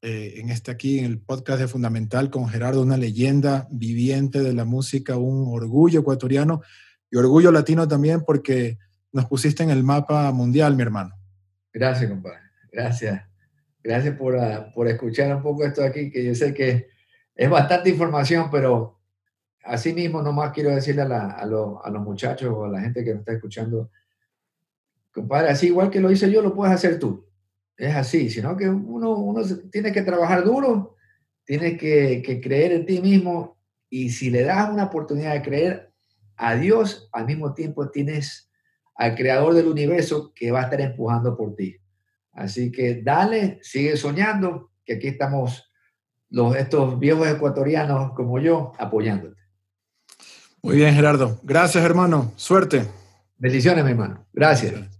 eh, 0.00 0.34
en 0.36 0.50
este 0.50 0.70
aquí, 0.70 1.00
en 1.00 1.06
el 1.06 1.18
podcast 1.18 1.60
de 1.60 1.66
Fundamental 1.66 2.30
con 2.30 2.48
Gerardo, 2.48 2.82
una 2.82 2.96
leyenda 2.96 3.66
viviente 3.70 4.40
de 4.40 4.52
la 4.52 4.64
música, 4.64 5.16
un 5.16 5.52
orgullo 5.52 6.00
ecuatoriano 6.00 6.62
y 7.10 7.16
orgullo 7.16 7.50
latino 7.50 7.88
también 7.88 8.22
porque 8.24 8.78
nos 9.12 9.26
pusiste 9.26 9.62
en 9.64 9.70
el 9.70 9.82
mapa 9.82 10.30
mundial, 10.30 10.76
mi 10.76 10.82
hermano. 10.82 11.16
Gracias, 11.72 12.10
compadre. 12.10 12.38
Gracias. 12.70 13.22
Gracias 13.82 14.16
por, 14.16 14.38
ah, 14.38 14.70
por 14.74 14.86
escuchar 14.86 15.34
un 15.34 15.42
poco 15.42 15.64
esto 15.64 15.82
aquí, 15.82 16.10
que 16.10 16.24
yo 16.24 16.34
sé 16.34 16.54
que 16.54 16.88
es 17.34 17.50
bastante 17.50 17.90
información, 17.90 18.50
pero 18.50 19.00
así 19.64 19.92
mismo 19.92 20.22
nomás 20.22 20.52
quiero 20.52 20.70
decirle 20.70 21.02
a, 21.02 21.30
a, 21.30 21.46
los 21.46 22.02
muchachos 22.02 22.52
o 22.54 22.64
a 22.64 22.68
la 22.68 22.80
gente 22.80 23.04
que 23.04 23.14
me 23.14 23.20
está 23.20 23.32
escuchando, 23.32 23.90
compadre, 25.12 25.50
así 25.50 25.68
igual 25.68 25.90
que 25.90 26.00
lo 26.00 26.10
hice 26.10 26.30
yo, 26.30 26.42
lo 26.42 26.54
puedes 26.54 26.74
hacer 26.74 26.98
tú. 26.98 27.27
Es 27.78 27.94
así, 27.94 28.28
sino 28.28 28.56
que 28.56 28.68
uno, 28.68 29.16
uno 29.16 29.42
tiene 29.70 29.92
que 29.92 30.02
trabajar 30.02 30.44
duro, 30.44 30.96
tiene 31.44 31.78
que, 31.78 32.22
que 32.22 32.40
creer 32.40 32.72
en 32.72 32.84
ti 32.84 33.00
mismo 33.00 33.56
y 33.88 34.10
si 34.10 34.30
le 34.30 34.42
das 34.42 34.68
una 34.68 34.84
oportunidad 34.84 35.32
de 35.32 35.42
creer 35.42 35.92
a 36.36 36.56
Dios, 36.56 37.08
al 37.12 37.24
mismo 37.26 37.54
tiempo 37.54 37.90
tienes 37.90 38.50
al 38.94 39.14
creador 39.14 39.54
del 39.54 39.68
universo 39.68 40.32
que 40.34 40.50
va 40.50 40.60
a 40.60 40.64
estar 40.64 40.80
empujando 40.80 41.36
por 41.36 41.54
ti. 41.54 41.76
Así 42.32 42.70
que 42.70 43.00
dale, 43.02 43.58
sigue 43.62 43.96
soñando, 43.96 44.70
que 44.84 44.94
aquí 44.94 45.08
estamos 45.08 45.72
los, 46.30 46.56
estos 46.56 46.98
viejos 46.98 47.26
ecuatorianos 47.28 48.12
como 48.14 48.38
yo 48.38 48.72
apoyándote. 48.78 49.40
Muy 50.62 50.76
bien, 50.76 50.94
Gerardo. 50.94 51.38
Gracias, 51.42 51.84
hermano. 51.84 52.32
Suerte. 52.36 52.86
Bendiciones, 53.38 53.84
mi 53.84 53.92
hermano. 53.92 54.26
Gracias. 54.32 54.97